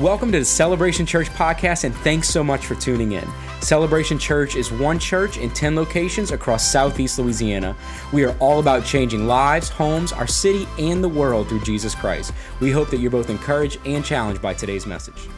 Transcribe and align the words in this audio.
Welcome 0.00 0.32
to 0.32 0.38
the 0.38 0.44
Celebration 0.46 1.04
Church 1.04 1.28
podcast, 1.28 1.84
and 1.84 1.94
thanks 1.96 2.26
so 2.26 2.42
much 2.42 2.64
for 2.64 2.74
tuning 2.74 3.12
in. 3.12 3.28
Celebration 3.60 4.18
Church 4.18 4.56
is 4.56 4.72
one 4.72 4.98
church 4.98 5.36
in 5.36 5.50
10 5.50 5.76
locations 5.76 6.30
across 6.30 6.66
southeast 6.66 7.18
Louisiana. 7.18 7.76
We 8.10 8.24
are 8.24 8.34
all 8.38 8.58
about 8.58 8.86
changing 8.86 9.26
lives, 9.26 9.68
homes, 9.68 10.10
our 10.10 10.26
city, 10.26 10.66
and 10.78 11.04
the 11.04 11.10
world 11.10 11.50
through 11.50 11.60
Jesus 11.60 11.94
Christ. 11.94 12.32
We 12.58 12.70
hope 12.70 12.88
that 12.88 13.00
you're 13.00 13.10
both 13.10 13.28
encouraged 13.28 13.80
and 13.84 14.02
challenged 14.02 14.40
by 14.40 14.54
today's 14.54 14.86
message. 14.86 15.28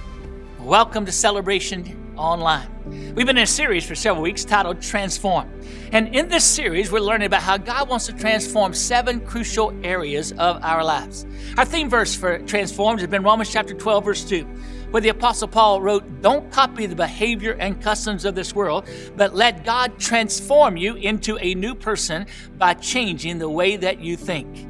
Welcome 0.64 1.04
to 1.04 1.12
Celebration 1.12 2.14
Online. 2.16 2.66
We've 3.14 3.26
been 3.26 3.36
in 3.36 3.42
a 3.42 3.46
series 3.46 3.84
for 3.84 3.94
several 3.94 4.22
weeks 4.22 4.46
titled 4.46 4.80
Transform. 4.80 5.60
And 5.92 6.16
in 6.16 6.26
this 6.30 6.42
series, 6.42 6.90
we're 6.90 7.00
learning 7.00 7.26
about 7.26 7.42
how 7.42 7.58
God 7.58 7.90
wants 7.90 8.06
to 8.06 8.14
transform 8.14 8.72
seven 8.72 9.20
crucial 9.20 9.78
areas 9.84 10.32
of 10.32 10.64
our 10.64 10.82
lives. 10.82 11.27
Our 11.58 11.66
theme 11.66 11.90
verse 11.90 12.14
for 12.14 12.38
Transformed 12.38 13.00
has 13.00 13.10
been 13.10 13.22
Romans 13.22 13.52
chapter 13.52 13.74
12, 13.74 14.04
verse 14.06 14.24
2, 14.24 14.45
where 14.90 15.02
the 15.02 15.10
Apostle 15.10 15.48
Paul 15.48 15.82
wrote, 15.82 16.22
Don't 16.22 16.50
copy 16.50 16.86
the 16.86 16.96
behavior 16.96 17.58
and 17.60 17.83
customs 17.83 18.24
of 18.24 18.34
this 18.34 18.55
world, 18.55 18.88
but 19.19 19.34
let 19.34 19.66
God 19.66 19.98
transform 19.98 20.78
you 20.78 20.94
into 20.94 21.36
a 21.42 21.55
new 21.55 21.74
person 21.74 22.27
by 22.56 22.72
changing 22.72 23.38
the 23.38 23.50
way 23.50 23.77
that 23.77 24.00
you 24.00 24.16
think. 24.16 24.66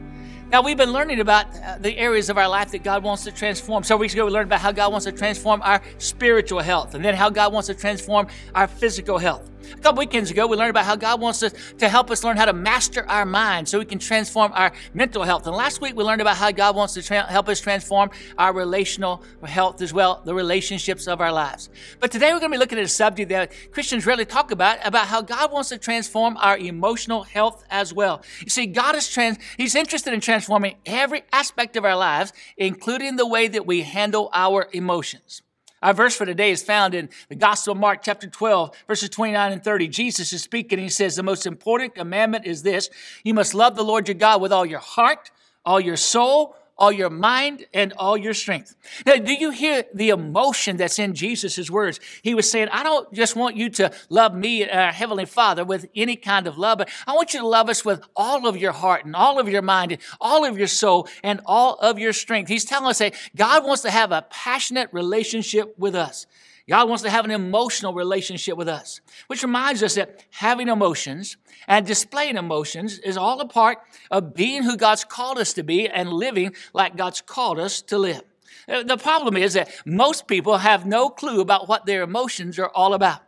Now, 0.51 0.63
we've 0.63 0.77
been 0.77 0.93
learning 0.93 1.21
about 1.21 1.47
uh, 1.57 1.79
the 1.79 1.97
areas 1.99 2.29
of 2.29 2.39
our 2.39 2.49
life 2.49 2.71
that 2.73 2.85
God 2.85 3.03
wants 3.03 3.25
to 3.25 3.33
transform. 3.33 3.83
Several 3.83 4.01
weeks 4.01 4.13
ago, 4.13 4.27
we 4.27 4.31
learned 4.31 4.49
about 4.49 4.61
how 4.61 4.73
God 4.73 4.93
wants 4.93 5.07
to 5.07 5.13
transform 5.13 5.63
our 5.63 5.83
spiritual 5.99 6.61
health, 6.61 6.95
and 6.95 7.05
then 7.05 7.15
how 7.15 7.31
God 7.31 7.53
wants 7.53 7.67
to 7.69 7.75
transform 7.75 8.29
our 8.55 8.69
physical 8.69 9.19
health. 9.19 9.51
A 9.73 9.77
couple 9.79 9.99
weekends 10.01 10.31
ago, 10.31 10.47
we 10.47 10.57
learned 10.57 10.71
about 10.71 10.85
how 10.85 10.97
God 10.97 11.21
wants 11.21 11.43
us 11.43 11.53
to 11.79 11.89
help 11.89 12.11
us 12.11 12.25
learn 12.25 12.37
how 12.37 12.45
to 12.45 12.53
master 12.53 13.09
our 13.09 13.25
mind 13.25 13.69
so 13.69 13.79
we 13.79 13.85
can 13.85 13.99
transform 13.99 14.53
our 14.55 14.73
mental 14.93 15.23
health. 15.23 15.47
And 15.47 15.57
last 15.57 15.81
week, 15.81 15.97
we 15.97 16.05
learned 16.05 16.21
about 16.21 16.37
how 16.37 16.51
God 16.51 16.77
wants 16.77 16.95
to 16.95 17.03
tra- 17.03 17.31
help 17.31 17.49
us 17.49 17.61
transform 17.61 18.11
our 18.39 18.53
relational 18.53 19.23
health 19.45 19.81
as 19.81 19.93
well, 19.93 20.23
the 20.25 20.35
relationships 20.35 21.07
of 21.07 21.21
our 21.21 21.33
lives. 21.33 21.71
But 22.01 22.11
today, 22.11 22.33
we're 22.33 22.41
going 22.41 22.53
to 22.53 22.57
be 22.57 22.59
looking 22.59 22.79
at 22.79 22.85
a 22.85 22.89
subject 22.89 23.29
that 23.31 23.53
Christians 23.73 24.07
rarely 24.07 24.25
talk 24.25 24.51
about, 24.51 24.79
about 24.85 25.07
how 25.07 25.23
God 25.23 25.53
wants 25.53 25.69
to 25.71 25.79
transform 25.79 26.37
our 26.39 26.59
emotional 26.59 27.23
health 27.23 27.65
as 27.71 27.93
well. 27.93 28.23
You 28.41 28.51
see, 28.51 28.67
God 28.67 28.97
is 28.97 29.09
trans- 29.09 29.39
He's 29.57 29.75
interested 29.75 30.13
in 30.13 30.21
transforming 30.21 30.77
every 30.87 31.23
aspect 31.33 31.77
of 31.77 31.85
our 31.85 31.97
lives, 31.97 32.33
including 32.57 33.17
the 33.17 33.27
way 33.27 33.49
that 33.49 33.67
we 33.67 33.83
handle 33.83 34.31
our 34.33 34.69
emotions. 34.73 35.44
Our 35.85 35.93
verse 35.93 36.17
for 36.17 36.25
today 36.25 36.51
is 36.51 36.63
found 36.63 36.95
in 36.95 37.11
the 37.29 37.35
Gospel 37.35 37.73
of 37.73 37.79
Mark, 37.79 38.01
chapter 38.03 38.27
12, 38.27 38.75
verses 38.89 39.11
29 39.11 39.53
and 39.53 39.63
30. 39.63 39.89
Jesus 39.89 40.33
is 40.33 40.43
speaking. 40.43 40.79
He 40.79 40.89
says, 40.89 41.15
The 41.15 41.23
most 41.23 41.45
important 41.45 41.95
commandment 41.95 42.47
is 42.47 42.63
this 42.63 42.89
you 43.23 43.35
must 43.35 43.53
love 43.53 43.77
the 43.77 43.85
Lord 43.85 44.09
your 44.09 44.15
God 44.15 44.41
with 44.41 44.51
all 44.51 44.65
your 44.65 44.79
heart, 44.79 45.31
all 45.63 45.79
your 45.79 45.99
soul, 45.99 46.57
all 46.77 46.93
your 46.93 47.11
mind, 47.11 47.67
and 47.73 47.93
all 47.95 48.17
your 48.17 48.35
strength. 48.35 48.75
Now, 49.07 49.17
do 49.17 49.33
you 49.33 49.51
hear 49.51 49.85
the 49.95 50.09
emotion 50.09 50.77
that's 50.77 50.99
in 50.99 51.15
Jesus' 51.15 51.71
words? 51.71 52.01
He 52.23 52.35
was 52.35 52.51
saying, 52.51 52.69
I 52.73 52.83
don't 52.83 53.13
just 53.13 53.37
want 53.37 53.57
you 53.57 53.71
to 53.71 53.93
love 54.09 54.35
me, 54.35 54.69
our 54.69 54.93
Heavenly 54.93 55.27
Father, 55.27 55.65
with 55.65 55.87
any 55.95 56.17
kind 56.17 56.47
of 56.47 56.59
love, 56.59 56.79
but 56.79 56.89
I 57.07 57.13
want 57.15 57.35
you 57.35 57.41
to 57.41 57.47
love 57.47 57.69
us 57.69 57.85
with 57.85 58.03
all 58.17 58.47
of 58.47 58.57
your 58.57 58.73
heart 58.73 59.05
and 59.05 59.15
all 59.15 59.39
of 59.39 59.49
your 59.49 59.63
mind 59.63 59.93
and 59.93 60.01
all 60.21 60.45
of 60.45 60.59
your 60.59 60.67
soul 60.67 61.09
and 61.23 61.41
all 61.47 61.75
of 61.77 61.99
your 61.99 62.13
strength. 62.13 62.49
He's 62.49 62.65
telling 62.65 62.89
us 62.89 62.99
that 62.99 63.15
God 63.37 63.65
wants 63.65 63.83
to 63.83 63.91
have 63.91 64.13
a 64.13 64.27
passionate 64.31 64.89
relationship 64.93 65.75
with 65.79 65.95
us. 65.95 66.27
God 66.69 66.89
wants 66.89 67.03
to 67.03 67.11
have 67.11 67.27
an 67.27 67.31
emotional 67.31 67.93
relationship 67.93 68.57
with 68.57 68.69
us, 68.69 69.01
which 69.27 69.43
reminds 69.43 69.83
us 69.83 69.97
that 69.97 70.25
having 70.31 70.69
emotions 70.69 71.37
and 71.69 71.87
displaying 71.87 72.37
emotions 72.37 72.99
is 73.01 73.17
all 73.17 73.41
a 73.41 73.47
part 73.47 73.79
of 74.11 74.35
being 74.35 74.63
who 74.63 74.77
God's 74.77 75.05
called 75.05 75.39
us 75.39 75.53
to 75.55 75.63
be 75.63 75.89
and 75.89 76.11
living 76.11 76.55
like 76.73 76.97
God's 76.97 77.21
called 77.21 77.59
us 77.59 77.83
to 77.83 77.99
live. 77.99 78.23
The 78.67 78.97
problem 78.97 79.37
is 79.37 79.53
that 79.55 79.71
most 79.85 80.27
people 80.27 80.57
have 80.57 80.87
no 80.87 81.11
clue 81.11 81.43
about 81.43 81.69
what 81.69 81.85
their 81.85 82.03
emotions 82.03 82.59
are 82.59 82.71
all 82.75 82.95
about. 82.95 83.21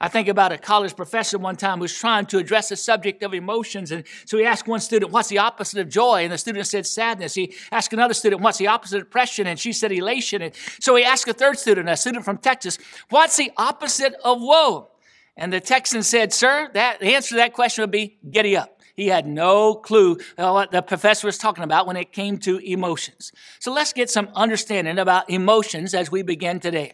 I 0.00 0.08
think 0.08 0.28
about 0.28 0.52
a 0.52 0.58
college 0.58 0.96
professor 0.96 1.38
one 1.38 1.56
time 1.56 1.78
who 1.78 1.82
was 1.82 1.96
trying 1.96 2.26
to 2.26 2.38
address 2.38 2.68
the 2.68 2.76
subject 2.76 3.22
of 3.22 3.32
emotions. 3.32 3.92
And 3.92 4.04
so 4.26 4.38
he 4.38 4.44
asked 4.44 4.66
one 4.66 4.80
student, 4.80 5.12
What's 5.12 5.28
the 5.28 5.38
opposite 5.38 5.80
of 5.80 5.88
joy? 5.88 6.24
And 6.24 6.32
the 6.32 6.38
student 6.38 6.66
said 6.66 6.86
sadness. 6.86 7.34
He 7.34 7.54
asked 7.70 7.92
another 7.92 8.14
student, 8.14 8.42
What's 8.42 8.58
the 8.58 8.66
opposite 8.66 8.98
of 8.98 9.02
depression? 9.04 9.46
And 9.46 9.58
she 9.58 9.72
said 9.72 9.92
elation. 9.92 10.42
And 10.42 10.54
so 10.80 10.96
he 10.96 11.04
asked 11.04 11.28
a 11.28 11.32
third 11.32 11.58
student, 11.58 11.88
a 11.88 11.96
student 11.96 12.24
from 12.24 12.38
Texas, 12.38 12.78
What's 13.10 13.36
the 13.36 13.52
opposite 13.56 14.14
of 14.24 14.40
woe? 14.40 14.90
And 15.36 15.52
the 15.52 15.60
Texan 15.60 16.02
said, 16.02 16.32
Sir, 16.32 16.70
that, 16.74 17.00
the 17.00 17.14
answer 17.14 17.30
to 17.30 17.36
that 17.36 17.52
question 17.52 17.82
would 17.82 17.90
be 17.90 18.18
giddy 18.30 18.56
up. 18.56 18.80
He 18.94 19.08
had 19.08 19.26
no 19.26 19.74
clue 19.74 20.18
what 20.36 20.70
the 20.70 20.80
professor 20.80 21.26
was 21.26 21.36
talking 21.36 21.64
about 21.64 21.86
when 21.86 21.96
it 21.96 22.12
came 22.12 22.38
to 22.38 22.58
emotions. 22.58 23.32
So 23.58 23.72
let's 23.72 23.92
get 23.92 24.08
some 24.08 24.28
understanding 24.34 24.98
about 24.98 25.28
emotions 25.28 25.94
as 25.94 26.12
we 26.12 26.22
begin 26.22 26.60
today. 26.60 26.92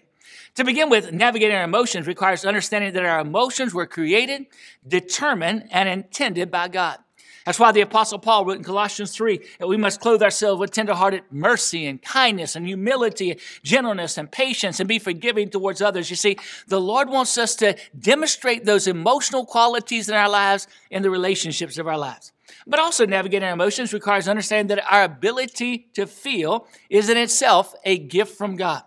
To 0.57 0.65
begin 0.65 0.91
with, 0.91 1.13
navigating 1.13 1.57
our 1.57 1.65
emotions 1.65 2.07
requires 2.07 2.45
understanding 2.45 2.93
that 2.95 3.05
our 3.05 3.21
emotions 3.21 3.73
were 3.73 3.87
created, 3.87 4.47
determined, 4.87 5.69
and 5.71 5.89
intended 5.89 6.51
by 6.51 6.69
God. 6.69 6.99
That's 7.47 7.59
why 7.59 7.73
the 7.73 7.81
Apostle 7.81 8.19
Paul 8.19 8.45
wrote 8.45 8.59
in 8.59 8.65
Colossians 8.65 9.13
3 9.13 9.41
that 9.59 9.67
we 9.67 9.77
must 9.77 10.01
clothe 10.01 10.23
ourselves 10.23 10.61
with 10.61 10.73
tenderhearted 10.73 11.23
mercy 11.31 11.87
and 11.87 12.03
kindness 12.03 12.55
and 12.55 12.67
humility, 12.67 13.31
and 13.31 13.41
gentleness 13.63 14.19
and 14.19 14.31
patience, 14.31 14.79
and 14.79 14.89
be 14.89 14.99
forgiving 14.99 15.49
towards 15.49 15.81
others. 15.81 16.11
You 16.11 16.17
see, 16.17 16.37
the 16.67 16.81
Lord 16.81 17.09
wants 17.09 17.39
us 17.39 17.55
to 17.57 17.77
demonstrate 17.99 18.67
those 18.67 18.87
emotional 18.87 19.47
qualities 19.47 20.09
in 20.09 20.15
our 20.15 20.29
lives 20.29 20.69
in 20.91 21.03
the 21.03 21.11
relationships 21.11 21.79
of 21.79 21.89
our 21.89 21.99
lives. 21.99 22.33
But 22.67 22.79
also, 22.79 23.07
navigating 23.07 23.47
our 23.47 23.55
emotions 23.55 23.95
requires 23.95 24.29
understanding 24.29 24.77
that 24.77 24.85
our 24.93 25.05
ability 25.05 25.89
to 25.95 26.07
feel 26.07 26.67
is 26.91 27.09
in 27.09 27.17
itself 27.17 27.75
a 27.85 27.97
gift 27.97 28.37
from 28.37 28.57
God. 28.57 28.83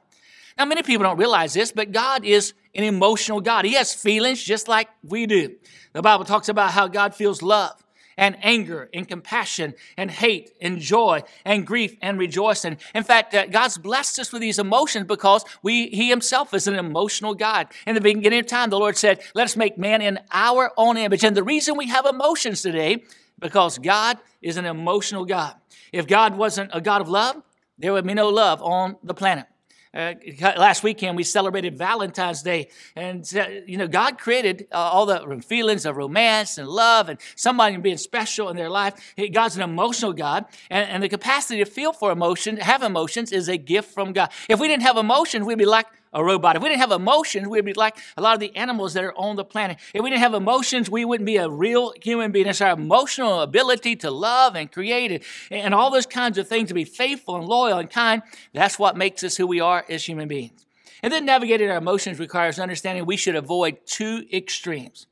Now, 0.58 0.66
many 0.66 0.84
people 0.84 1.03
don't 1.03 1.18
realize 1.18 1.53
this, 1.53 1.72
but 1.72 1.91
God 1.91 2.25
is 2.25 2.53
an 2.75 2.84
emotional 2.84 3.41
God. 3.41 3.66
He 3.66 3.74
has 3.74 3.94
feelings 3.94 4.44
just 4.44 4.68
like 4.68 4.90
we 5.03 5.25
do. 5.25 5.56
The 5.94 6.02
Bible 6.02 6.25
talks 6.25 6.50
about 6.50 6.72
how 6.72 6.88
God 6.88 7.16
feels 7.16 7.41
love 7.41 7.84
and 8.18 8.38
anger 8.41 8.90
and 8.94 9.08
compassion 9.08 9.74
and 9.97 10.09
hate 10.12 10.52
and 10.62 10.80
joy 10.80 11.24
and 11.46 11.66
grief 11.66 11.96
and 12.02 12.19
rejoicing. 12.19 12.78
In 12.94 13.03
fact, 13.03 13.34
uh, 13.34 13.47
God's 13.47 13.78
blessed 13.78 14.19
us 14.19 14.31
with 14.31 14.41
these 14.41 14.59
emotions 14.59 15.08
because 15.08 15.44
we, 15.62 15.88
He 15.88 16.09
Himself 16.09 16.53
is 16.53 16.68
an 16.68 16.75
emotional 16.75 17.34
God. 17.34 17.68
In 17.88 17.96
the 17.96 18.02
beginning 18.02 18.40
of 18.40 18.47
time, 18.47 18.70
the 18.70 18.80
Lord 18.80 18.97
said, 18.97 19.22
Let 19.34 19.46
us 19.46 19.56
make 19.56 19.78
man 19.78 20.02
in 20.02 20.20
our 20.31 20.72
own 20.78 20.97
image. 20.97 21.24
And 21.24 21.35
the 21.35 21.44
reason 21.44 21.78
we 21.78 21.88
have 21.88 22.06
emotions 22.06 22.62
today, 22.62 23.03
because 23.40 23.78
God 23.78 24.18
is 24.41 24.58
an 24.58 24.66
emotional 24.66 25.25
God. 25.25 25.56
If 25.91 26.08
God 26.08 26.38
wasn't 26.38 26.72
a 26.74 26.81
God 26.81 27.02
of 27.02 27.09
love, 27.09 27.41
there 27.78 27.94
would 27.94 28.06
be 28.06 28.14
no 28.14 28.30
love 28.30 28.62
on 28.62 28.97
the 29.03 29.14
planet. 29.14 29.47
Uh, 29.94 30.16
last 30.42 30.81
weekend 30.81 31.16
we 31.16 31.24
celebrated 31.24 31.78
Valentine's 31.78 32.42
Day, 32.42 32.70
and 32.96 33.31
uh, 33.36 33.48
you 33.68 33.78
know 33.78 33.88
God 33.88 34.18
created 34.18 34.68
uh, 34.72 34.78
all 34.78 35.06
the 35.06 35.40
feelings 35.46 35.86
of 35.86 35.98
romance 35.98 36.58
and 36.58 36.68
love, 36.68 37.09
and 37.09 37.20
somebody 37.36 37.78
being 37.78 37.98
special 37.98 38.50
in 38.50 38.56
their 38.56 38.72
life. 38.72 39.14
God's 39.32 39.56
an 39.56 39.62
emotional 39.62 40.12
God, 40.12 40.46
and, 40.72 40.90
and 40.90 41.03
the 41.03 41.09
capacity 41.09 41.64
to 41.64 41.70
feel 41.70 41.94
for 41.94 42.12
emotion, 42.12 42.58
have 42.58 42.82
emotions, 42.82 43.32
is 43.32 43.48
a 43.48 43.58
gift 43.58 43.94
from 43.94 44.14
God. 44.14 44.32
If 44.50 44.59
we 44.59 44.68
didn't 44.68 44.82
have 44.82 44.98
emotions, 44.98 45.46
we'd 45.46 45.59
be 45.59 45.66
like 45.66 45.86
a 46.13 46.24
robot. 46.24 46.56
If 46.56 46.62
we 46.62 46.69
didn't 46.69 46.81
have 46.81 46.91
emotions, 46.91 47.47
we'd 47.47 47.66
be 47.66 47.74
like 47.74 47.97
a 48.18 48.22
lot 48.22 48.34
of 48.34 48.40
the 48.40 48.56
animals 48.56 48.94
that 48.94 49.03
are 49.03 49.18
on 49.18 49.35
the 49.35 49.46
planet. 49.46 49.78
If 49.94 50.03
we 50.03 50.09
didn't 50.09 50.22
have 50.22 50.34
emotions, 50.34 50.90
we 50.90 51.06
wouldn't 51.06 51.25
be 51.25 51.38
a 51.38 51.50
real 51.50 51.94
human 52.01 52.31
being. 52.31 52.47
It's 52.47 52.62
our 52.62 52.74
emotional 52.74 53.41
ability 53.41 53.96
to 53.97 54.12
love 54.12 54.56
and 54.56 54.72
create 54.72 55.12
and, 55.12 55.62
and 55.62 55.73
all 55.73 55.91
those 55.91 56.06
kinds 56.06 56.38
of 56.38 56.47
things, 56.47 56.69
to 56.69 56.73
be 56.73 56.85
faithful 56.85 57.35
and 57.35 57.46
loyal 57.46 57.79
and 57.79 57.90
kind. 57.90 58.22
That's 58.53 58.78
what 58.78 58.97
makes 58.97 59.23
us 59.23 59.38
who 59.38 59.47
we 59.47 59.59
are 59.59 59.85
as 59.90 60.06
human 60.06 60.28
beings. 60.28 60.66
And 61.02 61.12
then 61.12 61.25
navigating 61.25 61.69
our 61.69 61.78
emotions 61.78 62.19
requires 62.19 62.59
understanding 62.59 63.06
we 63.06 63.18
should 63.18 63.35
avoid 63.35 63.79
two 63.85 64.25
extremes. 64.31 65.07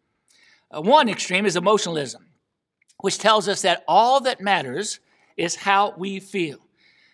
Uh, 0.72 0.82
one 0.82 1.10
extreme 1.10 1.46
is 1.46 1.58
emotionalism, 1.58 2.28
which 3.00 3.18
tells 3.18 3.50
us 3.50 3.62
that 3.64 3.84
all 3.88 4.22
that 4.22 4.40
matters 4.40 5.00
is 5.36 5.56
how 5.56 5.94
we 5.98 6.20
feel. 6.20 6.60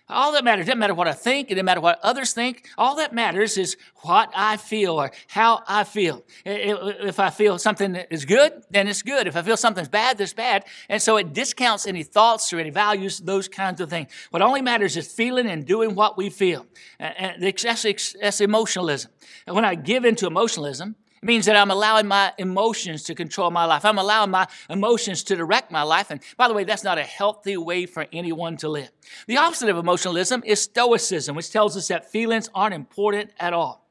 All 0.10 0.32
that 0.32 0.46
matters, 0.46 0.64
it 0.64 0.68
doesn't 0.68 0.80
matter 0.80 0.94
what 0.94 1.08
I 1.08 1.14
think, 1.14 1.52
it 1.52 1.56
doesn't 1.56 1.66
matter 1.66 1.82
what 1.82 2.00
others 2.02 2.32
think. 2.32 2.70
All 2.78 2.96
that 2.96 3.14
matters 3.14 3.58
is 3.58 3.76
what 3.98 4.32
I 4.34 4.56
feel 4.56 4.94
or 4.94 5.12
how 5.28 5.64
I 5.68 5.84
feel. 5.84 6.24
If 6.46 7.20
I 7.20 7.30
feel 7.30 7.58
something 7.58 7.96
is 7.96 8.24
good, 8.24 8.64
then 8.70 8.88
it's 8.88 9.02
good. 9.02 9.28
If 9.28 9.36
I 9.36 9.42
feel 9.42 9.58
something's 9.58 9.90
bad, 9.90 10.18
that's 10.18 10.32
bad. 10.32 10.64
And 10.88 11.02
so 11.02 11.18
it 11.18 11.34
discounts 11.34 11.86
any 11.86 12.04
thoughts 12.04 12.54
or 12.54 12.60
any 12.60 12.70
values, 12.70 13.20
those 13.20 13.50
kinds 13.50 13.82
of 13.82 13.90
things. 13.90 14.10
What 14.30 14.42
only 14.42 14.62
matters 14.62 14.96
is 14.96 15.12
feeling 15.12 15.48
and 15.48 15.66
doing 15.66 15.94
what 15.94 16.18
we 16.18 16.30
feel. 16.30 16.66
And 17.00 17.44
that's, 17.44 18.14
that's 18.22 18.40
emotionalism. 18.40 19.12
And 19.46 19.56
when 19.56 19.66
I 19.66 19.76
give 19.76 20.06
into 20.06 20.26
emotionalism, 20.26 20.96
means 21.28 21.46
that 21.46 21.56
I'm 21.56 21.70
allowing 21.70 22.08
my 22.08 22.34
emotions 22.38 23.04
to 23.04 23.14
control 23.14 23.52
my 23.52 23.66
life. 23.66 23.86
I'm 23.86 24.00
allowing 24.00 24.32
my 24.32 24.48
emotions 24.70 25.24
to 25.26 25.36
direct 25.36 25.72
my 25.72 25.84
life. 25.84 26.10
And 26.10 26.22
by 26.38 26.48
the 26.48 26.54
way, 26.54 26.64
that's 26.64 26.84
not 26.84 26.98
a 26.98 27.04
healthy 27.04 27.58
way 27.58 27.86
for 27.86 28.08
anyone 28.12 28.58
to 28.58 28.70
live. 28.70 28.90
The 29.28 29.38
opposite 29.38 29.70
of 29.70 29.78
emotionalism 29.78 30.42
is 30.46 30.62
stoicism, 30.62 31.36
which 31.36 31.52
tells 31.52 31.78
us 31.78 31.90
that 31.90 32.10
feelings 32.10 32.50
aren't 32.56 32.74
important 32.74 33.32
at 33.40 33.54
all. 33.54 33.88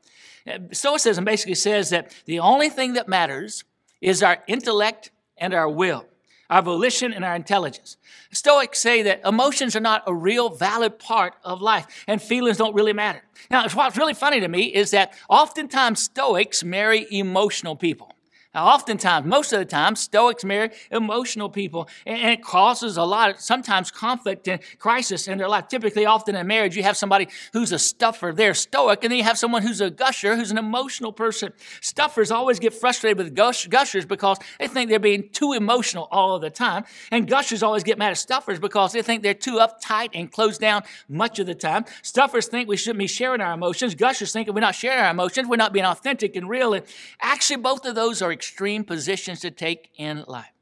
Uh, 0.47 0.59
stoicism 0.73 1.25
basically 1.25 1.55
says 1.55 1.91
that 1.91 2.13
the 2.25 2.41
only 2.41 2.69
thing 2.69 2.95
that 2.95 3.09
matters 3.09 3.65
is 4.01 4.23
our 4.23 4.43
intellect 4.47 5.11
and 5.37 5.55
our 5.55 5.69
will. 5.69 6.07
Our 6.51 6.63
volition, 6.63 7.13
and 7.13 7.25
our 7.25 7.35
intelligence. 7.35 7.97
Stoics 8.33 8.79
say 8.79 9.03
that 9.03 9.21
emotions 9.25 9.77
are 9.77 9.81
not 9.81 10.03
a 10.07 10.15
real 10.15 10.51
valid 10.51 10.99
part 10.99 11.35
of 11.45 11.63
life 11.63 12.05
and 12.07 12.21
feelings 12.21 12.57
don't 12.57 12.75
really 12.75 12.93
matter. 12.93 13.23
Now, 13.51 13.69
what's 13.69 13.97
really 13.97 14.15
funny 14.15 14.41
to 14.41 14.49
me 14.49 14.65
is 14.75 14.91
that 14.91 15.15
oftentimes 15.29 16.03
Stoics 16.03 16.65
marry 16.65 17.07
emotional 17.11 17.77
people. 17.77 18.16
Now, 18.57 18.69
oftentimes, 18.69 19.27
most 19.27 19.53
of 19.53 19.59
the 19.59 19.67
time, 19.67 19.97
Stoics 19.97 20.43
marry 20.43 20.71
emotional 20.91 21.51
people, 21.51 21.91
and 22.07 22.31
it 22.31 22.43
causes 22.43 22.97
a 22.97 23.03
lot 23.03 23.29
of 23.33 23.39
sometimes 23.39 23.91
conflict 23.91 24.49
and 24.49 24.63
crisis 24.79 25.29
in 25.29 25.37
their 25.37 25.47
life. 25.47 25.69
Typically, 25.69 26.07
often 26.07 26.35
in 26.35 26.47
marriage, 26.47 26.75
you 26.75 26.83
have 26.83 26.97
somebody 26.97 27.29
who's 27.53 27.71
a 27.71 27.79
stuffer, 27.79 28.33
they're 28.35 28.55
Stoic, 28.55 29.05
and 29.05 29.11
then 29.11 29.19
you 29.19 29.25
have 29.25 29.37
someone 29.37 29.61
who's 29.61 29.83
a 29.83 29.91
gusher, 29.91 30.37
who's 30.37 30.51
an 30.51 30.57
emotional 30.57 31.13
person. 31.13 31.53
Stuffers 31.83 32.31
always 32.31 32.59
get 32.59 32.73
frustrated 32.73 33.19
with 33.19 33.35
gush- 33.35 33.67
gushers 33.67 34.07
because 34.07 34.39
they 34.59 34.69
think 34.69 34.89
they're 34.89 34.99
being 34.99 35.29
too 35.29 35.53
emotional 35.53 36.09
all 36.11 36.35
of 36.35 36.41
the 36.41 36.49
time, 36.49 36.85
and 37.11 37.29
gushers 37.29 37.63
always 37.63 37.85
get 37.85 37.99
mad 37.99 38.13
at 38.13 38.17
stuffers 38.17 38.59
because 38.59 38.93
they 38.93 39.03
think 39.03 39.23
they're 39.23 39.35
too 39.35 39.57
uptight 39.59 40.09
and 40.15 40.33
closed 40.33 40.63
down 40.63 40.83
much 41.11 41.39
of 41.39 41.45
the 41.45 41.55
time. 41.55 41.85
Stuffers 42.01 42.47
think 42.47 42.71
we 42.71 42.79
shouldn't 42.79 43.01
be 43.01 43.07
sharing 43.07 43.43
our 43.43 43.53
emotions. 43.53 43.95
Gushers 43.95 44.33
think 44.33 44.49
if 44.49 44.55
we're 44.55 44.63
not 44.63 44.75
sharing 44.75 44.99
our 44.99 45.11
emotions, 45.11 45.47
we're 45.47 45.57
not 45.57 45.75
being 45.75 45.85
authentic 45.85 46.37
and 46.37 46.49
real. 46.49 46.73
And 46.73 46.87
actually, 47.21 47.57
both 47.57 47.85
of 47.85 47.95
those 47.95 48.23
are 48.23 48.33
positions 48.53 49.41
to 49.41 49.51
take 49.51 49.91
in 49.97 50.25
life. 50.27 50.53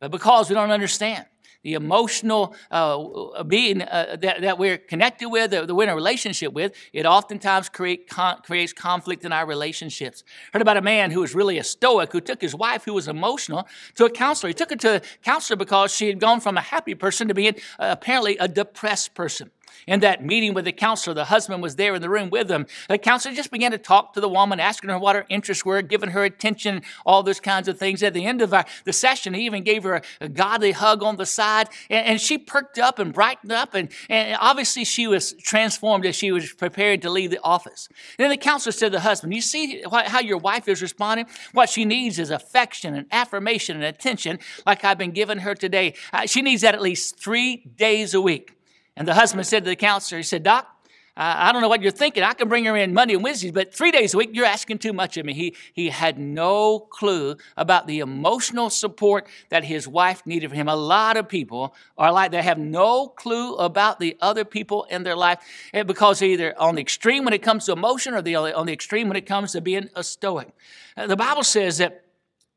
But 0.00 0.10
because 0.10 0.48
we 0.48 0.54
don't 0.54 0.70
understand 0.70 1.26
the 1.62 1.74
emotional 1.74 2.54
uh, 2.70 3.42
being 3.44 3.82
uh, 3.82 4.16
that, 4.20 4.40
that 4.40 4.58
we're 4.58 4.78
connected 4.78 5.28
with, 5.28 5.50
that 5.50 5.74
we're 5.74 5.84
in 5.84 5.90
a 5.90 5.94
relationship 5.94 6.52
with, 6.54 6.72
it 6.92 7.04
oftentimes 7.04 7.68
create 7.68 8.08
con- 8.08 8.40
creates 8.42 8.72
conflict 8.72 9.24
in 9.24 9.32
our 9.32 9.44
relationships. 9.44 10.24
Heard 10.52 10.62
about 10.62 10.78
a 10.78 10.82
man 10.82 11.10
who 11.10 11.20
was 11.20 11.34
really 11.34 11.58
a 11.58 11.64
stoic 11.64 12.12
who 12.12 12.20
took 12.20 12.40
his 12.40 12.54
wife, 12.54 12.84
who 12.84 12.94
was 12.94 13.08
emotional, 13.08 13.68
to 13.96 14.06
a 14.06 14.10
counselor. 14.10 14.48
He 14.48 14.54
took 14.54 14.70
her 14.70 14.76
to 14.76 14.96
a 14.96 15.00
counselor 15.22 15.56
because 15.56 15.94
she 15.94 16.06
had 16.06 16.18
gone 16.18 16.40
from 16.40 16.56
a 16.56 16.62
happy 16.62 16.94
person 16.94 17.28
to 17.28 17.34
being 17.34 17.56
uh, 17.78 17.88
apparently 17.90 18.38
a 18.38 18.48
depressed 18.48 19.14
person. 19.14 19.50
In 19.86 20.00
that 20.00 20.24
meeting 20.24 20.54
with 20.54 20.64
the 20.64 20.72
counselor, 20.72 21.14
the 21.14 21.26
husband 21.26 21.62
was 21.62 21.76
there 21.76 21.94
in 21.94 22.02
the 22.02 22.10
room 22.10 22.30
with 22.30 22.48
them. 22.48 22.66
The 22.88 22.98
counselor 22.98 23.34
just 23.34 23.50
began 23.50 23.70
to 23.70 23.78
talk 23.78 24.12
to 24.14 24.20
the 24.20 24.28
woman, 24.28 24.60
asking 24.60 24.90
her 24.90 24.98
what 24.98 25.16
her 25.16 25.26
interests 25.28 25.64
were, 25.64 25.82
giving 25.82 26.10
her 26.10 26.24
attention, 26.24 26.82
all 27.04 27.22
those 27.22 27.40
kinds 27.40 27.68
of 27.68 27.78
things. 27.78 28.02
At 28.02 28.14
the 28.14 28.26
end 28.26 28.42
of 28.42 28.52
our, 28.52 28.64
the 28.84 28.92
session, 28.92 29.34
he 29.34 29.42
even 29.42 29.62
gave 29.62 29.82
her 29.82 29.96
a, 29.96 30.02
a 30.20 30.28
godly 30.28 30.72
hug 30.72 31.02
on 31.02 31.16
the 31.16 31.26
side, 31.26 31.68
and, 31.88 32.06
and, 32.06 32.20
she 32.20 32.36
perked 32.36 32.78
up 32.78 32.98
and 32.98 33.12
brightened 33.12 33.52
up, 33.52 33.74
and, 33.74 33.88
and 34.08 34.36
obviously 34.40 34.84
she 34.84 35.06
was 35.06 35.32
transformed 35.34 36.04
as 36.04 36.14
she 36.14 36.30
was 36.32 36.52
prepared 36.52 37.02
to 37.02 37.10
leave 37.10 37.30
the 37.30 37.40
office. 37.42 37.88
And 38.18 38.24
then 38.24 38.30
the 38.30 38.36
counselor 38.36 38.72
said 38.72 38.88
to 38.88 38.98
the 38.98 39.00
husband, 39.00 39.34
You 39.34 39.40
see 39.40 39.82
how 39.90 40.20
your 40.20 40.38
wife 40.38 40.68
is 40.68 40.82
responding? 40.82 41.26
What 41.52 41.68
she 41.68 41.84
needs 41.84 42.18
is 42.18 42.30
affection 42.30 42.94
and 42.94 43.06
affirmation 43.10 43.76
and 43.76 43.84
attention, 43.84 44.38
like 44.66 44.84
I've 44.84 44.98
been 44.98 45.12
giving 45.12 45.38
her 45.38 45.54
today. 45.54 45.94
Uh, 46.12 46.26
she 46.26 46.42
needs 46.42 46.62
that 46.62 46.74
at 46.74 46.82
least 46.82 47.18
three 47.18 47.56
days 47.76 48.14
a 48.14 48.20
week. 48.20 48.59
And 49.00 49.08
the 49.08 49.14
husband 49.14 49.46
said 49.46 49.64
to 49.64 49.70
the 49.70 49.76
counselor, 49.76 50.18
he 50.18 50.22
said, 50.22 50.42
Doc, 50.42 50.76
I 51.16 51.52
don't 51.52 51.62
know 51.62 51.70
what 51.70 51.80
you're 51.80 51.90
thinking. 51.90 52.22
I 52.22 52.34
can 52.34 52.50
bring 52.50 52.66
her 52.66 52.76
in 52.76 52.92
Monday 52.92 53.14
and 53.14 53.24
Wednesday, 53.24 53.50
but 53.50 53.74
three 53.74 53.90
days 53.90 54.12
a 54.12 54.18
week, 54.18 54.28
you're 54.34 54.44
asking 54.44 54.76
too 54.76 54.92
much 54.92 55.16
of 55.16 55.24
me. 55.24 55.32
He, 55.32 55.56
he 55.72 55.88
had 55.88 56.18
no 56.18 56.80
clue 56.80 57.38
about 57.56 57.86
the 57.86 58.00
emotional 58.00 58.68
support 58.68 59.26
that 59.48 59.64
his 59.64 59.88
wife 59.88 60.26
needed 60.26 60.50
from 60.50 60.58
him. 60.58 60.68
A 60.68 60.76
lot 60.76 61.16
of 61.16 61.30
people 61.30 61.74
are 61.96 62.12
like 62.12 62.30
they 62.30 62.42
have 62.42 62.58
no 62.58 63.08
clue 63.08 63.54
about 63.54 64.00
the 64.00 64.18
other 64.20 64.44
people 64.44 64.84
in 64.90 65.02
their 65.02 65.16
life 65.16 65.38
because 65.72 66.18
they're 66.18 66.28
either 66.28 66.60
on 66.60 66.74
the 66.74 66.82
extreme 66.82 67.24
when 67.24 67.32
it 67.32 67.42
comes 67.42 67.64
to 67.64 67.72
emotion 67.72 68.12
or 68.12 68.20
the, 68.20 68.36
on 68.36 68.66
the 68.66 68.72
extreme 68.74 69.08
when 69.08 69.16
it 69.16 69.24
comes 69.24 69.52
to 69.52 69.62
being 69.62 69.88
a 69.96 70.04
stoic. 70.04 70.48
Uh, 70.94 71.06
the 71.06 71.16
Bible 71.16 71.42
says 71.42 71.78
that 71.78 72.04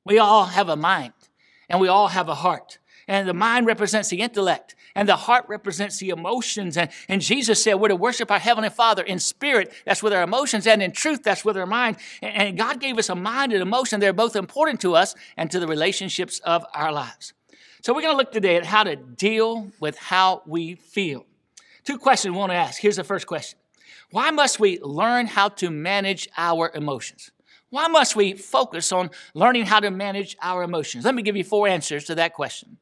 we 0.03 0.19
all 0.19 0.43
have 0.43 0.67
a 0.67 0.75
mind 0.75 1.13
and 1.69 1.79
we 1.79 1.87
all 1.87 2.09
have 2.09 2.27
a 2.27 2.35
heart. 2.35 2.79
And 3.07 3.27
the 3.27 3.33
mind 3.33 3.65
represents 3.65 4.09
the 4.09 4.21
intellect, 4.21 4.75
and 4.95 5.09
the 5.09 5.15
heart 5.15 5.45
represents 5.47 5.97
the 5.97 6.09
emotions. 6.09 6.77
And, 6.77 6.89
and 7.07 7.21
Jesus 7.21 7.63
said, 7.63 7.75
We're 7.75 7.89
to 7.89 7.95
worship 7.95 8.31
our 8.31 8.39
Heavenly 8.39 8.69
Father 8.69 9.03
in 9.03 9.19
spirit, 9.19 9.73
that's 9.85 10.01
with 10.01 10.13
our 10.13 10.23
emotions, 10.23 10.67
and 10.67 10.81
in 10.81 10.91
truth, 10.91 11.23
that's 11.23 11.43
with 11.43 11.57
our 11.57 11.65
mind. 11.65 11.97
And, 12.21 12.35
and 12.35 12.57
God 12.57 12.79
gave 12.79 12.97
us 12.97 13.09
a 13.09 13.15
mind 13.15 13.51
and 13.53 13.61
emotion. 13.61 13.99
They're 13.99 14.13
both 14.13 14.35
important 14.35 14.81
to 14.81 14.95
us 14.95 15.15
and 15.37 15.51
to 15.51 15.59
the 15.59 15.67
relationships 15.67 16.39
of 16.39 16.65
our 16.73 16.91
lives. 16.91 17.33
So 17.81 17.93
we're 17.93 18.01
going 18.01 18.13
to 18.13 18.17
look 18.17 18.31
today 18.31 18.55
at 18.55 18.65
how 18.65 18.83
to 18.85 18.95
deal 18.95 19.69
with 19.81 19.97
how 19.97 20.41
we 20.45 20.75
feel. 20.75 21.25
Two 21.83 21.97
questions 21.97 22.31
we 22.31 22.37
want 22.37 22.51
to 22.51 22.55
ask. 22.55 22.79
Here's 22.79 22.95
the 22.95 23.03
first 23.03 23.27
question 23.27 23.59
Why 24.11 24.31
must 24.31 24.59
we 24.59 24.79
learn 24.79 25.27
how 25.27 25.49
to 25.49 25.69
manage 25.69 26.29
our 26.37 26.71
emotions? 26.73 27.31
Why 27.69 27.87
must 27.87 28.15
we 28.15 28.33
focus 28.33 28.91
on 28.91 29.09
learning 29.33 29.65
how 29.65 29.79
to 29.79 29.89
manage 29.89 30.37
our 30.41 30.61
emotions? 30.63 31.05
Let 31.05 31.15
me 31.15 31.23
give 31.23 31.35
you 31.35 31.43
four 31.43 31.67
answers 31.67 32.05
to 32.05 32.15
that 32.15 32.33
question. 32.33 32.77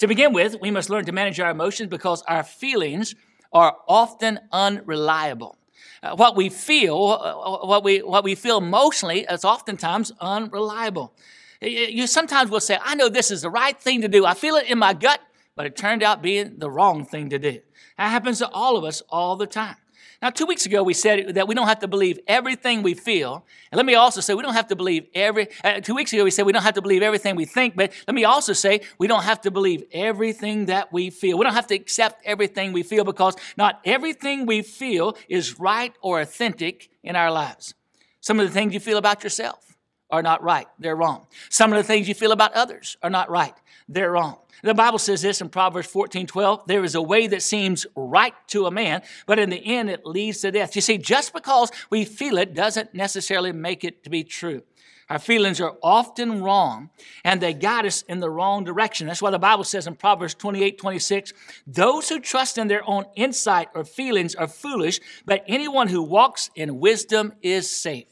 To 0.00 0.08
begin 0.08 0.32
with, 0.32 0.56
we 0.62 0.70
must 0.70 0.88
learn 0.88 1.04
to 1.04 1.12
manage 1.12 1.38
our 1.40 1.50
emotions 1.50 1.90
because 1.90 2.22
our 2.22 2.42
feelings 2.42 3.14
are 3.52 3.76
often 3.86 4.40
unreliable. 4.50 5.58
Uh, 6.02 6.16
what 6.16 6.36
we 6.36 6.48
feel, 6.48 6.96
uh, 6.96 7.66
what 7.66 7.84
we, 7.84 7.98
what 7.98 8.24
we 8.24 8.34
feel 8.34 8.56
emotionally 8.56 9.26
is 9.30 9.44
oftentimes 9.44 10.10
unreliable. 10.18 11.12
You 11.60 12.06
sometimes 12.06 12.50
will 12.50 12.60
say, 12.60 12.78
I 12.82 12.94
know 12.94 13.10
this 13.10 13.30
is 13.30 13.42
the 13.42 13.50
right 13.50 13.78
thing 13.78 14.00
to 14.00 14.08
do. 14.08 14.24
I 14.24 14.32
feel 14.32 14.56
it 14.56 14.70
in 14.70 14.78
my 14.78 14.94
gut, 14.94 15.20
but 15.54 15.66
it 15.66 15.76
turned 15.76 16.02
out 16.02 16.22
being 16.22 16.58
the 16.58 16.70
wrong 16.70 17.04
thing 17.04 17.28
to 17.28 17.38
do. 17.38 17.60
That 17.98 18.08
happens 18.08 18.38
to 18.38 18.48
all 18.48 18.78
of 18.78 18.84
us 18.84 19.02
all 19.10 19.36
the 19.36 19.46
time. 19.46 19.76
Now, 20.22 20.30
two 20.30 20.44
weeks 20.46 20.66
ago, 20.66 20.82
we 20.82 20.92
said 20.92 21.34
that 21.34 21.48
we 21.48 21.54
don't 21.54 21.66
have 21.66 21.78
to 21.80 21.88
believe 21.88 22.18
everything 22.26 22.82
we 22.82 22.94
feel. 22.94 23.44
And 23.72 23.76
let 23.76 23.86
me 23.86 23.94
also 23.94 24.20
say, 24.20 24.34
we 24.34 24.42
don't 24.42 24.54
have 24.54 24.68
to 24.68 24.76
believe 24.76 25.06
every, 25.14 25.48
uh, 25.64 25.80
two 25.80 25.94
weeks 25.94 26.12
ago, 26.12 26.24
we 26.24 26.30
said 26.30 26.44
we 26.44 26.52
don't 26.52 26.62
have 26.62 26.74
to 26.74 26.82
believe 26.82 27.02
everything 27.02 27.36
we 27.36 27.46
think, 27.46 27.74
but 27.74 27.92
let 28.06 28.14
me 28.14 28.24
also 28.24 28.52
say, 28.52 28.80
we 28.98 29.06
don't 29.06 29.22
have 29.22 29.40
to 29.42 29.50
believe 29.50 29.84
everything 29.92 30.66
that 30.66 30.92
we 30.92 31.10
feel. 31.10 31.38
We 31.38 31.44
don't 31.44 31.54
have 31.54 31.68
to 31.68 31.74
accept 31.74 32.22
everything 32.24 32.72
we 32.72 32.82
feel 32.82 33.04
because 33.04 33.34
not 33.56 33.80
everything 33.84 34.46
we 34.46 34.62
feel 34.62 35.16
is 35.28 35.58
right 35.58 35.94
or 36.02 36.20
authentic 36.20 36.90
in 37.02 37.16
our 37.16 37.30
lives. 37.30 37.74
Some 38.20 38.38
of 38.38 38.46
the 38.46 38.52
things 38.52 38.74
you 38.74 38.80
feel 38.80 38.98
about 38.98 39.24
yourself 39.24 39.69
are 40.12 40.22
not 40.22 40.42
right, 40.42 40.66
they're 40.78 40.96
wrong. 40.96 41.26
Some 41.48 41.72
of 41.72 41.76
the 41.76 41.84
things 41.84 42.08
you 42.08 42.14
feel 42.14 42.32
about 42.32 42.52
others 42.52 42.96
are 43.02 43.10
not 43.10 43.30
right, 43.30 43.54
they're 43.88 44.12
wrong. 44.12 44.38
The 44.62 44.74
Bible 44.74 44.98
says 44.98 45.22
this 45.22 45.40
in 45.40 45.48
Proverbs 45.48 45.88
14 45.88 46.26
12 46.26 46.66
there 46.66 46.84
is 46.84 46.94
a 46.94 47.02
way 47.02 47.26
that 47.26 47.42
seems 47.42 47.86
right 47.96 48.34
to 48.48 48.66
a 48.66 48.70
man, 48.70 49.02
but 49.26 49.38
in 49.38 49.50
the 49.50 49.64
end 49.64 49.90
it 49.90 50.04
leads 50.04 50.40
to 50.40 50.50
death. 50.50 50.76
You 50.76 50.82
see, 50.82 50.98
just 50.98 51.32
because 51.32 51.70
we 51.88 52.04
feel 52.04 52.38
it 52.38 52.54
doesn't 52.54 52.94
necessarily 52.94 53.52
make 53.52 53.84
it 53.84 54.04
to 54.04 54.10
be 54.10 54.24
true. 54.24 54.62
Our 55.10 55.18
feelings 55.18 55.60
are 55.60 55.76
often 55.82 56.40
wrong 56.40 56.90
and 57.24 57.40
they 57.40 57.52
guide 57.52 57.84
us 57.84 58.02
in 58.02 58.20
the 58.20 58.30
wrong 58.30 58.62
direction. 58.62 59.08
That's 59.08 59.20
why 59.20 59.32
the 59.32 59.40
Bible 59.40 59.64
says 59.64 59.88
in 59.88 59.96
Proverbs 59.96 60.34
28 60.34 60.78
26, 60.78 61.32
those 61.66 62.08
who 62.08 62.20
trust 62.20 62.58
in 62.58 62.68
their 62.68 62.88
own 62.88 63.06
insight 63.16 63.68
or 63.74 63.84
feelings 63.84 64.36
are 64.36 64.46
foolish, 64.46 65.00
but 65.26 65.42
anyone 65.48 65.88
who 65.88 66.00
walks 66.00 66.50
in 66.54 66.78
wisdom 66.78 67.32
is 67.42 67.68
safe. 67.68 68.06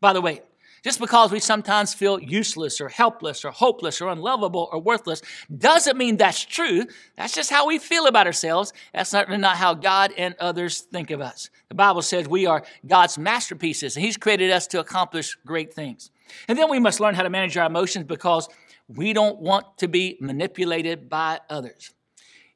By 0.00 0.12
the 0.12 0.20
way, 0.20 0.42
just 0.86 1.00
because 1.00 1.32
we 1.32 1.40
sometimes 1.40 1.92
feel 1.92 2.20
useless 2.20 2.80
or 2.80 2.88
helpless 2.88 3.44
or 3.44 3.50
hopeless 3.50 4.00
or 4.00 4.08
unlovable 4.08 4.68
or 4.70 4.78
worthless 4.78 5.20
doesn't 5.58 5.96
mean 5.96 6.16
that's 6.16 6.44
true. 6.44 6.84
That's 7.16 7.34
just 7.34 7.50
how 7.50 7.66
we 7.66 7.80
feel 7.80 8.06
about 8.06 8.28
ourselves. 8.28 8.72
That's 8.94 9.10
certainly 9.10 9.40
not 9.40 9.56
how 9.56 9.74
God 9.74 10.12
and 10.16 10.36
others 10.38 10.82
think 10.82 11.10
of 11.10 11.20
us. 11.20 11.50
The 11.70 11.74
Bible 11.74 12.02
says 12.02 12.28
we 12.28 12.46
are 12.46 12.62
God's 12.86 13.18
masterpieces 13.18 13.96
and 13.96 14.04
He's 14.04 14.16
created 14.16 14.52
us 14.52 14.68
to 14.68 14.78
accomplish 14.78 15.36
great 15.44 15.74
things. 15.74 16.12
And 16.46 16.56
then 16.56 16.70
we 16.70 16.78
must 16.78 17.00
learn 17.00 17.16
how 17.16 17.24
to 17.24 17.30
manage 17.30 17.56
our 17.56 17.66
emotions 17.66 18.04
because 18.04 18.48
we 18.86 19.12
don't 19.12 19.40
want 19.40 19.78
to 19.78 19.88
be 19.88 20.16
manipulated 20.20 21.08
by 21.08 21.40
others. 21.50 21.94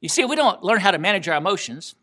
You 0.01 0.09
see, 0.09 0.23
if 0.23 0.31
we 0.31 0.37
don't 0.37 0.63
learn 0.63 0.79
how 0.79 0.93
to 0.93 0.99
manage 0.99 1.29
our 1.29 1.37
emotions, 1.37 1.97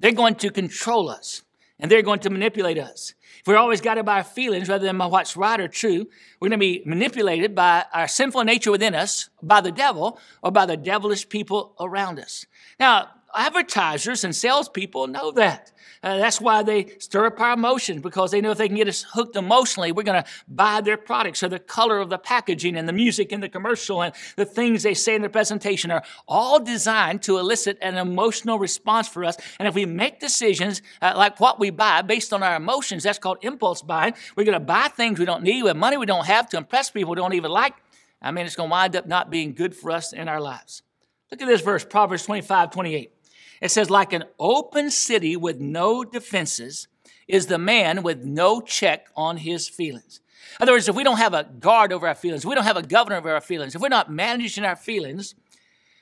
they're 0.00 0.12
going 0.12 0.34
to 0.34 0.50
control 0.50 1.08
us 1.08 1.44
and 1.78 1.90
they're 1.90 2.02
going 2.02 2.20
to 2.20 2.30
manipulate 2.30 2.76
us. 2.76 3.14
If 3.40 3.46
we're 3.46 3.56
always 3.56 3.80
guided 3.80 4.04
by 4.04 4.18
our 4.18 4.24
feelings 4.24 4.68
rather 4.68 4.84
than 4.84 4.98
by 4.98 5.06
what's 5.06 5.36
right 5.36 5.58
or 5.58 5.68
true, 5.68 6.06
we're 6.38 6.48
going 6.48 6.58
to 6.58 6.58
be 6.58 6.82
manipulated 6.84 7.54
by 7.54 7.84
our 7.92 8.06
sinful 8.06 8.44
nature 8.44 8.70
within 8.70 8.94
us, 8.94 9.30
by 9.42 9.60
the 9.60 9.72
devil, 9.72 10.18
or 10.42 10.50
by 10.50 10.66
the 10.66 10.76
devilish 10.76 11.28
people 11.28 11.74
around 11.80 12.18
us. 12.18 12.44
Now, 12.78 13.08
advertisers 13.34 14.24
and 14.24 14.34
salespeople 14.34 15.06
know 15.06 15.30
that. 15.32 15.72
Uh, 16.02 16.16
that's 16.16 16.40
why 16.40 16.62
they 16.62 16.86
stir 16.98 17.26
up 17.26 17.38
our 17.40 17.52
emotions 17.52 18.00
because 18.00 18.30
they 18.30 18.40
know 18.40 18.52
if 18.52 18.58
they 18.58 18.68
can 18.68 18.76
get 18.76 18.88
us 18.88 19.04
hooked 19.12 19.36
emotionally, 19.36 19.92
we're 19.92 20.02
going 20.02 20.22
to 20.22 20.28
buy 20.48 20.80
their 20.80 20.96
products. 20.96 21.40
So 21.40 21.48
the 21.48 21.58
color 21.58 21.98
of 21.98 22.08
the 22.08 22.16
packaging 22.16 22.76
and 22.76 22.88
the 22.88 22.92
music 22.92 23.32
in 23.32 23.40
the 23.40 23.50
commercial 23.50 24.02
and 24.02 24.14
the 24.36 24.46
things 24.46 24.82
they 24.82 24.94
say 24.94 25.14
in 25.14 25.20
their 25.20 25.28
presentation 25.28 25.90
are 25.90 26.02
all 26.26 26.58
designed 26.58 27.22
to 27.24 27.36
elicit 27.36 27.76
an 27.82 27.98
emotional 27.98 28.58
response 28.58 29.08
for 29.08 29.24
us. 29.24 29.36
And 29.58 29.68
if 29.68 29.74
we 29.74 29.84
make 29.84 30.20
decisions 30.20 30.80
uh, 31.02 31.12
like 31.16 31.38
what 31.38 31.60
we 31.60 31.68
buy 31.68 32.00
based 32.00 32.32
on 32.32 32.42
our 32.42 32.56
emotions, 32.56 33.02
that's 33.02 33.18
called 33.18 33.38
impulse 33.42 33.82
buying. 33.82 34.14
We're 34.36 34.44
going 34.44 34.54
to 34.54 34.60
buy 34.60 34.88
things 34.88 35.18
we 35.18 35.26
don't 35.26 35.42
need 35.42 35.64
with 35.64 35.76
money 35.76 35.98
we 35.98 36.06
don't 36.06 36.26
have 36.26 36.48
to 36.50 36.56
impress 36.56 36.90
people 36.90 37.10
we 37.10 37.16
don't 37.16 37.34
even 37.34 37.50
like. 37.50 37.74
I 38.22 38.30
mean, 38.30 38.46
it's 38.46 38.56
going 38.56 38.70
to 38.70 38.72
wind 38.72 38.96
up 38.96 39.06
not 39.06 39.30
being 39.30 39.52
good 39.52 39.74
for 39.76 39.90
us 39.90 40.14
in 40.14 40.28
our 40.28 40.40
lives. 40.40 40.82
Look 41.30 41.42
at 41.42 41.46
this 41.46 41.60
verse, 41.60 41.84
Proverbs 41.84 42.24
25, 42.24 42.70
28. 42.70 43.12
It 43.60 43.70
says, 43.70 43.90
like 43.90 44.12
an 44.12 44.24
open 44.38 44.90
city 44.90 45.36
with 45.36 45.60
no 45.60 46.04
defenses 46.04 46.88
is 47.28 47.46
the 47.46 47.58
man 47.58 48.02
with 48.02 48.24
no 48.24 48.60
check 48.60 49.06
on 49.14 49.38
his 49.38 49.68
feelings. 49.68 50.20
In 50.58 50.64
other 50.64 50.72
words, 50.72 50.88
if 50.88 50.96
we 50.96 51.04
don't 51.04 51.18
have 51.18 51.34
a 51.34 51.44
guard 51.44 51.92
over 51.92 52.08
our 52.08 52.14
feelings, 52.14 52.44
we 52.44 52.54
don't 52.54 52.64
have 52.64 52.76
a 52.76 52.82
governor 52.82 53.16
over 53.16 53.32
our 53.32 53.40
feelings, 53.40 53.74
if 53.74 53.80
we're 53.80 53.88
not 53.88 54.10
managing 54.10 54.64
our 54.64 54.76
feelings, 54.76 55.34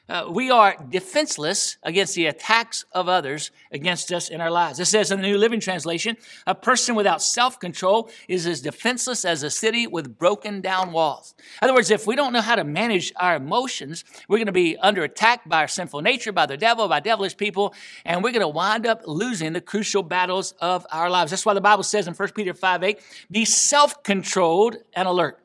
uh, 0.08 0.26
we 0.30 0.50
are 0.50 0.74
defenseless 0.88 1.76
against 1.82 2.14
the 2.14 2.26
attacks 2.26 2.84
of 2.92 3.08
others 3.08 3.50
against 3.70 4.10
us 4.10 4.30
in 4.30 4.40
our 4.40 4.50
lives. 4.50 4.80
It 4.80 4.86
says 4.86 5.10
in 5.10 5.20
the 5.20 5.28
New 5.28 5.36
Living 5.36 5.60
Translation, 5.60 6.16
a 6.46 6.54
person 6.54 6.94
without 6.94 7.20
self 7.20 7.60
control 7.60 8.10
is 8.26 8.46
as 8.46 8.62
defenseless 8.62 9.24
as 9.24 9.42
a 9.42 9.50
city 9.50 9.86
with 9.86 10.18
broken 10.18 10.62
down 10.62 10.92
walls. 10.92 11.34
In 11.60 11.68
other 11.68 11.74
words, 11.74 11.90
if 11.90 12.06
we 12.06 12.16
don't 12.16 12.32
know 12.32 12.40
how 12.40 12.54
to 12.54 12.64
manage 12.64 13.12
our 13.16 13.36
emotions, 13.36 14.04
we're 14.28 14.38
going 14.38 14.46
to 14.46 14.52
be 14.52 14.78
under 14.78 15.04
attack 15.04 15.46
by 15.46 15.58
our 15.58 15.68
sinful 15.68 16.00
nature, 16.00 16.32
by 16.32 16.46
the 16.46 16.56
devil, 16.56 16.88
by 16.88 17.00
devilish 17.00 17.36
people, 17.36 17.74
and 18.06 18.24
we're 18.24 18.32
going 18.32 18.40
to 18.40 18.48
wind 18.48 18.86
up 18.86 19.02
losing 19.06 19.52
the 19.52 19.60
crucial 19.60 20.02
battles 20.02 20.52
of 20.60 20.86
our 20.90 21.10
lives. 21.10 21.30
That's 21.32 21.44
why 21.44 21.54
the 21.54 21.60
Bible 21.60 21.82
says 21.82 22.08
in 22.08 22.14
1 22.14 22.28
Peter 22.30 22.54
5 22.54 22.82
8, 22.82 22.98
be 23.30 23.44
self 23.44 24.02
controlled 24.02 24.76
and 24.94 25.06
alert. 25.06 25.38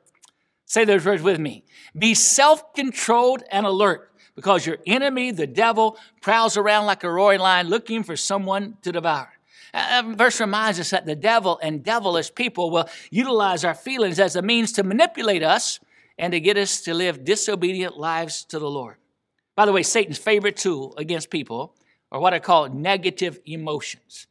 Say 0.66 0.86
those 0.86 1.06
words 1.06 1.22
with 1.22 1.40
me. 1.40 1.66
Be 1.98 2.14
self 2.14 2.74
controlled 2.74 3.44
and 3.52 3.66
alert 3.66 4.13
because 4.36 4.66
your 4.66 4.78
enemy, 4.86 5.32
the 5.32 5.48
devil, 5.48 5.98
prowls 6.22 6.58
around 6.58 6.86
like 6.86 7.04
a 7.04 7.12
roaring 7.12 7.40
lion 7.40 7.68
looking 7.68 8.04
for 8.04 8.16
someone 8.16 8.78
to 8.82 8.92
devour. 8.92 9.30
That 9.74 10.06
verse 10.06 10.40
reminds 10.40 10.80
us 10.80 10.92
that 10.92 11.06
the 11.06 11.16
devil 11.16 11.60
and 11.62 11.84
devilish 11.84 12.34
people 12.34 12.70
will 12.70 12.88
utilize 13.10 13.66
our 13.66 13.74
feelings 13.74 14.20
as 14.20 14.36
a 14.36 14.42
means 14.42 14.72
to 14.74 14.84
manipulate 14.84 15.44
us 15.44 15.80
and 16.18 16.32
to 16.32 16.40
get 16.40 16.58
us 16.58 16.82
to 16.82 16.94
live 16.94 17.26
disobedient 17.26 17.98
lives 17.98 18.44
to 18.46 18.60
the 18.60 18.70
Lord. 18.70 18.98
By 19.56 19.66
the 19.66 19.72
way, 19.72 19.84
Satan's 19.84 20.18
favorite 20.18 20.58
tool 20.58 20.94
against 20.98 21.30
people 21.30 21.74
are 22.12 22.20
what 22.20 22.34
I 22.34 22.40
call 22.40 22.70
negative 22.70 23.40
emotions. 23.46 24.28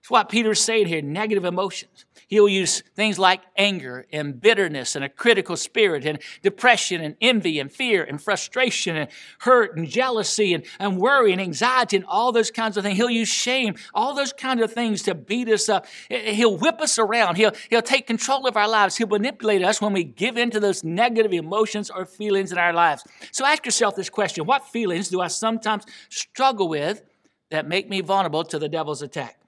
It's 0.00 0.10
what 0.10 0.28
Peter's 0.28 0.60
saying 0.60 0.86
here 0.86 1.02
negative 1.02 1.44
emotions. 1.44 2.04
He'll 2.30 2.48
use 2.48 2.84
things 2.94 3.18
like 3.18 3.42
anger 3.56 4.06
and 4.12 4.40
bitterness 4.40 4.94
and 4.94 5.04
a 5.04 5.08
critical 5.08 5.56
spirit 5.56 6.06
and 6.06 6.20
depression 6.42 7.00
and 7.00 7.16
envy 7.20 7.58
and 7.58 7.70
fear 7.70 8.04
and 8.04 8.22
frustration 8.22 8.96
and 8.96 9.10
hurt 9.40 9.76
and 9.76 9.88
jealousy 9.88 10.54
and, 10.54 10.64
and 10.78 10.96
worry 10.96 11.32
and 11.32 11.40
anxiety 11.40 11.96
and 11.96 12.06
all 12.06 12.30
those 12.30 12.52
kinds 12.52 12.76
of 12.76 12.84
things. 12.84 12.96
He'll 12.96 13.10
use 13.10 13.28
shame, 13.28 13.74
all 13.92 14.14
those 14.14 14.32
kinds 14.32 14.62
of 14.62 14.72
things 14.72 15.02
to 15.02 15.14
beat 15.16 15.48
us 15.48 15.68
up. 15.68 15.86
He'll 16.08 16.56
whip 16.56 16.80
us 16.80 17.00
around. 17.00 17.34
He'll, 17.34 17.50
he'll 17.68 17.82
take 17.82 18.06
control 18.06 18.46
of 18.46 18.56
our 18.56 18.68
lives. 18.68 18.96
He'll 18.96 19.08
manipulate 19.08 19.64
us 19.64 19.82
when 19.82 19.92
we 19.92 20.04
give 20.04 20.36
in 20.36 20.50
to 20.50 20.60
those 20.60 20.84
negative 20.84 21.32
emotions 21.32 21.90
or 21.90 22.06
feelings 22.06 22.52
in 22.52 22.58
our 22.58 22.72
lives. 22.72 23.02
So 23.32 23.44
ask 23.44 23.64
yourself 23.64 23.96
this 23.96 24.08
question 24.08 24.46
What 24.46 24.68
feelings 24.68 25.08
do 25.08 25.20
I 25.20 25.26
sometimes 25.26 25.84
struggle 26.10 26.68
with 26.68 27.02
that 27.50 27.66
make 27.66 27.88
me 27.88 28.02
vulnerable 28.02 28.44
to 28.44 28.58
the 28.60 28.68
devil's 28.68 29.02
attack? 29.02 29.39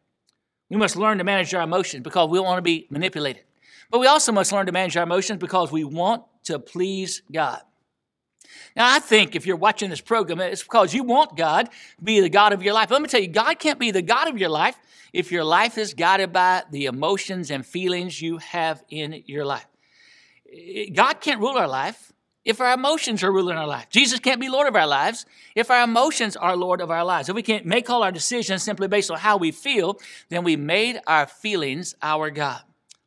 We 0.73 0.79
must 0.79 0.97
learn 0.97 1.19
to 1.19 1.25
manage 1.25 1.53
our 1.53 1.61
emotions 1.61 2.03
because 2.03 2.31
we 2.31 2.39
don't 2.39 2.47
want 2.47 2.57
to 2.57 2.63
be 2.63 2.87
manipulated. 2.89 3.43
But 3.91 3.99
we 3.99 4.07
also 4.07 4.33
must 4.33 4.53
learn 4.53 4.65
to 4.65 4.73
manage 4.73 4.97
our 4.97 5.03
emotions 5.03 5.39
because 5.39 5.71
we 5.71 5.85
want 5.85 6.25
to 6.45 6.59
please 6.59 7.21
God. 7.31 7.61
Now, 8.75 8.91
I 8.91 8.99
think 8.99 9.37
if 9.37 9.45
you're 9.45 9.55
watching 9.55 9.91
this 9.91 10.01
program, 10.01 10.41
it's 10.41 10.63
because 10.63 10.95
you 10.95 11.05
want 11.05 11.37
God 11.37 11.67
to 11.99 12.03
be 12.03 12.21
the 12.21 12.31
God 12.31 12.55
of 12.55 12.63
your 12.63 12.73
life. 12.73 12.91
Let 12.91 13.03
me 13.03 13.09
tell 13.09 13.21
you, 13.21 13.29
God 13.29 13.59
can't 13.59 13.79
be 13.79 13.91
the 13.91 14.01
God 14.01 14.29
of 14.29 14.39
your 14.39 14.49
life 14.49 14.79
if 15.13 15.31
your 15.31 15.45
life 15.45 15.77
is 15.77 15.93
guided 15.93 16.33
by 16.33 16.63
the 16.71 16.87
emotions 16.87 17.51
and 17.51 17.67
feelings 17.67 18.23
you 18.23 18.39
have 18.39 18.83
in 18.89 19.25
your 19.27 19.45
life. 19.45 19.67
God 20.95 21.21
can't 21.21 21.39
rule 21.39 21.59
our 21.59 21.69
life 21.69 22.15
if 22.45 22.61
our 22.61 22.73
emotions 22.73 23.23
are 23.23 23.33
ruling 23.33 23.57
our 23.57 23.67
life. 23.67 23.89
Jesus 23.89 24.19
can't 24.19 24.41
be 24.41 24.49
Lord 24.49 24.67
of 24.67 24.77
our 24.77 24.87
lives 24.87 25.27
if 25.55 25.71
our 25.71 25.85
emotions 25.85 26.37
are 26.37 26.57
Lord 26.57 26.81
of 26.81 26.91
our 26.91 27.05
lives. 27.05 27.29
If 27.29 27.37
we 27.37 27.43
can't 27.43 27.67
make 27.67 27.89
all 27.89 28.03
our 28.03 28.13
decisions 28.13 28.63
simply 28.63 28.89
based 28.89 29.11
on 29.11 29.19
how 29.19 29.37
we 29.37 29.53
feel, 29.53 29.99
then 30.29 30.45
we 30.45 30.57
made 30.57 31.01
our 31.07 31.27
feelings 31.27 31.95
our 32.03 32.31
God. 32.31 32.63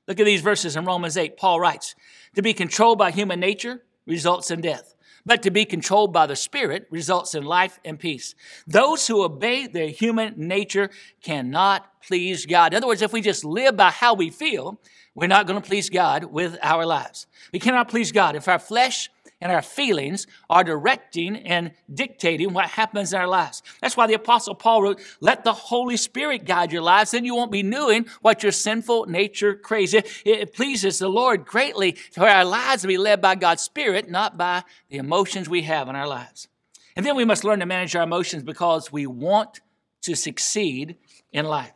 Look 0.08 0.20
at 0.20 0.26
these 0.26 0.42
verses 0.42 0.76
in 0.76 0.86
Romans 0.86 1.18
8. 1.18 1.38
Paul 1.38 1.60
writes, 1.60 1.96
To 2.36 2.42
be 2.42 2.54
controlled 2.54 2.98
by 2.98 3.12
human 3.12 3.40
nature 3.40 3.82
results 4.06 4.52
in 4.52 4.62
death. 4.62 4.94
But 5.26 5.42
to 5.42 5.52
be 5.52 5.66
controlled 5.66 6.14
by 6.14 6.28
the 6.28 6.36
Spirit 6.36 6.88
results 6.92 7.34
in 7.34 7.44
life 7.44 7.80
and 7.84 8.00
peace. 8.00 8.36
Those 8.68 9.08
who 9.08 9.24
obey 9.24 9.66
their 9.66 9.88
human 9.88 10.36
nature 10.38 10.92
cannot 11.24 12.04
please 12.04 12.46
God. 12.46 12.74
In 12.74 12.78
other 12.78 12.88
words, 12.88 13.02
if 13.02 13.12
we 13.12 13.22
just 13.22 13.44
live 13.44 13.76
by 13.76 13.90
how 13.90 14.14
we 14.14 14.30
feel, 14.30 14.80
we're 15.16 15.26
not 15.26 15.48
going 15.48 15.60
to 15.60 15.68
please 15.68 15.90
God 15.90 16.26
with 16.26 16.58
our 16.62 16.86
lives. 16.86 17.26
We 17.52 17.58
cannot 17.58 17.90
please 17.90 18.12
God 18.12 18.36
if 18.36 18.48
our 18.48 18.60
flesh 18.60 19.10
and 19.42 19.52
our 19.52 19.62
feelings 19.62 20.28
are 20.50 20.64
directing 20.64 21.36
and 21.36 21.72
dictating 21.94 22.54
what 22.54 22.70
happens 22.70 23.14
in 23.14 23.20
our 23.20 23.28
lives. 23.28 23.62
That's 23.82 23.98
why 23.98 24.08
the 24.08 24.14
Apostle 24.14 24.56
Paul 24.56 24.82
wrote, 24.82 25.02
Let 25.20 25.44
the 25.44 25.54
Holy 25.54 25.98
Spirit 25.98 26.46
guide 26.46 26.72
your 26.72 26.82
lives, 26.82 27.12
then 27.12 27.26
you 27.26 27.36
won't 27.36 27.52
be 27.52 27.64
doing 27.64 28.06
what 28.22 28.44
your 28.44 28.52
sinful 28.52 29.08
nature 29.08 29.56
craves. 29.56 29.94
It, 29.94 30.08
it 30.26 30.54
pleases 30.54 31.00
the 31.00 31.10
Lord 31.10 31.46
greatly 31.46 31.94
for 32.14 32.28
our 32.28 32.46
lives 32.46 32.84
to 32.84 32.88
be 32.88 32.98
led 32.98 33.22
by 33.22 33.36
God's 33.36 33.64
Spirit, 33.64 34.10
not 34.10 34.38
by 34.38 34.64
the 34.90 34.98
emotions 34.98 35.50
we 35.50 35.64
have 35.64 35.90
in 35.90 35.96
our 35.96 36.08
lives. 36.08 36.48
And 36.96 37.06
then 37.06 37.16
we 37.16 37.26
must 37.26 37.44
learn 37.44 37.60
to 37.60 37.66
manage 37.66 37.96
our 37.96 38.04
emotions 38.04 38.44
because 38.44 38.92
we 38.92 39.06
want 39.06 39.60
to 40.04 40.16
succeed 40.16 40.96
in 41.34 41.46
life. 41.46 41.74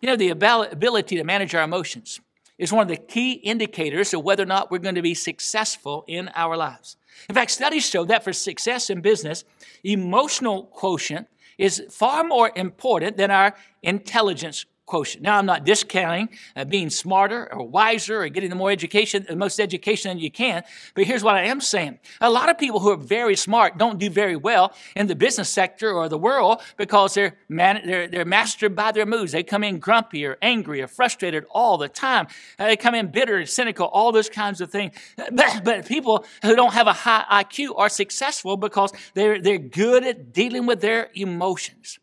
You 0.00 0.06
know, 0.06 0.16
the 0.16 0.30
ability 0.30 1.16
to 1.16 1.24
manage 1.24 1.54
our 1.54 1.64
emotions 1.64 2.20
is 2.58 2.72
one 2.72 2.82
of 2.82 2.88
the 2.88 2.96
key 2.96 3.32
indicators 3.32 4.12
of 4.12 4.24
whether 4.24 4.42
or 4.42 4.46
not 4.46 4.70
we're 4.70 4.78
going 4.78 4.96
to 4.96 5.02
be 5.02 5.14
successful 5.14 6.04
in 6.08 6.28
our 6.34 6.56
lives. 6.56 6.96
In 7.28 7.34
fact, 7.34 7.50
studies 7.50 7.88
show 7.88 8.04
that 8.04 8.24
for 8.24 8.32
success 8.32 8.90
in 8.90 9.00
business, 9.00 9.44
emotional 9.84 10.64
quotient 10.64 11.28
is 11.56 11.82
far 11.90 12.24
more 12.24 12.52
important 12.54 13.16
than 13.16 13.30
our 13.30 13.54
intelligence 13.82 14.66
quotient. 14.88 15.22
Now, 15.22 15.38
I'm 15.38 15.46
not 15.46 15.64
discounting 15.64 16.30
uh, 16.56 16.64
being 16.64 16.90
smarter 16.90 17.52
or 17.52 17.68
wiser 17.68 18.22
or 18.22 18.28
getting 18.28 18.50
the 18.50 18.56
more 18.56 18.70
education, 18.70 19.24
the 19.28 19.36
most 19.36 19.60
education 19.60 20.16
that 20.16 20.22
you 20.22 20.30
can, 20.30 20.64
but 20.94 21.04
here's 21.04 21.22
what 21.22 21.36
I 21.36 21.42
am 21.42 21.60
saying. 21.60 21.98
A 22.20 22.30
lot 22.30 22.48
of 22.48 22.58
people 22.58 22.80
who 22.80 22.90
are 22.90 22.96
very 22.96 23.36
smart 23.36 23.78
don't 23.78 23.98
do 23.98 24.10
very 24.10 24.34
well 24.34 24.72
in 24.96 25.06
the 25.06 25.14
business 25.14 25.48
sector 25.48 25.92
or 25.92 26.08
the 26.08 26.18
world 26.18 26.62
because 26.76 27.14
they're, 27.14 27.36
man, 27.48 27.82
they're, 27.84 28.08
they're 28.08 28.24
mastered 28.24 28.74
by 28.74 28.90
their 28.90 29.06
moods. 29.06 29.32
They 29.32 29.42
come 29.42 29.62
in 29.62 29.78
grumpy 29.78 30.24
or 30.24 30.38
angry 30.42 30.80
or 30.82 30.88
frustrated 30.88 31.44
all 31.50 31.78
the 31.78 31.88
time. 31.88 32.26
Uh, 32.58 32.66
they 32.66 32.76
come 32.76 32.94
in 32.94 33.08
bitter 33.08 33.36
and 33.36 33.48
cynical, 33.48 33.86
all 33.86 34.10
those 34.10 34.30
kinds 34.30 34.60
of 34.60 34.70
things. 34.70 34.94
But, 35.16 35.62
but 35.62 35.86
people 35.86 36.24
who 36.42 36.56
don't 36.56 36.72
have 36.72 36.86
a 36.86 36.92
high 36.92 37.44
IQ 37.44 37.74
are 37.76 37.88
successful 37.88 38.56
because 38.56 38.92
they're, 39.14 39.40
they're 39.40 39.58
good 39.58 40.04
at 40.04 40.32
dealing 40.32 40.66
with 40.66 40.80
their 40.80 41.10
emotions. 41.14 41.98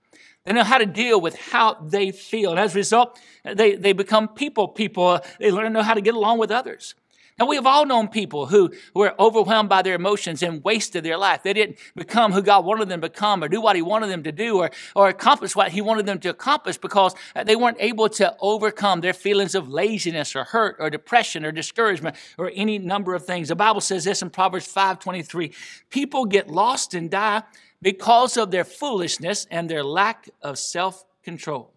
They 0.46 0.54
know 0.54 0.64
how 0.64 0.78
to 0.78 0.86
deal 0.86 1.20
with 1.20 1.36
how 1.36 1.74
they 1.74 2.12
feel. 2.12 2.52
And 2.52 2.60
as 2.60 2.76
a 2.76 2.78
result, 2.78 3.20
they, 3.44 3.76
they 3.76 3.94
become 3.94 4.28
people 4.28 4.68
people. 4.68 5.20
They 5.40 5.52
learn 5.52 5.66
to 5.66 5.70
know 5.72 5.82
how 5.82 5.96
to 5.96 6.02
get 6.02 6.14
along 6.14 6.38
with 6.38 6.52
others. 6.52 6.96
Now, 7.38 7.48
we 7.48 7.58
have 7.58 7.66
all 7.66 7.86
known 7.86 8.08
people 8.08 8.46
who 8.46 8.72
were 8.94 9.14
overwhelmed 9.20 9.68
by 9.68 9.82
their 9.82 9.96
emotions 9.96 10.42
and 10.42 10.64
wasted 10.64 11.04
their 11.04 11.18
life. 11.18 11.44
They 11.44 11.52
didn't 11.52 11.80
become 11.94 12.32
who 12.32 12.42
God 12.42 12.64
wanted 12.64 12.88
them 12.88 13.02
to 13.02 13.10
become 13.10 13.44
or 13.44 13.50
do 13.50 13.60
what 13.60 13.76
He 13.76 13.82
wanted 13.82 14.08
them 14.08 14.24
to 14.24 14.32
do 14.32 14.60
or, 14.60 14.72
or 14.96 15.10
accomplish 15.10 15.54
what 15.54 15.74
He 15.74 15.82
wanted 15.82 16.06
them 16.06 16.20
to 16.20 16.30
accomplish 16.30 16.78
because 16.78 17.14
they 17.46 17.58
weren't 17.58 17.76
able 17.82 18.08
to 18.08 18.34
overcome 18.40 19.02
their 19.02 19.12
feelings 19.12 19.54
of 19.54 19.68
laziness 19.68 20.34
or 20.34 20.46
hurt 20.46 20.78
or 20.80 20.90
depression 20.90 21.44
or 21.44 21.52
discouragement 21.52 22.16
or 22.38 22.54
any 22.56 22.80
number 22.80 23.14
of 23.14 23.26
things. 23.26 23.50
The 23.50 23.56
Bible 23.56 23.82
says 23.82 24.06
this 24.06 24.22
in 24.22 24.30
Proverbs 24.30 24.74
5.23, 24.74 25.54
people 25.90 26.24
get 26.24 26.50
lost 26.50 26.94
and 26.94 27.12
die 27.12 27.44
because 27.86 28.36
of 28.36 28.50
their 28.50 28.64
foolishness 28.64 29.46
and 29.52 29.70
their 29.70 29.84
lack 29.84 30.28
of 30.42 30.58
self 30.58 31.06
control. 31.24 31.72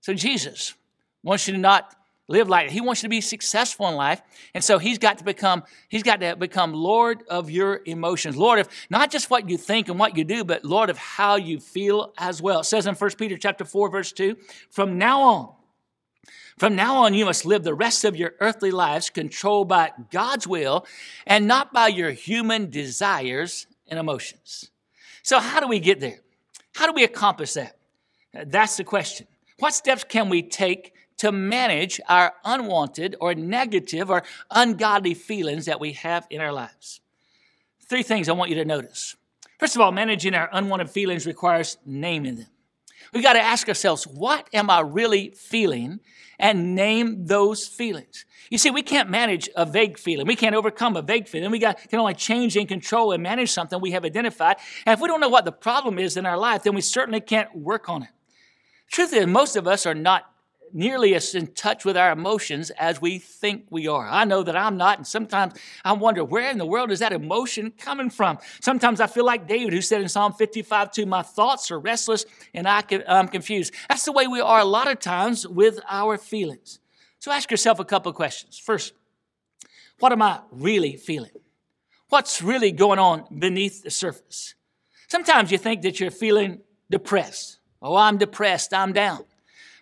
So 0.00 0.14
Jesus 0.14 0.72
wants 1.22 1.46
you 1.46 1.52
to 1.52 1.60
not 1.60 1.94
live 2.28 2.48
like 2.48 2.68
that. 2.68 2.72
he 2.72 2.80
wants 2.80 3.02
you 3.02 3.08
to 3.08 3.10
be 3.10 3.20
successful 3.20 3.86
in 3.88 3.94
life 3.94 4.22
and 4.54 4.64
so 4.64 4.78
he's 4.78 4.96
got 4.96 5.18
to 5.18 5.24
become 5.24 5.62
he's 5.90 6.02
got 6.02 6.20
to 6.20 6.34
become 6.34 6.72
lord 6.72 7.24
of 7.28 7.50
your 7.50 7.82
emotions 7.84 8.36
lord 8.36 8.58
of 8.58 8.68
not 8.88 9.10
just 9.10 9.28
what 9.28 9.50
you 9.50 9.58
think 9.58 9.88
and 9.88 9.98
what 9.98 10.16
you 10.16 10.24
do 10.24 10.42
but 10.44 10.64
lord 10.64 10.88
of 10.88 10.96
how 10.96 11.36
you 11.36 11.60
feel 11.60 12.14
as 12.16 12.40
well 12.40 12.60
it 12.60 12.64
says 12.64 12.86
in 12.86 12.94
1 12.94 13.10
peter 13.18 13.36
chapter 13.36 13.64
4 13.64 13.90
verse 13.90 14.12
2 14.12 14.36
from 14.70 14.96
now 14.96 15.20
on 15.20 15.52
from 16.58 16.76
now 16.76 16.98
on, 16.98 17.12
you 17.12 17.24
must 17.24 17.44
live 17.44 17.64
the 17.64 17.74
rest 17.74 18.04
of 18.04 18.14
your 18.14 18.34
earthly 18.38 18.70
lives 18.70 19.10
controlled 19.10 19.68
by 19.68 19.90
God's 20.10 20.46
will 20.46 20.86
and 21.26 21.48
not 21.48 21.72
by 21.72 21.88
your 21.88 22.12
human 22.12 22.70
desires 22.70 23.66
and 23.88 23.98
emotions. 23.98 24.71
So, 25.22 25.38
how 25.38 25.60
do 25.60 25.68
we 25.68 25.78
get 25.78 26.00
there? 26.00 26.20
How 26.74 26.86
do 26.86 26.92
we 26.92 27.04
accomplish 27.04 27.52
that? 27.52 27.76
That's 28.32 28.76
the 28.76 28.84
question. 28.84 29.26
What 29.58 29.74
steps 29.74 30.04
can 30.04 30.28
we 30.28 30.42
take 30.42 30.94
to 31.18 31.30
manage 31.30 32.00
our 32.08 32.32
unwanted 32.44 33.16
or 33.20 33.34
negative 33.34 34.10
or 34.10 34.24
ungodly 34.50 35.14
feelings 35.14 35.66
that 35.66 35.80
we 35.80 35.92
have 35.92 36.26
in 36.30 36.40
our 36.40 36.52
lives? 36.52 37.00
Three 37.88 38.02
things 38.02 38.28
I 38.28 38.32
want 38.32 38.50
you 38.50 38.56
to 38.56 38.64
notice. 38.64 39.16
First 39.58 39.76
of 39.76 39.82
all, 39.82 39.92
managing 39.92 40.34
our 40.34 40.48
unwanted 40.52 40.90
feelings 40.90 41.26
requires 41.26 41.78
naming 41.86 42.36
them. 42.36 42.46
We 43.12 43.22
got 43.22 43.34
to 43.34 43.40
ask 43.40 43.68
ourselves, 43.68 44.06
what 44.06 44.48
am 44.52 44.70
I 44.70 44.80
really 44.80 45.30
feeling? 45.30 46.00
And 46.38 46.74
name 46.74 47.26
those 47.26 47.66
feelings. 47.66 48.24
You 48.50 48.58
see, 48.58 48.70
we 48.70 48.82
can't 48.82 49.08
manage 49.08 49.48
a 49.54 49.64
vague 49.64 49.98
feeling. 49.98 50.26
We 50.26 50.36
can't 50.36 50.54
overcome 50.54 50.96
a 50.96 51.02
vague 51.02 51.28
feeling. 51.28 51.50
We 51.50 51.58
got, 51.58 51.78
can 51.88 52.00
only 52.00 52.14
change 52.14 52.56
and 52.56 52.66
control 52.66 53.12
and 53.12 53.22
manage 53.22 53.50
something 53.50 53.80
we 53.80 53.92
have 53.92 54.04
identified. 54.04 54.56
And 54.84 54.92
if 54.92 55.00
we 55.00 55.08
don't 55.08 55.20
know 55.20 55.28
what 55.28 55.44
the 55.44 55.52
problem 55.52 55.98
is 55.98 56.16
in 56.16 56.26
our 56.26 56.36
life, 56.36 56.64
then 56.64 56.74
we 56.74 56.80
certainly 56.80 57.20
can't 57.20 57.54
work 57.56 57.88
on 57.88 58.02
it. 58.02 58.08
Truth 58.90 59.12
is, 59.14 59.26
most 59.26 59.56
of 59.56 59.66
us 59.66 59.86
are 59.86 59.94
not 59.94 60.31
nearly 60.74 61.14
as 61.14 61.34
in 61.34 61.48
touch 61.48 61.84
with 61.84 61.96
our 61.96 62.12
emotions 62.12 62.70
as 62.70 63.00
we 63.00 63.18
think 63.18 63.66
we 63.70 63.86
are. 63.86 64.08
I 64.08 64.24
know 64.24 64.42
that 64.42 64.56
I'm 64.56 64.76
not, 64.76 64.98
and 64.98 65.06
sometimes 65.06 65.54
I 65.84 65.92
wonder 65.92 66.24
where 66.24 66.50
in 66.50 66.58
the 66.58 66.66
world 66.66 66.90
is 66.90 67.00
that 67.00 67.12
emotion 67.12 67.72
coming 67.78 68.10
from? 68.10 68.38
Sometimes 68.60 69.00
I 69.00 69.06
feel 69.06 69.24
like 69.24 69.46
David, 69.46 69.72
who 69.72 69.80
said 69.80 70.00
in 70.00 70.08
Psalm 70.08 70.32
55 70.32 70.92
2, 70.92 71.06
My 71.06 71.22
thoughts 71.22 71.70
are 71.70 71.78
restless 71.78 72.24
and 72.54 72.68
I 72.68 72.82
am 73.06 73.28
confused. 73.28 73.74
That's 73.88 74.04
the 74.04 74.12
way 74.12 74.26
we 74.26 74.40
are 74.40 74.60
a 74.60 74.64
lot 74.64 74.90
of 74.90 74.98
times 74.98 75.46
with 75.46 75.80
our 75.88 76.18
feelings. 76.18 76.80
So 77.18 77.30
ask 77.30 77.50
yourself 77.50 77.78
a 77.78 77.84
couple 77.84 78.12
questions. 78.12 78.58
First, 78.58 78.94
what 79.98 80.12
am 80.12 80.22
I 80.22 80.40
really 80.50 80.96
feeling? 80.96 81.30
What's 82.08 82.42
really 82.42 82.72
going 82.72 82.98
on 82.98 83.24
beneath 83.38 83.82
the 83.82 83.90
surface? 83.90 84.54
Sometimes 85.08 85.52
you 85.52 85.58
think 85.58 85.82
that 85.82 86.00
you're 86.00 86.10
feeling 86.10 86.60
depressed. 86.90 87.60
Oh, 87.80 87.96
I'm 87.96 88.18
depressed, 88.18 88.74
I'm 88.74 88.92
down. 88.92 89.24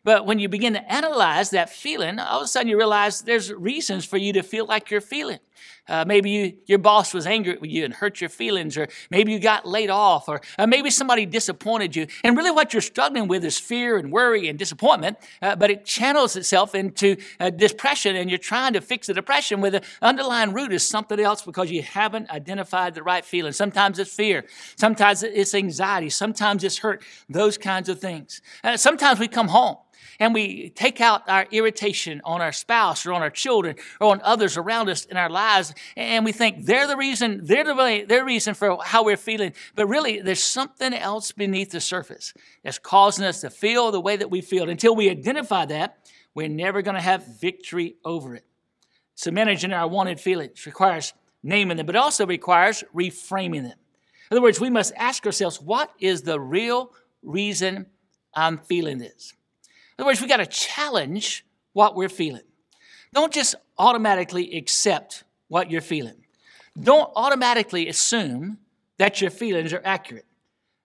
But 0.02 0.24
when 0.24 0.38
you 0.38 0.48
begin 0.48 0.72
to 0.74 0.92
analyze 0.92 1.50
that 1.50 1.68
feeling, 1.68 2.18
all 2.18 2.40
of 2.40 2.44
a 2.44 2.48
sudden 2.48 2.68
you 2.68 2.78
realize 2.78 3.20
there's 3.20 3.52
reasons 3.52 4.04
for 4.04 4.16
you 4.16 4.32
to 4.32 4.42
feel 4.42 4.66
like 4.66 4.90
you're 4.90 5.00
feeling. 5.00 5.40
Uh, 5.88 6.04
maybe 6.06 6.30
you, 6.30 6.56
your 6.66 6.78
boss 6.78 7.12
was 7.12 7.26
angry 7.26 7.58
with 7.60 7.70
you 7.70 7.84
and 7.84 7.92
hurt 7.92 8.20
your 8.20 8.30
feelings, 8.30 8.78
or 8.78 8.88
maybe 9.10 9.32
you 9.32 9.38
got 9.38 9.66
laid 9.66 9.90
off, 9.90 10.28
or 10.28 10.40
uh, 10.58 10.66
maybe 10.66 10.88
somebody 10.88 11.26
disappointed 11.26 11.96
you. 11.96 12.06
And 12.22 12.36
really, 12.36 12.50
what 12.50 12.72
you're 12.72 12.80
struggling 12.80 13.28
with 13.28 13.44
is 13.44 13.58
fear 13.58 13.98
and 13.98 14.12
worry 14.12 14.48
and 14.48 14.58
disappointment, 14.58 15.18
uh, 15.42 15.56
but 15.56 15.70
it 15.70 15.84
channels 15.84 16.36
itself 16.36 16.74
into 16.74 17.16
uh, 17.40 17.50
depression, 17.50 18.14
and 18.14 18.30
you're 18.30 18.38
trying 18.38 18.72
to 18.74 18.80
fix 18.80 19.08
the 19.08 19.14
depression 19.14 19.60
with 19.60 19.72
the 19.72 19.82
underlying 20.00 20.52
root 20.52 20.72
is 20.72 20.86
something 20.86 21.18
else 21.18 21.42
because 21.42 21.70
you 21.70 21.82
haven't 21.82 22.30
identified 22.30 22.94
the 22.94 23.02
right 23.02 23.24
feeling. 23.24 23.52
Sometimes 23.52 23.98
it's 23.98 24.14
fear, 24.14 24.44
sometimes 24.76 25.22
it's 25.22 25.54
anxiety, 25.54 26.08
sometimes 26.08 26.62
it's 26.62 26.78
hurt, 26.78 27.02
those 27.28 27.58
kinds 27.58 27.88
of 27.88 28.00
things. 28.00 28.40
Uh, 28.62 28.76
sometimes 28.76 29.18
we 29.18 29.28
come 29.28 29.48
home 29.48 29.76
and 30.18 30.34
we 30.34 30.70
take 30.70 31.00
out 31.00 31.28
our 31.28 31.46
irritation 31.50 32.20
on 32.24 32.40
our 32.40 32.52
spouse 32.52 33.06
or 33.06 33.12
on 33.12 33.22
our 33.22 33.30
children 33.30 33.76
or 34.00 34.12
on 34.12 34.20
others 34.22 34.56
around 34.56 34.88
us 34.88 35.04
in 35.04 35.16
our 35.16 35.30
lives, 35.30 35.74
and 35.96 36.24
we 36.24 36.32
think 36.32 36.66
they're 36.66 36.86
the 36.86 36.96
reason, 36.96 37.40
they're 37.42 37.64
the, 37.64 38.04
they're 38.06 38.20
the 38.20 38.24
reason 38.24 38.54
for 38.54 38.78
how 38.84 39.04
we're 39.04 39.16
feeling. 39.16 39.52
But 39.74 39.86
really, 39.86 40.20
there's 40.20 40.42
something 40.42 40.92
else 40.94 41.32
beneath 41.32 41.70
the 41.70 41.80
surface 41.80 42.34
that's 42.62 42.78
causing 42.78 43.24
us 43.24 43.40
to 43.42 43.50
feel 43.50 43.90
the 43.90 44.00
way 44.00 44.16
that 44.16 44.30
we 44.30 44.40
feel. 44.40 44.68
Until 44.68 44.94
we 44.94 45.10
identify 45.10 45.66
that, 45.66 45.98
we're 46.34 46.48
never 46.48 46.82
going 46.82 46.94
to 46.94 47.00
have 47.00 47.40
victory 47.40 47.96
over 48.04 48.34
it. 48.34 48.44
So 49.14 49.30
managing 49.30 49.72
our 49.72 49.88
wanted 49.88 50.20
feelings 50.20 50.64
requires 50.64 51.12
naming 51.42 51.76
them, 51.76 51.86
but 51.86 51.96
also 51.96 52.26
requires 52.26 52.84
reframing 52.94 53.62
them. 53.62 53.74
In 54.30 54.36
other 54.36 54.42
words, 54.42 54.60
we 54.60 54.70
must 54.70 54.92
ask 54.96 55.26
ourselves, 55.26 55.60
what 55.60 55.90
is 55.98 56.22
the 56.22 56.38
real 56.38 56.92
reason 57.22 57.86
I'm 58.34 58.58
feeling 58.58 58.98
this? 58.98 59.34
Other 60.00 60.06
words, 60.06 60.20
we 60.20 60.28
got 60.28 60.38
to 60.38 60.46
challenge 60.46 61.44
what 61.72 61.94
we're 61.94 62.08
feeling. 62.08 62.42
Don't 63.12 63.32
just 63.32 63.54
automatically 63.78 64.56
accept 64.56 65.24
what 65.48 65.70
you're 65.70 65.80
feeling. 65.80 66.24
Don't 66.80 67.10
automatically 67.16 67.88
assume 67.88 68.58
that 68.98 69.20
your 69.20 69.30
feelings 69.30 69.72
are 69.72 69.82
accurate. 69.84 70.26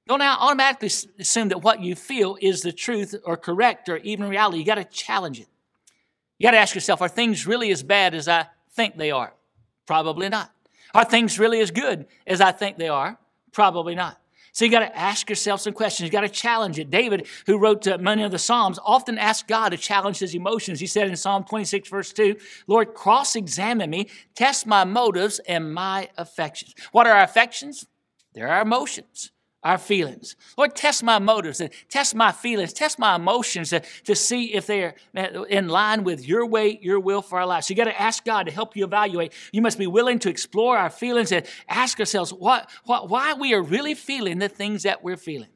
Don't 0.08 0.22
automatically 0.22 0.90
assume 1.20 1.50
that 1.50 1.64
what 1.64 1.82
you 1.82 1.96
feel 1.96 2.38
is 2.42 2.62
the 2.62 2.72
truth 2.72 3.16
or 3.24 3.38
correct 3.38 3.90
or 3.90 3.98
even 3.98 4.28
reality. 4.28 4.60
You 4.60 4.66
got 4.66 4.76
to 4.76 4.84
challenge 4.86 5.40
it. 5.40 5.48
You 6.38 6.48
got 6.48 6.52
to 6.52 6.58
ask 6.58 6.76
yourself 6.76 7.02
are 7.02 7.08
things 7.08 7.48
really 7.48 7.72
as 7.72 7.84
bad 7.84 8.14
as 8.14 8.28
I 8.28 8.48
think 8.72 8.98
they 8.98 9.12
are? 9.12 9.34
Probably 9.86 10.30
not. 10.30 10.52
Are 10.94 11.06
things 11.06 11.40
really 11.40 11.60
as 11.60 11.72
good 11.72 12.06
as 12.28 12.42
I 12.42 12.52
think 12.52 12.78
they 12.78 12.88
are? 12.88 13.18
Probably 13.52 13.96
not. 13.96 14.20
So 14.56 14.64
you 14.64 14.72
got 14.72 14.80
to 14.80 14.98
ask 14.98 15.30
yourself 15.30 15.60
some 15.60 15.74
questions. 15.74 16.08
You 16.08 16.12
got 16.12 16.22
to 16.22 16.30
challenge 16.30 16.80
it. 16.80 16.90
David, 16.90 17.28
who 17.46 17.60
wrote 17.60 17.86
uh, 17.88 17.98
many 17.98 18.24
of 18.24 18.32
the 18.32 18.40
Psalms, 18.40 18.80
often 18.86 19.18
asked 19.18 19.50
God 19.50 19.70
to 19.70 19.78
challenge 19.78 20.20
his 20.20 20.34
emotions. 20.34 20.80
He 20.80 20.88
said 20.88 21.10
in 21.10 21.16
Psalm 21.18 21.44
26, 21.44 21.90
verse 21.90 22.14
2, 22.14 22.38
Lord, 22.66 22.94
cross 22.94 23.36
examine 23.36 23.90
me, 23.90 24.08
test 24.34 24.66
my 24.66 24.86
motives 24.86 25.40
and 25.40 25.74
my 25.74 26.08
affections. 26.18 26.74
What 26.94 27.06
are 27.06 27.18
our 27.18 27.24
affections? 27.24 27.86
They're 28.34 28.48
our 28.48 28.62
emotions 28.62 29.32
our 29.66 29.80
feelings. 29.80 30.36
Lord, 30.58 30.76
test 30.76 31.04
my 31.04 31.18
motives 31.18 31.60
and 31.60 31.72
test 31.90 32.14
my 32.14 32.32
feelings, 32.32 32.72
test 32.72 33.00
my 33.00 33.16
emotions 33.16 33.72
to, 33.72 33.82
to 34.04 34.16
see 34.16 34.54
if 34.54 34.68
they're 34.68 34.94
in 35.50 35.68
line 35.68 36.04
with 36.04 36.26
your 36.26 36.46
way, 36.46 36.78
your 36.84 37.00
will 37.00 37.24
for 37.24 37.40
our 37.40 37.48
lives. 37.48 37.66
So 37.66 37.72
you 37.72 37.76
got 37.76 37.86
to 37.86 38.00
ask 38.00 38.24
God 38.24 38.46
to 38.46 38.52
help 38.52 38.76
you 38.76 38.86
evaluate. 38.86 39.34
You 39.52 39.64
must 39.64 39.80
be 39.80 39.88
willing 39.88 40.20
to 40.20 40.30
explore 40.30 40.78
our 40.78 40.92
feelings 40.92 41.32
and 41.32 41.48
ask 41.68 42.00
ourselves 42.00 42.32
what, 42.32 42.70
what, 42.84 43.10
why 43.10 43.34
we 43.34 43.56
are 43.56 43.62
really 43.64 43.96
feeling 43.96 44.38
the 44.38 44.50
things 44.50 44.84
that 44.84 45.04
we're 45.04 45.18
feeling. 45.18 45.50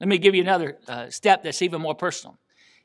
Let 0.00 0.08
me 0.08 0.18
give 0.18 0.34
you 0.34 0.42
another 0.42 0.76
uh, 0.86 1.08
step 1.08 1.42
that's 1.42 1.62
even 1.62 1.80
more 1.80 1.94
personal. 1.94 2.38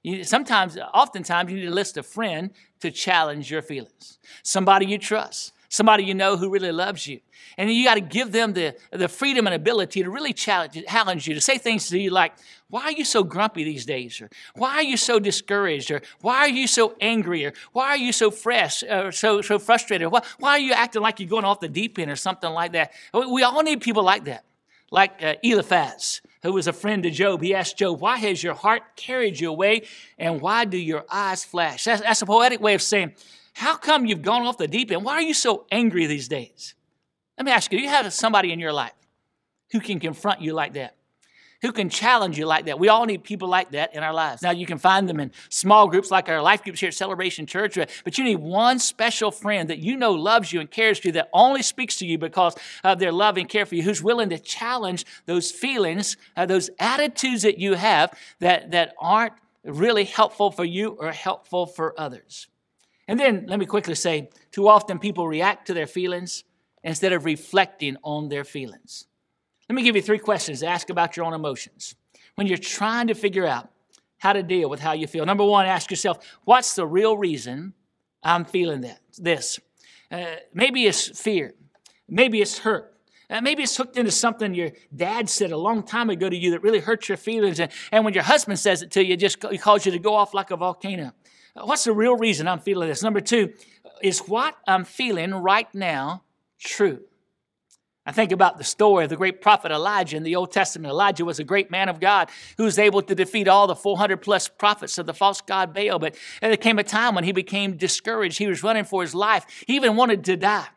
You, 0.04 0.24
sometimes, 0.24 0.78
oftentimes, 0.78 1.52
you 1.52 1.58
need 1.58 1.66
to 1.66 1.74
list 1.74 1.98
a 1.98 2.04
friend 2.04 2.52
to 2.80 2.92
challenge 2.92 3.52
your 3.52 3.62
feelings. 3.62 4.20
Somebody 4.42 4.86
you 4.86 5.00
trust 5.00 5.52
somebody 5.70 6.04
you 6.04 6.14
know 6.14 6.38
who 6.38 6.50
really 6.50 6.72
loves 6.72 7.08
you. 7.08 7.20
And 7.58 7.72
you 7.72 7.86
got 7.86 7.96
to 7.96 8.02
give 8.02 8.32
them 8.32 8.54
the, 8.54 8.76
the 8.92 9.08
freedom 9.08 9.48
and 9.48 9.54
ability 9.54 10.04
to 10.04 10.10
really 10.10 10.34
challenge, 10.34 10.84
challenge 10.88 11.28
you, 11.28 11.36
to 11.36 11.42
say 11.42 11.58
things 11.58 11.90
to 11.90 12.00
you 12.00 12.10
like, 12.10 12.34
why 12.70 12.84
are 12.84 12.92
you 12.92 13.06
so 13.06 13.24
grumpy 13.24 13.64
these 13.64 13.86
days? 13.86 14.20
Or 14.20 14.30
why 14.56 14.76
are 14.76 14.84
you 14.84 14.98
so 14.98 15.20
discouraged? 15.20 15.92
Or 15.92 16.02
why 16.22 16.40
are 16.40 16.50
you 16.50 16.68
so 16.68 16.96
angry? 17.00 17.46
Or 17.46 17.54
why 17.72 17.90
are 17.90 17.98
you 17.98 18.12
so 18.12 18.32
fresh, 18.32 18.84
or 18.84 19.12
so, 19.12 19.42
so 19.42 19.60
frustrated? 19.60 20.12
Why, 20.12 20.22
why 20.40 20.52
are 20.52 20.60
you 20.60 20.74
acting 20.74 21.02
like 21.02 21.20
you're 21.20 21.30
going 21.30 21.46
off 21.46 21.60
the 21.60 21.70
deep 21.70 22.00
end 22.00 22.12
or 22.12 22.16
something 22.16 22.50
like 22.50 22.74
that? 22.74 22.94
We 23.14 23.44
all 23.44 23.62
need 23.64 23.82
people 23.82 24.04
like 24.04 24.26
that. 24.26 24.46
Like 24.92 25.22
uh, 25.24 25.36
Eliphaz, 25.44 26.22
who 26.44 26.54
was 26.54 26.68
a 26.68 26.74
friend 26.74 27.04
to 27.04 27.12
Job. 27.12 27.42
He 27.42 27.56
asked 27.56 27.78
Job, 27.78 28.00
Why 28.00 28.18
has 28.18 28.44
your 28.44 28.54
heart 28.54 28.84
carried 28.96 29.40
you 29.40 29.50
away? 29.50 29.84
And 30.18 30.42
why 30.42 30.66
do 30.66 30.78
your 30.78 31.06
eyes 31.12 31.44
flash? 31.44 31.84
That's, 31.86 32.02
that's 32.02 32.22
a 32.22 32.26
poetic 32.26 32.62
way 32.62 32.76
of 32.76 32.82
saying, 32.82 33.14
how 33.56 33.78
come 33.78 34.06
you've 34.06 34.22
gone 34.22 34.42
off 34.42 34.58
the 34.58 34.68
deep 34.68 34.92
end? 34.92 35.06
Why 35.06 35.14
are 35.14 35.22
you 35.22 35.34
so 35.34 35.66
angry 35.72 36.06
these 36.08 36.28
days? 36.28 36.76
Let 37.38 37.46
me 37.46 37.54
ask 37.54 37.72
you, 37.72 37.78
do 37.78 37.84
you 37.84 37.90
have 37.90 38.12
somebody 38.12 38.52
in 38.52 38.60
your 38.60 38.74
life 38.74 38.92
who 39.72 39.80
can 39.80 39.98
confront 39.98 40.42
you 40.42 40.54
like 40.54 40.74
that? 40.74 40.98
Who 41.62 41.72
can 41.72 41.90
challenge 41.90 42.38
you 42.38 42.46
like 42.48 42.66
that? 42.66 42.80
We 42.80 42.90
all 42.90 43.06
need 43.06 43.24
people 43.24 43.48
like 43.48 43.72
that 43.72 43.96
in 43.96 44.04
our 44.04 44.14
lives. 44.14 44.42
Now, 44.42 44.52
you 44.52 44.66
can 44.66 44.78
find 44.78 45.08
them 45.08 45.22
in 45.22 45.32
small 45.48 45.88
groups 45.88 46.12
like 46.12 46.28
our 46.28 46.42
life 46.42 46.64
groups 46.64 46.82
here 46.82 46.90
at 46.90 46.96
Celebration 46.96 47.46
Church, 47.46 47.76
but 48.04 48.18
you 48.18 48.26
need 48.26 48.40
one 48.40 48.78
special 48.78 49.32
friend 49.32 49.70
that 49.70 49.80
you 49.80 49.96
know 49.96 50.12
loves 50.12 50.52
you 50.52 50.60
and 50.60 50.70
cares 50.70 51.00
for 51.00 51.08
you, 51.08 51.12
that 51.14 51.30
only 51.32 51.64
speaks 51.64 51.96
to 52.00 52.06
you 52.06 52.18
because 52.18 52.56
of 52.84 53.00
their 53.00 53.14
love 53.14 53.38
and 53.38 53.48
care 53.48 53.66
for 53.66 53.76
you, 53.76 53.84
who's 53.84 54.04
willing 54.04 54.30
to 54.32 54.38
challenge 54.38 55.06
those 55.28 55.50
feelings, 55.50 56.18
uh, 56.36 56.46
those 56.46 56.70
attitudes 56.78 57.44
that 57.44 57.58
you 57.58 57.76
have 57.76 58.14
that, 58.40 58.72
that 58.72 58.94
aren't 59.00 59.34
really 59.64 60.04
helpful 60.04 60.52
for 60.52 60.66
you 60.66 60.90
or 60.90 61.14
helpful 61.14 61.66
for 61.66 61.98
others. 61.98 62.48
And 63.08 63.20
then 63.20 63.46
let 63.48 63.60
me 63.60 63.66
quickly 63.66 63.96
say 63.96 64.30
too 64.52 64.68
often 64.68 65.00
people 65.00 65.28
react 65.28 65.68
to 65.68 65.74
their 65.74 65.88
feelings 65.88 66.44
instead 66.84 67.14
of 67.14 67.26
reflecting 67.26 67.98
on 68.04 68.30
their 68.30 68.44
feelings. 68.44 69.08
Let 69.70 69.76
me 69.76 69.84
give 69.84 69.96
you 69.96 70.02
three 70.02 70.20
questions 70.20 70.60
to 70.60 70.68
ask 70.68 70.90
about 70.90 71.18
your 71.18 71.26
own 71.26 71.34
emotions 71.34 71.96
when 72.36 72.48
you're 72.48 72.58
trying 72.58 73.08
to 73.08 73.16
figure 73.16 73.46
out 73.46 73.70
how 74.18 74.34
to 74.34 74.44
deal 74.44 74.70
with 74.70 74.80
how 74.80 74.94
you 74.94 75.08
feel. 75.08 75.26
Number 75.26 75.46
one, 75.46 75.66
ask 75.66 75.90
yourself, 75.90 76.38
what's 76.46 76.76
the 76.76 76.86
real 76.86 77.18
reason 77.18 77.74
I'm 78.24 78.46
feeling 78.46 78.82
that? 78.82 79.00
This. 79.18 79.60
Uh, 80.12 80.36
maybe 80.54 80.86
it's 80.86 81.20
fear. 81.20 81.54
Maybe 82.08 82.42
it's 82.42 82.60
hurt. 82.60 82.92
Uh, 83.30 83.42
maybe 83.42 83.64
it's 83.64 83.76
hooked 83.76 83.98
into 83.98 84.12
something 84.12 84.54
your 84.54 84.72
dad 84.96 85.30
said 85.30 85.52
a 85.52 85.58
long 85.58 85.82
time 85.82 86.12
ago 86.12 86.30
to 86.30 86.36
you 86.36 86.52
that 86.52 86.62
really 86.62 86.80
hurts 86.80 87.10
your 87.10 87.18
feelings. 87.18 87.60
And, 87.60 87.72
and 87.92 88.06
when 88.06 88.14
your 88.14 88.24
husband 88.24 88.60
says 88.60 88.84
it 88.84 88.92
to 88.92 89.04
you, 89.04 89.14
it 89.14 89.18
just 89.18 89.44
he 89.50 89.58
calls 89.58 89.86
you 89.86 89.92
to 89.92 90.00
go 90.00 90.14
off 90.14 90.34
like 90.34 90.52
a 90.52 90.58
volcano. 90.58 91.12
What's 91.56 91.86
the 91.86 91.94
real 91.94 92.18
reason 92.18 92.48
I'm 92.48 92.60
feeling 92.60 92.90
this? 92.90 93.02
Number 93.02 93.22
two, 93.22 93.54
is 94.04 94.20
what 94.20 94.58
I'm 94.68 94.84
feeling 94.84 95.34
right 95.34 95.74
now 95.74 96.24
true? 96.60 97.02
I 98.06 98.12
think 98.12 98.32
about 98.32 98.58
the 98.58 98.64
story 98.64 99.06
of 99.06 99.10
the 99.10 99.16
great 99.16 99.42
prophet 99.42 99.72
Elijah 99.72 100.18
in 100.18 100.24
the 100.24 100.36
Old 100.36 100.52
Testament. 100.52 100.92
Elijah 100.92 101.26
was 101.26 101.40
a 101.40 101.44
great 101.44 101.72
man 101.72 101.90
of 101.90 102.00
God 102.00 102.30
who 102.58 102.66
was 102.66 102.78
able 102.78 103.02
to 103.02 103.16
defeat 103.16 103.48
all 103.48 103.66
the 103.66 103.76
400 103.76 104.18
plus 104.18 104.48
prophets 104.48 105.00
of 105.00 105.08
the 105.08 105.14
false 105.14 105.42
god 105.42 105.74
Baal. 105.74 105.98
But 105.98 106.16
there 106.40 106.56
came 106.58 106.78
a 106.78 106.84
time 106.84 107.16
when 107.16 107.24
he 107.24 107.32
became 107.32 107.78
discouraged. 107.78 108.38
He 108.38 108.48
was 108.48 108.62
running 108.62 108.84
for 108.84 109.02
his 109.02 109.16
life. 109.16 109.46
He 109.66 109.76
even 109.76 109.96
wanted 109.96 110.24
to 110.26 110.38
die. 110.38 110.68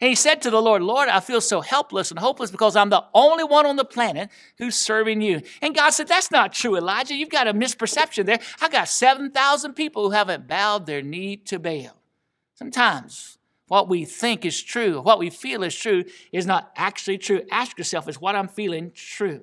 And 0.00 0.08
he 0.08 0.14
said 0.14 0.40
to 0.42 0.50
the 0.50 0.62
Lord, 0.62 0.82
Lord, 0.82 1.08
I 1.08 1.20
feel 1.20 1.40
so 1.40 1.60
helpless 1.60 2.10
and 2.10 2.20
hopeless 2.20 2.50
because 2.50 2.76
I'm 2.76 2.90
the 2.90 3.04
only 3.14 3.44
one 3.44 3.66
on 3.66 3.76
the 3.76 3.84
planet 3.84 4.30
who's 4.58 4.76
serving 4.76 5.20
you. 5.20 5.42
And 5.60 5.74
God 5.74 5.90
said, 5.90 6.06
That's 6.06 6.30
not 6.30 6.52
true, 6.52 6.76
Elijah. 6.76 7.14
You've 7.14 7.30
got 7.30 7.48
a 7.48 7.54
misperception 7.54 8.26
there. 8.26 8.38
I 8.60 8.68
got 8.68 8.88
7,000 8.88 9.74
people 9.74 10.04
who 10.04 10.10
haven't 10.10 10.46
bowed 10.46 10.86
their 10.86 11.02
knee 11.02 11.36
to 11.36 11.58
Baal. 11.58 11.96
Sometimes 12.54 13.38
what 13.66 13.88
we 13.88 14.04
think 14.04 14.44
is 14.44 14.62
true, 14.62 15.00
what 15.00 15.18
we 15.18 15.30
feel 15.30 15.62
is 15.62 15.74
true, 15.74 16.04
is 16.32 16.46
not 16.46 16.72
actually 16.76 17.18
true. 17.18 17.42
Ask 17.50 17.76
yourself, 17.76 18.08
is 18.08 18.20
what 18.20 18.34
I'm 18.34 18.48
feeling 18.48 18.92
true? 18.94 19.42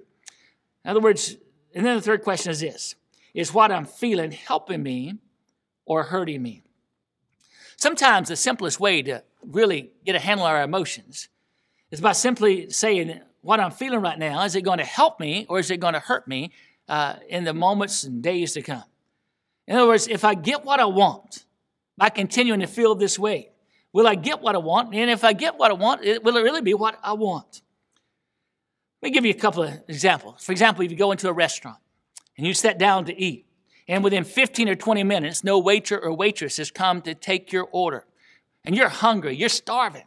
In 0.83 0.91
other 0.91 0.99
words, 0.99 1.37
and 1.73 1.85
then 1.85 1.95
the 1.95 2.01
third 2.01 2.23
question 2.23 2.51
is 2.51 2.59
this 2.59 2.95
Is 3.33 3.53
what 3.53 3.71
I'm 3.71 3.85
feeling 3.85 4.31
helping 4.31 4.81
me 4.81 5.15
or 5.85 6.03
hurting 6.03 6.41
me? 6.41 6.64
Sometimes 7.77 8.29
the 8.29 8.35
simplest 8.35 8.79
way 8.79 9.01
to 9.03 9.23
really 9.41 9.91
get 10.05 10.15
a 10.15 10.19
handle 10.19 10.45
on 10.45 10.55
our 10.55 10.63
emotions 10.63 11.29
is 11.91 12.01
by 12.01 12.13
simply 12.13 12.69
saying, 12.69 13.21
What 13.41 13.59
I'm 13.59 13.71
feeling 13.71 14.01
right 14.01 14.17
now, 14.17 14.43
is 14.43 14.55
it 14.55 14.61
going 14.61 14.79
to 14.79 14.85
help 14.85 15.19
me 15.19 15.45
or 15.49 15.59
is 15.59 15.69
it 15.71 15.77
going 15.77 15.93
to 15.93 15.99
hurt 15.99 16.27
me 16.27 16.51
uh, 16.87 17.15
in 17.29 17.43
the 17.43 17.53
moments 17.53 18.03
and 18.03 18.21
days 18.21 18.53
to 18.53 18.61
come? 18.61 18.83
In 19.67 19.75
other 19.75 19.87
words, 19.87 20.07
if 20.07 20.23
I 20.23 20.35
get 20.35 20.63
what 20.63 20.79
I 20.79 20.85
want 20.85 21.45
by 21.97 22.09
continuing 22.09 22.59
to 22.59 22.67
feel 22.67 22.95
this 22.95 23.17
way, 23.17 23.49
will 23.93 24.07
I 24.07 24.15
get 24.15 24.41
what 24.41 24.55
I 24.55 24.59
want? 24.59 24.93
And 24.93 25.09
if 25.09 25.23
I 25.23 25.33
get 25.33 25.57
what 25.57 25.71
I 25.71 25.73
want, 25.73 26.01
will 26.23 26.37
it 26.37 26.41
really 26.41 26.61
be 26.61 26.73
what 26.73 26.99
I 27.01 27.13
want? 27.13 27.61
Let 29.01 29.09
me 29.09 29.13
give 29.13 29.25
you 29.25 29.31
a 29.31 29.37
couple 29.37 29.63
of 29.63 29.73
examples. 29.87 30.43
For 30.43 30.51
example, 30.51 30.83
if 30.83 30.91
you 30.91 30.97
go 30.97 31.11
into 31.11 31.29
a 31.29 31.33
restaurant 31.33 31.77
and 32.37 32.45
you 32.45 32.53
sit 32.53 32.77
down 32.77 33.05
to 33.05 33.19
eat, 33.19 33.44
and 33.87 34.03
within 34.03 34.23
15 34.23 34.69
or 34.69 34.75
20 34.75 35.03
minutes, 35.03 35.43
no 35.43 35.59
waiter 35.59 35.99
or 35.99 36.13
waitress 36.13 36.57
has 36.57 36.71
come 36.71 37.01
to 37.03 37.13
take 37.13 37.51
your 37.51 37.67
order, 37.71 38.05
and 38.63 38.75
you're 38.75 38.89
hungry, 38.89 39.35
you're 39.35 39.49
starving, 39.49 40.05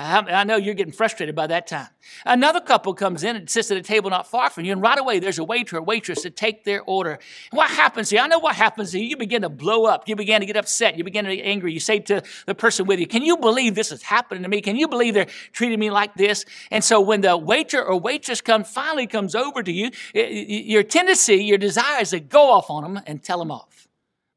Uh-huh. 0.00 0.24
I 0.28 0.44
know 0.44 0.56
you're 0.56 0.72
getting 0.72 0.94
frustrated 0.94 1.34
by 1.34 1.46
that 1.48 1.66
time. 1.66 1.88
Another 2.24 2.60
couple 2.60 2.94
comes 2.94 3.22
in 3.22 3.36
and 3.36 3.50
sits 3.50 3.70
at 3.70 3.76
a 3.76 3.82
table 3.82 4.08
not 4.08 4.26
far 4.26 4.48
from 4.48 4.64
you, 4.64 4.72
and 4.72 4.80
right 4.80 4.98
away 4.98 5.18
there's 5.18 5.38
a 5.38 5.44
waiter 5.44 5.76
or 5.76 5.82
waitress 5.82 6.22
to 6.22 6.30
take 6.30 6.64
their 6.64 6.82
order. 6.82 7.18
What 7.50 7.70
happens 7.70 8.08
here? 8.08 8.20
I 8.20 8.26
know 8.26 8.38
what 8.38 8.56
happens 8.56 8.92
here. 8.92 9.02
You 9.02 9.18
begin 9.18 9.42
to 9.42 9.50
blow 9.50 9.84
up. 9.84 10.08
You 10.08 10.16
begin 10.16 10.40
to 10.40 10.46
get 10.46 10.56
upset. 10.56 10.96
You 10.96 11.04
begin 11.04 11.26
to 11.26 11.36
get 11.36 11.42
angry. 11.42 11.74
You 11.74 11.80
say 11.80 11.98
to 12.00 12.22
the 12.46 12.54
person 12.54 12.86
with 12.86 12.98
you, 12.98 13.06
Can 13.06 13.22
you 13.22 13.36
believe 13.36 13.74
this 13.74 13.92
is 13.92 14.02
happening 14.02 14.42
to 14.42 14.48
me? 14.48 14.62
Can 14.62 14.76
you 14.76 14.88
believe 14.88 15.12
they're 15.12 15.26
treating 15.52 15.78
me 15.78 15.90
like 15.90 16.14
this? 16.14 16.46
And 16.70 16.82
so 16.82 16.98
when 17.02 17.20
the 17.20 17.36
waiter 17.36 17.84
or 17.84 18.00
waitress 18.00 18.40
comes, 18.40 18.70
finally 18.70 19.06
comes 19.06 19.34
over 19.34 19.62
to 19.62 19.70
you, 19.70 19.90
your 20.14 20.82
tendency, 20.82 21.44
your 21.44 21.58
desire 21.58 22.00
is 22.00 22.10
to 22.10 22.20
go 22.20 22.50
off 22.50 22.70
on 22.70 22.82
them 22.84 23.02
and 23.06 23.22
tell 23.22 23.38
them 23.38 23.50
off. 23.50 23.86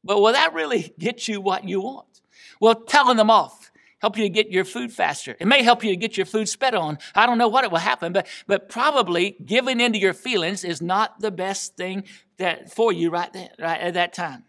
But 0.04 0.20
will 0.20 0.32
that 0.34 0.52
really 0.52 0.92
get 0.98 1.26
you 1.26 1.40
what 1.40 1.66
you 1.66 1.80
want? 1.80 2.20
Well, 2.60 2.74
telling 2.74 3.16
them 3.16 3.30
off 3.30 3.63
help 4.04 4.18
you 4.18 4.24
to 4.24 4.28
get 4.28 4.50
your 4.50 4.66
food 4.66 4.92
faster. 4.92 5.34
It 5.40 5.46
may 5.46 5.62
help 5.62 5.82
you 5.82 5.88
to 5.88 5.96
get 5.96 6.18
your 6.18 6.26
food 6.26 6.46
sped 6.46 6.74
on. 6.74 6.98
I 7.14 7.24
don't 7.24 7.38
know 7.38 7.48
what 7.48 7.64
it 7.64 7.70
will 7.70 7.78
happen, 7.78 8.12
but, 8.12 8.26
but 8.46 8.68
probably 8.68 9.34
giving 9.42 9.80
into 9.80 9.98
your 9.98 10.12
feelings 10.12 10.62
is 10.62 10.82
not 10.82 11.20
the 11.20 11.30
best 11.30 11.74
thing 11.78 12.04
that, 12.36 12.70
for 12.70 12.92
you 12.92 13.08
right, 13.08 13.34
right 13.58 13.80
at 13.80 13.94
that 13.94 14.12
time. 14.12 14.44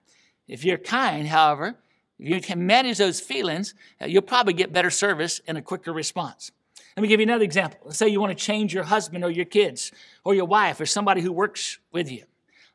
If 0.45 0.65
you're 0.65 0.77
kind, 0.77 1.25
however, 1.25 1.77
if 2.19 2.27
you 2.27 2.41
can 2.41 2.65
manage 2.65 2.97
those 2.97 3.21
feelings, 3.21 3.73
uh, 4.01 4.07
you'll 4.07 4.23
probably 4.23 4.51
get 4.51 4.73
better 4.73 4.89
service 4.89 5.39
and 5.47 5.57
a 5.57 5.61
quicker 5.61 5.93
response. 5.93 6.51
Let 6.97 7.03
me 7.03 7.07
give 7.07 7.21
you 7.21 7.25
another 7.25 7.45
example. 7.45 7.79
Let's 7.85 7.97
say 7.97 8.09
you 8.09 8.19
want 8.19 8.37
to 8.37 8.43
change 8.43 8.73
your 8.73 8.83
husband 8.83 9.23
or 9.23 9.31
your 9.31 9.45
kids 9.45 9.93
or 10.25 10.35
your 10.35 10.47
wife 10.47 10.81
or 10.81 10.85
somebody 10.85 11.21
who 11.21 11.31
works 11.31 11.79
with 11.93 12.11
you. 12.11 12.25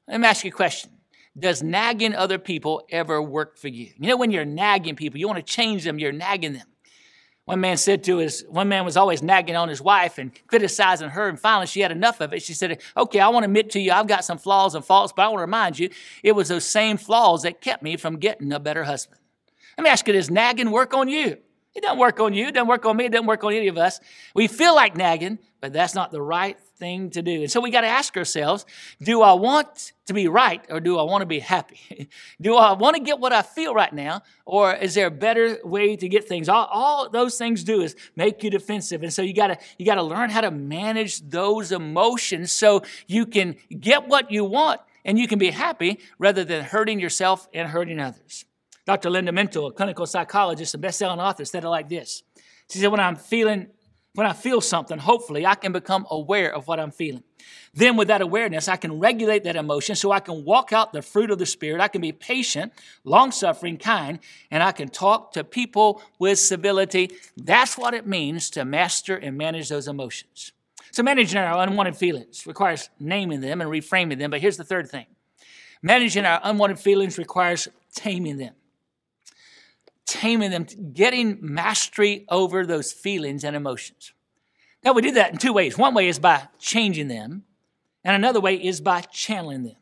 Let 0.08 0.18
me 0.18 0.26
ask 0.26 0.46
you 0.46 0.50
a 0.50 0.54
question. 0.54 0.92
Does 1.38 1.62
nagging 1.62 2.14
other 2.14 2.38
people 2.38 2.86
ever 2.88 3.20
work 3.20 3.58
for 3.58 3.68
you? 3.68 3.90
You 3.98 4.08
know, 4.08 4.16
when 4.16 4.30
you're 4.30 4.46
nagging 4.46 4.96
people, 4.96 5.20
you 5.20 5.28
want 5.28 5.44
to 5.44 5.52
change 5.52 5.84
them, 5.84 5.98
you're 5.98 6.10
nagging 6.10 6.54
them. 6.54 6.66
One 7.50 7.62
man 7.62 7.78
said 7.78 8.04
to 8.04 8.18
his, 8.18 8.44
one 8.48 8.68
man 8.68 8.84
was 8.84 8.96
always 8.96 9.24
nagging 9.24 9.56
on 9.56 9.68
his 9.68 9.82
wife 9.82 10.18
and 10.18 10.30
criticizing 10.46 11.08
her, 11.08 11.28
and 11.28 11.36
finally 11.36 11.66
she 11.66 11.80
had 11.80 11.90
enough 11.90 12.20
of 12.20 12.32
it. 12.32 12.44
She 12.44 12.54
said, 12.54 12.80
Okay, 12.96 13.18
I 13.18 13.26
want 13.26 13.42
to 13.42 13.46
admit 13.46 13.70
to 13.70 13.80
you, 13.80 13.90
I've 13.90 14.06
got 14.06 14.24
some 14.24 14.38
flaws 14.38 14.76
and 14.76 14.84
faults, 14.84 15.12
but 15.12 15.22
I 15.22 15.26
want 15.26 15.38
to 15.38 15.40
remind 15.40 15.76
you, 15.76 15.90
it 16.22 16.30
was 16.30 16.46
those 16.46 16.64
same 16.64 16.96
flaws 16.96 17.42
that 17.42 17.60
kept 17.60 17.82
me 17.82 17.96
from 17.96 18.20
getting 18.20 18.52
a 18.52 18.60
better 18.60 18.84
husband. 18.84 19.20
Let 19.76 19.82
me 19.82 19.90
ask 19.90 20.06
you, 20.06 20.12
does 20.12 20.30
nagging 20.30 20.70
work 20.70 20.94
on 20.94 21.08
you? 21.08 21.38
It 21.74 21.82
doesn't 21.82 21.98
work 21.98 22.20
on 22.20 22.34
you, 22.34 22.46
it 22.46 22.54
doesn't 22.54 22.68
work 22.68 22.86
on 22.86 22.96
me, 22.96 23.06
it 23.06 23.10
doesn't 23.10 23.26
work 23.26 23.42
on 23.42 23.52
any 23.52 23.66
of 23.66 23.76
us. 23.76 23.98
We 24.32 24.46
feel 24.46 24.76
like 24.76 24.96
nagging, 24.96 25.40
but 25.60 25.72
that's 25.72 25.96
not 25.96 26.12
the 26.12 26.22
right 26.22 26.56
thing 26.80 27.10
to 27.10 27.22
do. 27.22 27.42
And 27.42 27.50
so 27.50 27.60
we 27.60 27.70
got 27.70 27.82
to 27.82 27.86
ask 27.86 28.16
ourselves 28.16 28.66
do 29.00 29.22
I 29.22 29.34
want 29.34 29.92
to 30.06 30.14
be 30.14 30.26
right 30.26 30.64
or 30.68 30.80
do 30.80 30.98
I 30.98 31.04
want 31.04 31.22
to 31.22 31.26
be 31.26 31.38
happy? 31.38 32.08
do 32.40 32.56
I 32.56 32.72
want 32.72 32.96
to 32.96 33.02
get 33.02 33.20
what 33.20 33.32
I 33.32 33.42
feel 33.42 33.72
right 33.72 33.92
now 33.92 34.22
or 34.44 34.74
is 34.74 34.94
there 34.94 35.06
a 35.06 35.10
better 35.12 35.58
way 35.62 35.94
to 35.94 36.08
get 36.08 36.26
things? 36.26 36.48
All, 36.48 36.66
all 36.72 37.08
those 37.08 37.38
things 37.38 37.62
do 37.62 37.82
is 37.82 37.94
make 38.16 38.42
you 38.42 38.50
defensive. 38.50 39.04
And 39.04 39.12
so 39.12 39.22
you 39.22 39.34
got 39.34 39.48
to 39.48 39.58
you 39.78 39.86
got 39.86 39.94
to 39.94 40.02
learn 40.02 40.30
how 40.30 40.40
to 40.40 40.50
manage 40.50 41.20
those 41.20 41.70
emotions 41.70 42.50
so 42.50 42.82
you 43.06 43.26
can 43.26 43.56
get 43.78 44.08
what 44.08 44.32
you 44.32 44.44
want 44.44 44.80
and 45.04 45.18
you 45.18 45.28
can 45.28 45.38
be 45.38 45.50
happy 45.50 46.00
rather 46.18 46.44
than 46.44 46.64
hurting 46.64 46.98
yourself 46.98 47.48
and 47.54 47.68
hurting 47.68 48.00
others. 48.00 48.44
Dr. 48.86 49.10
Linda 49.10 49.30
Mintle, 49.30 49.68
a 49.68 49.72
clinical 49.72 50.06
psychologist 50.06 50.74
and 50.74 50.82
best-selling 50.82 51.20
author, 51.20 51.44
said 51.44 51.62
it 51.62 51.68
like 51.68 51.88
this. 51.88 52.22
She 52.70 52.78
said, 52.78 52.88
when 52.88 53.00
I'm 53.00 53.16
feeling 53.16 53.68
when 54.14 54.26
I 54.26 54.32
feel 54.32 54.60
something, 54.60 54.98
hopefully 54.98 55.46
I 55.46 55.54
can 55.54 55.72
become 55.72 56.06
aware 56.10 56.52
of 56.52 56.66
what 56.66 56.80
I'm 56.80 56.90
feeling. 56.90 57.22
Then, 57.72 57.96
with 57.96 58.08
that 58.08 58.20
awareness, 58.20 58.66
I 58.66 58.76
can 58.76 58.98
regulate 58.98 59.44
that 59.44 59.54
emotion 59.54 59.94
so 59.94 60.10
I 60.10 60.18
can 60.20 60.44
walk 60.44 60.72
out 60.72 60.92
the 60.92 61.02
fruit 61.02 61.30
of 61.30 61.38
the 61.38 61.46
Spirit. 61.46 61.80
I 61.80 61.88
can 61.88 62.00
be 62.00 62.10
patient, 62.10 62.72
long 63.04 63.30
suffering, 63.30 63.76
kind, 63.76 64.18
and 64.50 64.62
I 64.62 64.72
can 64.72 64.88
talk 64.88 65.32
to 65.34 65.44
people 65.44 66.02
with 66.18 66.38
civility. 66.40 67.10
That's 67.36 67.78
what 67.78 67.94
it 67.94 68.06
means 68.06 68.50
to 68.50 68.64
master 68.64 69.16
and 69.16 69.38
manage 69.38 69.68
those 69.68 69.86
emotions. 69.86 70.52
So, 70.90 71.04
managing 71.04 71.38
our 71.38 71.62
unwanted 71.62 71.96
feelings 71.96 72.46
requires 72.46 72.90
naming 72.98 73.40
them 73.40 73.60
and 73.60 73.70
reframing 73.70 74.18
them. 74.18 74.32
But 74.32 74.40
here's 74.40 74.56
the 74.56 74.64
third 74.64 74.90
thing 74.90 75.06
managing 75.82 76.24
our 76.24 76.40
unwanted 76.42 76.80
feelings 76.80 77.16
requires 77.16 77.68
taming 77.94 78.38
them 78.38 78.54
taming 80.10 80.50
them, 80.50 80.66
getting 80.92 81.38
mastery 81.40 82.26
over 82.28 82.66
those 82.66 82.92
feelings 82.92 83.44
and 83.44 83.54
emotions. 83.54 84.12
Now, 84.84 84.92
we 84.92 85.02
do 85.02 85.12
that 85.12 85.30
in 85.30 85.38
two 85.38 85.52
ways. 85.52 85.78
One 85.78 85.94
way 85.94 86.08
is 86.08 86.18
by 86.18 86.48
changing 86.58 87.06
them, 87.08 87.44
and 88.02 88.16
another 88.16 88.40
way 88.40 88.56
is 88.56 88.80
by 88.80 89.02
channeling 89.02 89.62
them. 89.62 89.76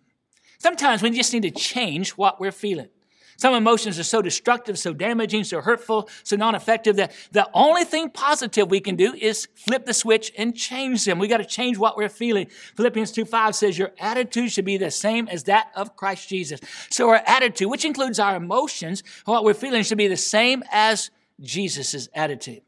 Sometimes 0.59 1.03
we 1.03 1.11
just 1.11 1.33
need 1.33 1.45
to 1.45 1.51
change 1.51 2.11
what 2.11 2.41
we're 2.41 2.53
feeling. 2.53 2.91
Some 3.39 3.55
emotions 3.55 4.01
are 4.01 4.05
so 4.05 4.21
destructive, 4.21 4.77
so 4.81 4.93
damaging, 4.93 5.45
so 5.45 5.61
hurtful, 5.61 6.09
so 6.25 6.35
non 6.35 6.57
effective 6.57 6.97
that 6.97 7.13
the 7.31 7.49
only 7.55 7.85
thing 7.85 8.11
positive 8.11 8.69
we 8.69 8.81
can 8.81 8.97
do 8.97 9.15
is 9.15 9.47
flip 9.55 9.87
the 9.87 9.95
switch 9.95 10.33
and 10.37 10.57
change 10.57 11.05
them. 11.05 11.21
We 11.21 11.29
got 11.29 11.37
to 11.37 11.45
change 11.45 11.79
what 11.79 11.97
we're 11.97 12.09
feeling. 12.09 12.49
Philippians 12.77 13.13
2 13.13 13.25
5 13.25 13.55
says, 13.55 13.79
Your 13.79 13.93
attitude 14.01 14.51
should 14.51 14.65
be 14.65 14.77
the 14.77 14.91
same 14.91 15.29
as 15.29 15.45
that 15.45 15.71
of 15.77 15.95
Christ 15.95 16.29
Jesus. 16.29 16.61
So 16.91 17.09
our 17.11 17.23
attitude, 17.27 17.71
which 17.71 17.85
includes 17.85 18.19
our 18.19 18.35
emotions, 18.35 19.05
what 19.25 19.45
we're 19.45 19.55
feeling, 19.55 19.85
should 19.85 19.99
be 19.99 20.09
the 20.09 20.17
same 20.17 20.65
as 20.73 21.11
Jesus' 21.41 22.09
attitude. 22.15 22.63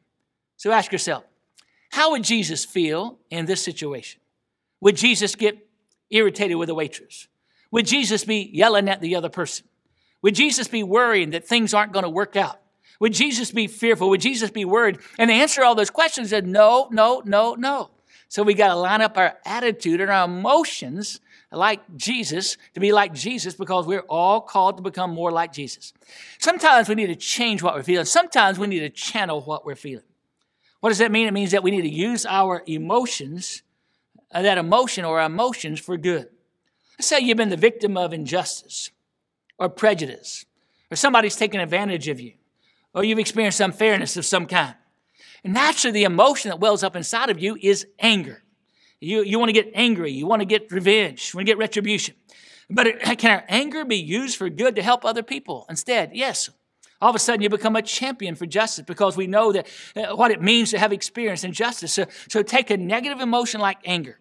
So 0.57 0.71
ask 0.71 0.93
yourself, 0.93 1.25
how 1.91 2.13
would 2.13 2.23
Jesus 2.23 2.65
feel 2.65 3.19
in 3.29 3.47
this 3.47 3.61
situation? 3.61 4.21
Would 4.81 4.95
Jesus 4.95 5.35
get 5.35 5.67
irritated 6.11 6.59
with 6.59 6.69
a 6.69 6.75
waitress? 6.77 7.27
Would 7.73 7.87
Jesus 7.87 8.25
be 8.25 8.49
yelling 8.53 8.89
at 8.89 9.01
the 9.01 9.17
other 9.17 9.29
person? 9.29 9.67
Would 10.23 10.35
Jesus 10.35 10.69
be 10.69 10.83
worrying 10.83 11.31
that 11.31 11.47
things 11.47 11.73
aren't 11.73 11.93
going 11.93 12.05
to 12.05 12.11
work 12.11 12.37
out? 12.37 12.61
Would 13.01 13.15
Jesus 13.15 13.51
be 13.51 13.67
fearful? 13.67 14.11
Would 14.11 14.21
Jesus 14.21 14.51
be 14.51 14.67
worried? 14.67 14.99
And 15.19 15.31
the 15.31 15.35
answer 15.35 15.63
to 15.63 15.67
all 15.67 15.75
those 15.75 15.91
questions 15.91 16.33
is 16.33 16.43
no, 16.45 16.89
no, 16.93 17.23
no, 17.25 17.55
no. 17.55 17.91
So 18.29 18.43
we 18.43 18.55
got 18.55 18.69
to 18.69 18.77
line 18.77 19.01
up 19.01 19.17
our 19.17 19.39
attitude 19.45 20.01
and 20.01 20.11
our 20.11 20.27
emotions 20.27 21.21
like 21.51 21.81
Jesus 21.97 22.57
to 22.75 22.81
be 22.81 22.93
like 22.93 23.13
Jesus 23.13 23.55
because 23.55 23.87
we're 23.87 24.01
all 24.09 24.41
called 24.41 24.77
to 24.77 24.83
become 24.83 25.13
more 25.13 25.33
like 25.33 25.53
Jesus. 25.53 25.93
Sometimes 26.39 26.89
we 26.89 26.95
need 26.95 27.09
to 27.09 27.17
change 27.17 27.63
what 27.63 27.75
we're 27.75 27.83
feeling. 27.83 28.05
Sometimes 28.05 28.59
we 28.59 28.67
need 28.67 28.81
to 28.81 28.91
channel 28.91 29.41
what 29.41 29.65
we're 29.65 29.75
feeling. 29.75 30.05
What 30.81 30.91
does 30.91 30.99
that 30.99 31.11
mean? 31.11 31.27
It 31.27 31.35
means 31.35 31.51
that 31.51 31.63
we 31.63 31.71
need 31.71 31.83
to 31.83 31.89
use 31.89 32.25
our 32.25 32.63
emotions, 32.67 33.63
uh, 34.33 34.43
that 34.43 34.59
emotion 34.59 35.05
or 35.05 35.21
our 35.21 35.27
emotions 35.27 35.81
for 35.81 35.97
good. 35.97 36.29
Let's 36.99 37.09
say 37.09 37.21
you've 37.21 37.37
been 37.37 37.49
the 37.49 37.57
victim 37.57 37.97
of 37.97 38.13
injustice 38.13 38.91
or 39.61 39.69
prejudice, 39.69 40.47
or 40.91 40.97
somebody's 40.97 41.37
taken 41.37 41.61
advantage 41.61 42.09
of 42.09 42.19
you, 42.19 42.33
or 42.95 43.05
you've 43.05 43.19
experienced 43.19 43.61
unfairness 43.61 44.17
of 44.17 44.25
some 44.25 44.47
kind. 44.47 44.75
And 45.45 45.53
naturally, 45.53 45.93
the 45.93 46.05
emotion 46.05 46.49
that 46.49 46.59
wells 46.59 46.83
up 46.83 46.97
inside 46.97 47.31
of 47.31 47.39
you 47.39 47.57
is 47.61 47.87
anger. 47.99 48.43
You, 49.01 49.23
you 49.23 49.39
want 49.39 49.51
to 49.51 49.53
get 49.53 49.71
angry, 49.75 50.11
you 50.11 50.27
want 50.27 50.41
to 50.41 50.47
get 50.47 50.73
revenge, 50.73 51.31
you 51.33 51.39
want 51.39 51.47
to 51.47 51.51
get 51.51 51.59
retribution. 51.59 52.15
But 52.71 53.01
can 53.19 53.31
our 53.31 53.45
anger 53.49 53.85
be 53.85 53.97
used 53.97 54.37
for 54.37 54.49
good 54.49 54.77
to 54.77 54.83
help 54.83 55.05
other 55.05 55.23
people 55.23 55.67
instead? 55.69 56.11
Yes. 56.15 56.51
All 57.03 57.09
of 57.09 57.17
a 57.17 57.19
sudden, 57.19 57.41
you 57.41 57.49
become 57.49 57.77
a 57.77 57.83
champion 57.83 58.35
for 58.35 58.45
justice 58.45 58.85
because 58.85 59.17
we 59.17 59.27
know 59.27 59.53
that 59.53 59.67
uh, 59.97 60.15
what 60.15 60.31
it 60.31 60.43
means 60.43 60.71
to 60.71 60.79
have 60.79 60.93
experience 60.93 61.45
in 61.45 61.53
justice. 61.53 61.95
So, 61.95 62.07
so 62.29 62.43
take 62.43 62.71
a 62.71 62.77
negative 62.77 63.21
emotion 63.21 63.61
like 63.61 63.79
anger 63.87 64.21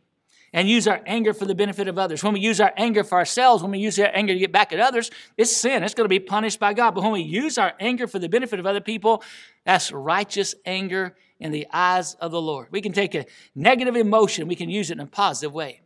and 0.53 0.67
use 0.67 0.88
our 0.88 1.01
anger 1.05 1.33
for 1.33 1.45
the 1.45 1.55
benefit 1.55 1.88
of 1.88 1.97
others. 1.97 2.23
When 2.23 2.33
we 2.33 2.39
use 2.39 2.59
our 2.59 2.73
anger 2.75 3.03
for 3.03 3.17
ourselves, 3.17 3.62
when 3.62 3.71
we 3.71 3.79
use 3.79 3.99
our 3.99 4.09
anger 4.13 4.33
to 4.33 4.39
get 4.39 4.51
back 4.51 4.73
at 4.73 4.79
others, 4.79 5.12
it's 5.38 5.55
sin. 5.55 5.83
It's 5.83 5.93
going 5.93 6.05
to 6.05 6.09
be 6.09 6.19
punished 6.19 6.59
by 6.59 6.73
God. 6.73 6.91
But 6.91 7.03
when 7.03 7.12
we 7.12 7.21
use 7.21 7.57
our 7.57 7.73
anger 7.79 8.07
for 8.07 8.19
the 8.19 8.29
benefit 8.29 8.59
of 8.59 8.65
other 8.65 8.81
people, 8.81 9.23
that's 9.65 9.91
righteous 9.91 10.55
anger 10.65 11.15
in 11.39 11.51
the 11.51 11.67
eyes 11.71 12.15
of 12.15 12.31
the 12.31 12.41
Lord. 12.41 12.67
We 12.71 12.81
can 12.81 12.91
take 12.91 13.15
a 13.15 13.25
negative 13.55 13.95
emotion, 13.95 14.47
we 14.47 14.55
can 14.55 14.69
use 14.69 14.89
it 14.89 14.93
in 14.93 14.99
a 14.99 15.05
positive 15.07 15.53
way. 15.53 15.81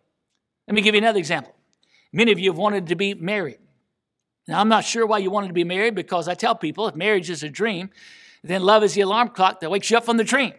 Let 0.67 0.75
me 0.75 0.81
give 0.81 0.95
you 0.95 1.01
another 1.01 1.19
example. 1.19 1.53
Many 2.11 2.31
of 2.31 2.39
you 2.39 2.51
have 2.51 2.57
wanted 2.57 2.87
to 2.87 2.95
be 2.95 3.13
married. 3.13 3.57
Now, 4.47 4.59
I'm 4.59 4.69
not 4.69 4.83
sure 4.83 5.05
why 5.05 5.19
you 5.19 5.31
wanted 5.31 5.47
to 5.47 5.53
be 5.53 5.63
married 5.63 5.95
because 5.95 6.27
I 6.27 6.35
tell 6.35 6.55
people 6.55 6.87
if 6.87 6.95
marriage 6.95 7.29
is 7.29 7.43
a 7.43 7.49
dream, 7.49 7.89
then 8.43 8.61
love 8.61 8.83
is 8.83 8.93
the 8.93 9.01
alarm 9.01 9.29
clock 9.29 9.61
that 9.61 9.71
wakes 9.71 9.89
you 9.89 9.97
up 9.97 10.05
from 10.05 10.17
the 10.17 10.23
dream. 10.23 10.53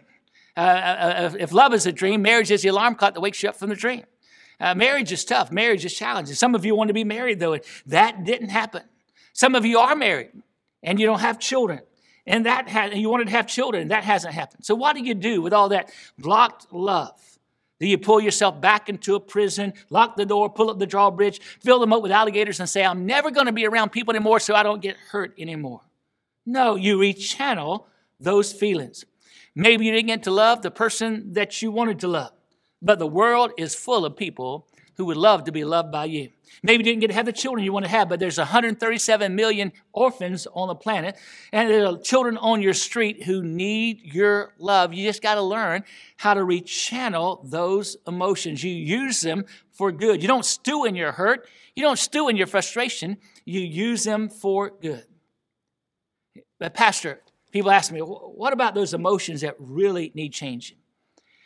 Uh, 0.57 0.59
uh, 0.59 0.63
uh, 0.63 1.35
if 1.39 1.51
love 1.51 1.73
is 1.73 1.85
a 1.85 1.91
dream, 1.91 2.21
marriage 2.21 2.51
is 2.51 2.61
the 2.61 2.69
alarm 2.69 2.95
clock 2.95 3.13
that 3.13 3.21
wakes 3.21 3.43
you 3.43 3.49
up 3.49 3.55
from 3.55 3.69
the 3.69 3.75
dream. 3.75 4.03
Uh, 4.59 4.73
marriage 4.73 5.11
is 5.11 5.25
tough. 5.25 5.51
Marriage 5.51 5.83
is 5.83 5.93
challenging. 5.93 6.35
Some 6.35 6.55
of 6.55 6.63
you 6.63 6.75
want 6.75 6.87
to 6.87 6.93
be 6.93 7.03
married, 7.03 7.39
though. 7.39 7.57
That 7.87 8.23
didn't 8.23 8.49
happen. 8.49 8.83
Some 9.33 9.53
of 9.53 9.65
you 9.65 9.79
are 9.79 9.95
married 9.95 10.31
and 10.81 10.99
you 10.99 11.05
don't 11.05 11.19
have 11.19 11.39
children. 11.39 11.81
And 12.25 12.45
that 12.45 12.69
ha- 12.69 12.89
you 12.93 13.09
wanted 13.09 13.25
to 13.25 13.31
have 13.31 13.47
children, 13.47 13.89
that 13.89 14.03
hasn't 14.03 14.33
happened. 14.33 14.65
So, 14.65 14.73
what 14.73 14.95
do 14.95 15.03
you 15.03 15.13
do 15.13 15.41
with 15.41 15.53
all 15.53 15.69
that 15.69 15.91
blocked 16.17 16.71
love? 16.71 17.19
Do 17.79 17.87
you 17.87 17.97
pull 17.97 18.21
yourself 18.21 18.61
back 18.61 18.87
into 18.87 19.15
a 19.15 19.19
prison, 19.19 19.73
lock 19.89 20.15
the 20.15 20.25
door, 20.25 20.49
pull 20.49 20.69
up 20.69 20.79
the 20.79 20.87
drawbridge, 20.87 21.41
fill 21.59 21.79
them 21.79 21.91
up 21.91 22.01
with 22.01 22.11
alligators, 22.11 22.59
and 22.59 22.69
say, 22.69 22.85
I'm 22.85 23.05
never 23.05 23.29
going 23.29 23.47
to 23.47 23.51
be 23.51 23.67
around 23.67 23.91
people 23.91 24.15
anymore 24.15 24.39
so 24.39 24.55
I 24.55 24.63
don't 24.63 24.81
get 24.81 24.95
hurt 24.95 25.33
anymore? 25.37 25.81
No, 26.45 26.75
you 26.75 26.97
rechannel 26.97 27.85
those 28.19 28.53
feelings. 28.53 29.05
Maybe 29.55 29.85
you 29.85 29.91
didn't 29.91 30.07
get 30.07 30.23
to 30.23 30.31
love 30.31 30.61
the 30.61 30.71
person 30.71 31.33
that 31.33 31.61
you 31.61 31.71
wanted 31.71 31.99
to 31.99 32.07
love, 32.07 32.31
but 32.81 32.99
the 32.99 33.07
world 33.07 33.51
is 33.57 33.73
full 33.73 34.05
of 34.05 34.17
people 34.17 34.67
who 34.97 35.05
would 35.05 35.17
love 35.17 35.43
to 35.45 35.51
be 35.51 35.63
loved 35.63 35.91
by 35.91 36.05
you. 36.05 36.29
Maybe 36.63 36.83
you 36.83 36.83
didn't 36.83 37.01
get 37.01 37.07
to 37.07 37.13
have 37.13 37.25
the 37.25 37.33
children 37.33 37.63
you 37.63 37.73
want 37.73 37.85
to 37.85 37.91
have, 37.91 38.07
but 38.07 38.19
there's 38.19 38.37
137 38.37 39.35
million 39.35 39.73
orphans 39.91 40.47
on 40.53 40.67
the 40.67 40.75
planet, 40.75 41.17
and 41.51 41.69
there 41.69 41.85
are 41.85 41.97
children 41.97 42.37
on 42.37 42.61
your 42.61 42.73
street 42.73 43.23
who 43.23 43.43
need 43.43 44.01
your 44.01 44.53
love. 44.57 44.93
You 44.93 45.05
just 45.05 45.21
got 45.21 45.35
to 45.35 45.41
learn 45.41 45.83
how 46.17 46.33
to 46.33 46.41
rechannel 46.41 47.49
those 47.49 47.97
emotions. 48.07 48.63
You 48.63 48.71
use 48.73 49.21
them 49.21 49.45
for 49.71 49.91
good. 49.91 50.21
You 50.21 50.27
don't 50.27 50.45
stew 50.45 50.85
in 50.85 50.95
your 50.95 51.11
hurt, 51.11 51.47
you 51.75 51.83
don't 51.83 51.99
stew 51.99 52.29
in 52.29 52.37
your 52.37 52.47
frustration, 52.47 53.17
you 53.43 53.59
use 53.59 54.03
them 54.03 54.29
for 54.29 54.71
good. 54.81 55.05
But, 56.57 56.73
Pastor, 56.73 57.21
people 57.55 57.71
ask 57.71 57.89
me, 57.89 58.01
what 58.01 58.51
about 58.51 58.75
those 58.75 58.93
emotions 58.93 59.39
that 59.39 59.55
really 59.57 60.11
need 60.13 60.33
changing? 60.33 60.75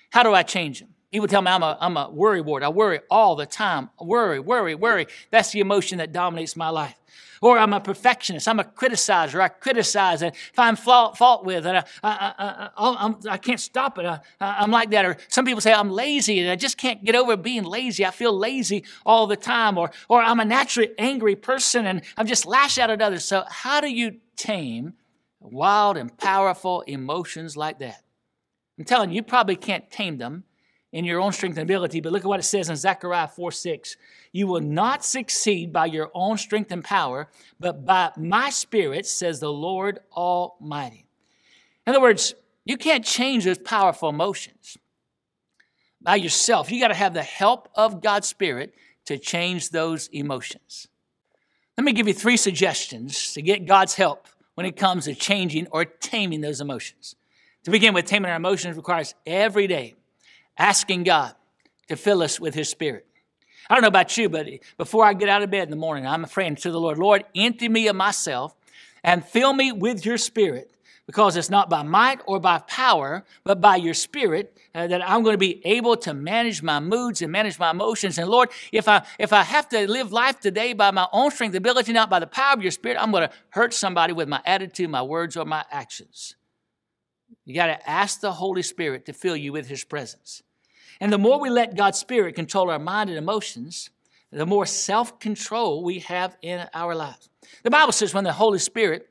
How 0.10 0.24
do 0.24 0.34
I 0.34 0.42
change 0.42 0.80
them? 0.80 0.90
People 1.12 1.28
tell 1.28 1.44
me 1.44 1.52
I'm 1.52 1.62
a, 1.62 1.78
I'm 1.80 1.96
a 1.98 2.10
worry 2.10 2.42
ward. 2.42 2.64
I 2.64 2.70
worry 2.70 3.02
all 3.12 3.36
the 3.36 3.46
time. 3.46 3.92
Worry, 4.02 4.40
worry, 4.40 4.74
worry. 4.74 5.06
That's 5.30 5.52
the 5.52 5.60
emotion 5.60 6.00
that 6.00 6.12
dominates 6.12 6.56
my 6.56 6.70
life. 6.70 6.96
Or 7.44 7.60
I'm 7.60 7.74
a 7.74 7.80
perfectionist. 7.80 8.48
I'm 8.48 8.60
a 8.60 8.64
criticizer. 8.64 9.40
I 9.40 9.50
criticize 9.50 10.24
and 10.24 10.36
find 10.54 10.80
fault, 10.80 11.16
fault 11.16 11.46
with, 11.46 11.68
and 11.68 11.78
I, 11.78 11.84
I, 12.02 12.34
I, 12.40 12.70
I, 12.76 13.16
oh, 13.36 13.38
can't 13.38 13.60
stop 13.60 14.00
it. 14.00 14.06
I, 14.08 14.20
I'm 14.42 14.72
like 14.72 14.90
that. 14.90 15.06
Or 15.06 15.16
some 15.28 15.46
people 15.46 15.62
say 15.62 15.72
I'm 15.72 15.92
lazy 15.92 16.40
and 16.40 16.50
I 16.50 16.56
just 16.56 16.80
can't 16.80 17.06
get 17.06 17.14
over 17.14 17.38
being 17.38 17.66
lazy. 17.66 18.04
I 18.04 18.10
feel 18.10 18.36
lazy 18.36 18.84
all 19.06 19.28
the 19.28 19.38
time. 19.38 19.78
Or, 19.78 19.92
or 20.08 20.24
I'm 20.24 20.40
a 20.40 20.46
naturally 20.46 20.90
angry 20.98 21.36
person 21.36 21.86
and 21.86 22.02
I'm 22.18 22.26
just 22.26 22.48
lash 22.48 22.80
out 22.80 22.90
at 22.90 23.00
others. 23.00 23.26
So, 23.26 23.44
how 23.48 23.80
do 23.80 23.94
you 23.94 24.18
tame 24.36 24.96
wild 25.40 25.98
and 25.98 26.16
powerful 26.18 26.82
emotions 26.82 27.56
like 27.56 27.80
that? 27.80 28.04
I'm 28.78 28.86
telling 28.86 29.10
you, 29.10 29.18
you 29.18 29.24
probably 29.24 29.56
can't 29.56 29.90
tame 29.92 30.18
them 30.18 30.44
in 30.92 31.06
your 31.06 31.20
own 31.20 31.32
strength 31.32 31.58
and 31.58 31.70
ability, 31.70 32.02
but 32.02 32.12
look 32.12 32.24
at 32.24 32.28
what 32.28 32.40
it 32.40 32.44
says 32.44 32.70
in 32.70 32.76
Zechariah 32.76 33.28
4 33.28 33.52
6. 33.52 33.98
You 34.32 34.48
will 34.48 34.62
not 34.62 35.04
succeed 35.04 35.72
by 35.72 35.86
your 35.86 36.10
own 36.14 36.38
strength 36.38 36.72
and 36.72 36.84
power, 36.84 37.30
but 37.60 37.86
by 37.86 38.12
my 38.18 38.50
spirit, 38.50 39.06
says 39.06 39.40
the 39.40 39.52
Lord 39.52 40.00
Almighty. 40.16 41.06
In 41.86 41.92
other 41.92 42.02
words, 42.02 42.34
you 42.66 42.78
can't 42.78 43.06
change 43.06 43.46
those 43.46 43.58
powerful 43.58 44.10
emotions 44.10 44.78
by 46.02 46.16
yourself. 46.16 46.72
You 46.72 46.80
got 46.80 46.90
to 46.90 46.94
have 46.94 47.14
the 47.14 47.24
help 47.24 47.70
of 47.76 48.02
God's 48.02 48.28
Spirit 48.28 48.74
to 49.06 49.18
change 49.18 49.72
those 49.72 50.08
emotions. 50.10 50.88
Let 51.78 51.84
me 51.84 51.94
give 51.94 52.08
you 52.08 52.14
three 52.14 52.38
suggestions 52.38 53.34
to 53.34 53.42
get 53.42 53.66
God's 53.66 53.96
help 53.96 54.28
when 54.60 54.66
it 54.66 54.76
comes 54.76 55.06
to 55.06 55.16
changing 55.16 55.66
or 55.72 55.86
taming 55.86 56.42
those 56.42 56.60
emotions. 56.60 57.16
To 57.64 57.72
begin 57.72 57.94
with, 57.94 58.04
taming 58.04 58.30
our 58.30 58.36
emotions 58.36 58.76
requires 58.76 59.16
every 59.26 59.68
day 59.68 59.96
asking 60.58 61.04
God 61.04 61.34
to 61.88 61.96
fill 61.96 62.22
us 62.22 62.42
with 62.42 62.56
His 62.56 62.68
Spirit. 62.68 63.08
I 63.70 63.76
don't 63.76 63.84
know 63.84 63.88
about 63.88 64.18
you, 64.18 64.28
but 64.28 64.50
before 64.78 65.06
I 65.06 65.14
get 65.14 65.30
out 65.30 65.44
of 65.44 65.50
bed 65.50 65.64
in 65.64 65.70
the 65.70 65.78
morning, 65.78 66.06
I'm 66.06 66.26
praying 66.26 66.58
to 66.58 66.72
the 66.72 66.78
Lord, 66.78 66.98
Lord, 66.98 67.24
empty 67.38 67.70
me 67.70 67.88
of 67.88 67.96
myself 67.96 68.54
and 69.02 69.24
fill 69.24 69.54
me 69.54 69.72
with 69.72 70.06
your 70.06 70.18
Spirit 70.18 70.70
because 71.10 71.36
it's 71.36 71.50
not 71.50 71.72
by 71.72 71.82
might 71.82 72.22
or 72.28 72.40
by 72.40 72.60
power, 72.60 73.26
but 73.44 73.60
by 73.60 73.76
your 73.78 73.96
spirit 73.96 74.56
uh, 74.76 74.86
that 74.86 75.02
I'm 75.10 75.24
going 75.24 75.34
to 75.34 75.40
be 75.40 75.60
able 75.66 75.98
to 75.98 76.14
manage 76.14 76.62
my 76.62 76.80
moods 76.80 77.24
and 77.24 77.32
manage 77.32 77.58
my 77.58 77.72
emotions. 77.72 78.20
And 78.20 78.30
Lord, 78.30 78.50
if 78.72 78.88
I 78.88 79.04
if 79.18 79.34
I 79.34 79.42
have 79.42 79.68
to 79.70 79.90
live 79.90 80.12
life 80.12 80.40
today 80.40 80.74
by 80.74 80.92
my 80.92 81.08
own 81.12 81.32
strength, 81.32 81.56
ability, 81.56 81.94
not 81.94 82.12
by 82.12 82.20
the 82.20 82.28
power 82.28 82.54
of 82.54 82.62
your 82.62 82.70
spirit, 82.70 82.96
I'm 83.02 83.10
going 83.10 83.28
to 83.28 83.34
hurt 83.50 83.74
somebody 83.74 84.14
with 84.14 84.30
my 84.30 84.40
attitude, 84.46 84.92
my 84.92 85.02
words, 85.02 85.36
or 85.36 85.46
my 85.46 85.66
actions. 85.72 86.36
You 87.44 87.56
got 87.56 87.66
to 87.76 87.90
ask 87.90 88.20
the 88.20 88.34
Holy 88.34 88.62
Spirit 88.62 89.08
to 89.08 89.14
fill 89.14 89.36
you 89.36 89.52
with 89.52 89.68
his 89.68 89.84
presence. 89.84 90.44
And 91.02 91.12
the 91.12 91.18
more 91.18 91.40
we 91.40 91.50
let 91.50 91.76
God's 91.76 91.98
Spirit 91.98 92.36
control 92.36 92.70
our 92.70 92.78
mind 92.78 93.10
and 93.10 93.18
emotions, 93.18 93.90
the 94.32 94.46
more 94.46 94.68
self 94.68 95.20
control 95.20 95.84
we 95.84 96.02
have 96.02 96.38
in 96.44 96.68
our 96.76 96.94
lives. 96.94 97.32
The 97.64 97.72
Bible 97.72 97.94
says 97.94 98.14
when 98.14 98.26
the 98.26 98.34
Holy 98.34 98.60
Spirit 98.60 99.09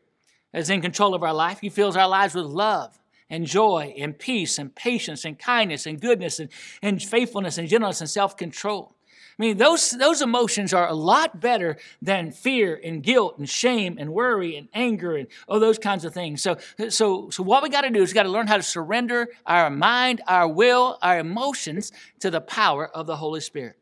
is 0.53 0.71
in 0.71 0.81
control 0.81 1.15
of 1.15 1.23
our 1.23 1.35
life, 1.35 1.61
He 1.61 1.69
fills 1.69 1.97
our 1.97 2.09
lives 2.09 2.35
with 2.35 2.47
love 2.47 2.99
and 3.31 3.47
joy 3.47 3.95
and 3.99 4.19
peace 4.19 4.59
and 4.59 4.75
patience 4.75 5.25
and 5.25 5.39
kindness 5.39 5.87
and 5.87 6.01
goodness 6.01 6.39
and, 6.39 6.49
and 6.83 7.03
faithfulness 7.03 7.59
and 7.59 7.69
gentleness 7.69 8.01
and 8.01 8.11
self 8.11 8.37
control. 8.37 8.95
I 9.39 9.45
mean, 9.45 9.57
those, 9.57 9.93
those 9.93 10.21
emotions 10.21 10.75
are 10.75 10.89
a 10.89 10.95
lot 10.95 11.41
better 11.41 11.77
than 12.03 12.33
fear 12.33 12.81
and 12.83 13.01
guilt 13.01 13.39
and 13.39 13.49
shame 13.49 13.97
and 13.97 14.13
worry 14.13 14.57
and 14.57 14.69
anger 14.75 15.15
and 15.15 15.29
all 15.47 15.61
those 15.61 15.79
kinds 15.79 16.05
of 16.05 16.13
things. 16.13 16.43
So, 16.43 16.57
so, 16.89 17.31
so 17.31 17.43
what 17.45 17.63
we 17.63 17.69
got 17.69 17.83
to 17.83 17.91
do 17.91 18.03
is 18.03 18.11
we 18.11 18.15
got 18.15 18.25
to 18.25 18.31
learn 18.31 18.49
how 18.49 18.57
to 18.57 18.65
surrender 18.65 19.29
our 19.47 19.71
mind, 19.71 20.23
our 20.27 20.49
will, 20.49 20.99
our 21.03 21.21
emotions 21.21 21.93
to 22.19 22.33
the 22.33 22.41
power 22.41 22.89
of 22.89 23.07
the 23.07 23.17
Holy 23.17 23.41
Spirit. 23.41 23.77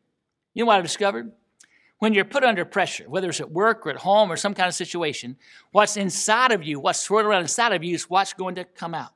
You 0.53 0.63
know 0.63 0.67
what 0.67 0.77
I've 0.77 0.83
discovered? 0.83 1.31
When 1.99 2.13
you're 2.13 2.25
put 2.25 2.43
under 2.43 2.63
pressure, 2.63 3.05
whether 3.09 3.29
it's 3.29 3.39
at 3.39 3.51
work 3.51 3.85
or 3.85 3.89
at 3.89 3.97
home 3.97 4.31
or 4.31 4.37
some 4.37 4.53
kind 4.53 4.67
of 4.67 4.75
situation, 4.75 5.35
what's 5.71 5.97
inside 5.97 6.51
of 6.51 6.63
you, 6.63 6.79
what's 6.79 6.99
swirling 6.99 7.27
around 7.27 7.41
inside 7.41 7.73
of 7.73 7.83
you 7.83 7.95
is 7.95 8.09
what's 8.09 8.33
going 8.33 8.55
to 8.55 8.65
come 8.65 8.93
out. 8.93 9.13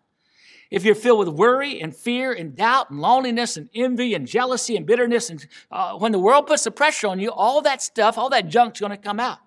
If 0.71 0.85
you're 0.85 0.95
filled 0.95 1.19
with 1.19 1.27
worry 1.27 1.81
and 1.81 1.93
fear 1.95 2.31
and 2.31 2.55
doubt 2.55 2.89
and 2.89 2.99
loneliness 2.99 3.57
and 3.57 3.69
envy 3.75 4.13
and 4.13 4.25
jealousy 4.25 4.77
and 4.77 4.85
bitterness, 4.85 5.29
and 5.29 5.45
uh, 5.69 5.97
when 5.97 6.13
the 6.13 6.19
world 6.19 6.47
puts 6.47 6.63
the 6.63 6.71
pressure 6.71 7.07
on 7.07 7.19
you, 7.19 7.29
all 7.29 7.61
that 7.61 7.81
stuff, 7.81 8.17
all 8.17 8.29
that 8.29 8.47
junk's 8.47 8.79
going 8.79 8.91
to 8.91 8.97
come 8.97 9.19
out. 9.19 9.39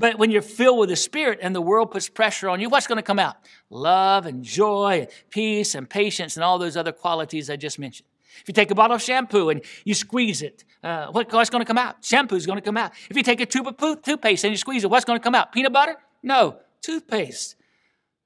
But 0.00 0.18
when 0.18 0.30
you're 0.30 0.42
filled 0.42 0.78
with 0.78 0.90
the 0.90 0.96
Spirit 0.96 1.38
and 1.40 1.54
the 1.54 1.60
world 1.60 1.92
puts 1.92 2.08
pressure 2.08 2.48
on 2.48 2.60
you, 2.60 2.68
what's 2.68 2.86
going 2.86 2.96
to 2.96 3.02
come 3.02 3.18
out? 3.18 3.36
Love 3.70 4.26
and 4.26 4.42
joy 4.42 5.00
and 5.02 5.08
peace 5.30 5.74
and 5.74 5.88
patience 5.88 6.36
and 6.36 6.44
all 6.44 6.58
those 6.58 6.76
other 6.76 6.92
qualities 6.92 7.48
I 7.48 7.56
just 7.56 7.78
mentioned. 7.78 8.07
If 8.40 8.48
you 8.48 8.54
take 8.54 8.70
a 8.70 8.74
bottle 8.74 8.94
of 8.94 9.02
shampoo 9.02 9.50
and 9.50 9.62
you 9.84 9.94
squeeze 9.94 10.42
it, 10.42 10.64
uh, 10.82 11.08
what's 11.10 11.50
going 11.50 11.62
to 11.62 11.66
come 11.66 11.78
out? 11.78 12.04
Shampoo 12.04 12.36
is 12.36 12.46
going 12.46 12.58
to 12.58 12.64
come 12.64 12.76
out. 12.76 12.92
If 13.10 13.16
you 13.16 13.22
take 13.22 13.40
a 13.40 13.46
tube 13.46 13.66
of 13.66 14.02
toothpaste 14.02 14.44
and 14.44 14.52
you 14.52 14.56
squeeze 14.56 14.84
it, 14.84 14.90
what's 14.90 15.04
going 15.04 15.18
to 15.18 15.22
come 15.22 15.34
out? 15.34 15.52
Peanut 15.52 15.72
butter? 15.72 15.96
No, 16.22 16.58
toothpaste. 16.82 17.56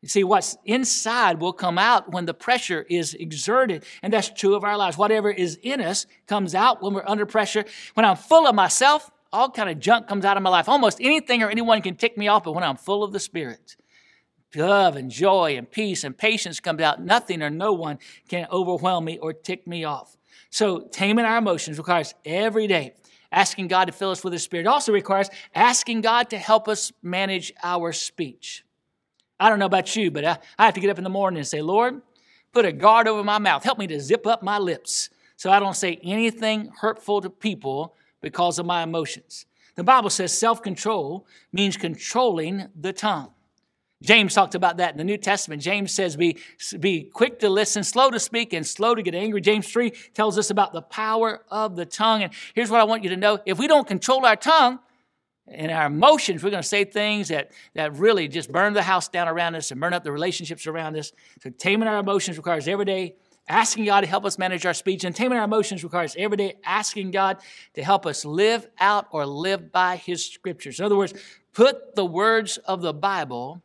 You 0.03 0.09
see, 0.09 0.25
what's 0.25 0.57
inside 0.65 1.41
will 1.41 1.53
come 1.53 1.79
out 1.79 2.13
when 2.13 2.27
the 2.27 2.35
pressure 2.35 2.85
is 2.91 3.15
exerted. 3.15 3.85
And 4.03 4.13
that's 4.13 4.29
true 4.29 4.55
of 4.55 4.65
our 4.65 4.77
lives. 4.77 4.99
Whatever 4.99 5.31
is 5.31 5.59
in 5.63 5.81
us 5.81 6.07
comes 6.27 6.55
out 6.55 6.83
when 6.83 6.93
we're 6.93 7.07
under 7.07 7.25
pressure. 7.25 7.65
When 7.95 8.05
I'm 8.05 8.17
full 8.17 8.49
of 8.49 8.55
myself, 8.55 9.11
all 9.33 9.49
kind 9.49 9.71
of 9.71 9.79
junk 9.79 10.09
comes 10.09 10.25
out 10.25 10.37
of 10.37 10.43
my 10.43 10.51
life. 10.51 10.69
Almost 10.69 10.99
anything 11.01 11.43
or 11.43 11.51
anyone 11.51 11.81
can 11.83 11.95
tick 11.95 12.19
me 12.19 12.27
off, 12.27 12.45
but 12.45 12.53
when 12.53 12.65
I'm 12.65 12.77
full 12.77 13.05
of 13.05 13.13
the 13.13 13.21
Spirit, 13.21 13.77
love 14.55 14.97
and 14.97 15.11
joy 15.11 15.57
and 15.57 15.71
peace 15.71 16.05
and 16.05 16.17
patience 16.17 16.61
comes 16.61 16.81
out. 16.81 17.03
Nothing 17.03 17.43
or 17.43 17.51
no 17.51 17.73
one 17.73 17.99
can 18.29 18.47
overwhelm 18.51 19.05
me 19.05 19.19
or 19.19 19.33
tick 19.33 19.67
me 19.67 19.85
off. 19.85 20.17
So 20.51 20.81
taming 20.81 21.25
our 21.25 21.39
emotions 21.39 21.79
requires 21.79 22.15
every 22.25 22.67
day 22.67 22.95
asking 23.33 23.69
God 23.69 23.87
to 23.87 23.93
fill 23.93 24.11
us 24.11 24.23
with 24.23 24.33
His 24.33 24.43
Spirit. 24.43 24.67
It 24.67 24.69
also 24.69 24.93
requires 24.93 25.31
asking 25.55 26.03
God 26.03 26.31
to 26.31 26.39
help 26.39 26.69
us 26.69 26.93
manage 27.03 27.53
our 27.63 27.93
speech. 27.93 28.65
I 29.41 29.49
don't 29.49 29.59
know 29.59 29.67
about 29.67 29.97
you, 29.97 30.11
but 30.11 30.25
I, 30.25 30.39
I 30.59 30.67
have 30.67 30.75
to 30.75 30.81
get 30.81 30.91
up 30.91 30.99
in 30.99 31.05
the 31.05 31.11
morning 31.11 31.39
and 31.39 31.47
say, 31.47 31.63
Lord, 31.63 32.03
put 32.53 32.65
a 32.65 32.73
guard 32.73 33.09
over 33.09 33.25
my 33.25 33.39
mouth. 33.39 33.65
Help 33.65 33.79
me 33.79 33.87
to 33.89 34.01
zip 34.01 34.27
up 34.27 34.43
my 34.43 34.59
lips 34.59 35.11
so 35.37 35.51
I 35.51 35.59
don't 35.59 35.75
say 35.75 35.99
anything 36.03 36.71
hurtful 36.81 37.21
to 37.23 37.31
people 37.31 37.97
because 38.21 38.59
of 38.59 38.67
my 38.67 38.83
emotions. 38.83 39.47
The 39.75 39.83
Bible 39.83 40.11
says 40.11 40.37
self 40.37 40.63
control 40.63 41.27
means 41.53 41.77
controlling 41.77 42.69
the 42.79 42.93
tongue. 42.93 43.33
James 44.03 44.35
talked 44.35 44.55
about 44.55 44.77
that 44.77 44.93
in 44.93 44.99
the 44.99 45.05
New 45.05 45.17
Testament. 45.17 45.63
James 45.63 45.93
says, 45.93 46.17
be, 46.17 46.39
be 46.79 47.05
quick 47.05 47.39
to 47.39 47.49
listen, 47.49 47.85
slow 47.85 48.11
to 48.11 48.21
speak, 48.21 48.53
and 48.53 48.67
slow 48.67 48.95
to 48.95 49.03
get 49.03 49.15
angry. 49.15 49.41
James 49.41 49.71
3 49.71 49.91
tells 50.13 50.39
us 50.39 50.51
about 50.51 50.73
the 50.73 50.83
power 50.83 51.43
of 51.51 51.77
the 51.77 51.87
tongue. 51.87 52.23
And 52.23 52.33
here's 52.55 52.71
what 52.71 52.81
I 52.81 52.85
want 52.85 53.05
you 53.05 53.11
to 53.11 53.17
know 53.17 53.39
if 53.47 53.59
we 53.59 53.69
don't 53.69 53.87
control 53.87 54.27
our 54.27 54.37
tongue, 54.37 54.81
and 55.49 55.73
our 55.73 55.87
emotions, 55.87 56.43
we're 56.43 56.51
going 56.51 56.63
to 56.63 56.69
say 56.69 56.85
things 56.85 57.29
that, 57.29 57.51
that 57.75 57.97
really 57.97 58.29
just 58.29 58.51
burn 58.53 58.73
the 58.75 58.83
house 58.83 59.09
down 59.09 59.29
around 59.29 59.55
us 59.57 59.73
and 59.73 59.81
burn 59.81 59.93
up 59.93 60.05
the 60.05 60.13
relationships 60.13 60.67
around 60.67 60.97
us. 60.97 61.13
So, 61.43 61.51
taming 61.51 61.89
our 61.89 61.99
emotions 61.99 62.37
requires 62.37 62.69
every 62.69 62.85
day 62.85 63.17
asking 63.49 63.85
God 63.85 64.03
to 64.03 64.07
help 64.07 64.25
us 64.25 64.39
manage 64.39 64.65
our 64.67 64.75
speech. 64.75 65.05
And 65.05 65.15
taming 65.15 65.39
our 65.39 65.45
emotions 65.45 65.83
requires 65.83 66.15
every 66.17 66.37
day 66.37 66.55
asking 66.65 67.11
God 67.11 67.39
to 67.75 67.83
help 67.83 68.07
us 68.07 68.25
live 68.25 68.67
out 68.79 69.09
or 69.11 69.27
live 69.27 69.73
by 69.73 69.97
His 69.97 70.25
scriptures. 70.25 70.79
In 70.79 70.87
other 70.87 70.97
words, 70.97 71.13
put 71.53 71.97
the 71.97 72.05
words 72.05 72.59
of 72.59 72.81
the 72.81 72.95
Bible 72.95 73.63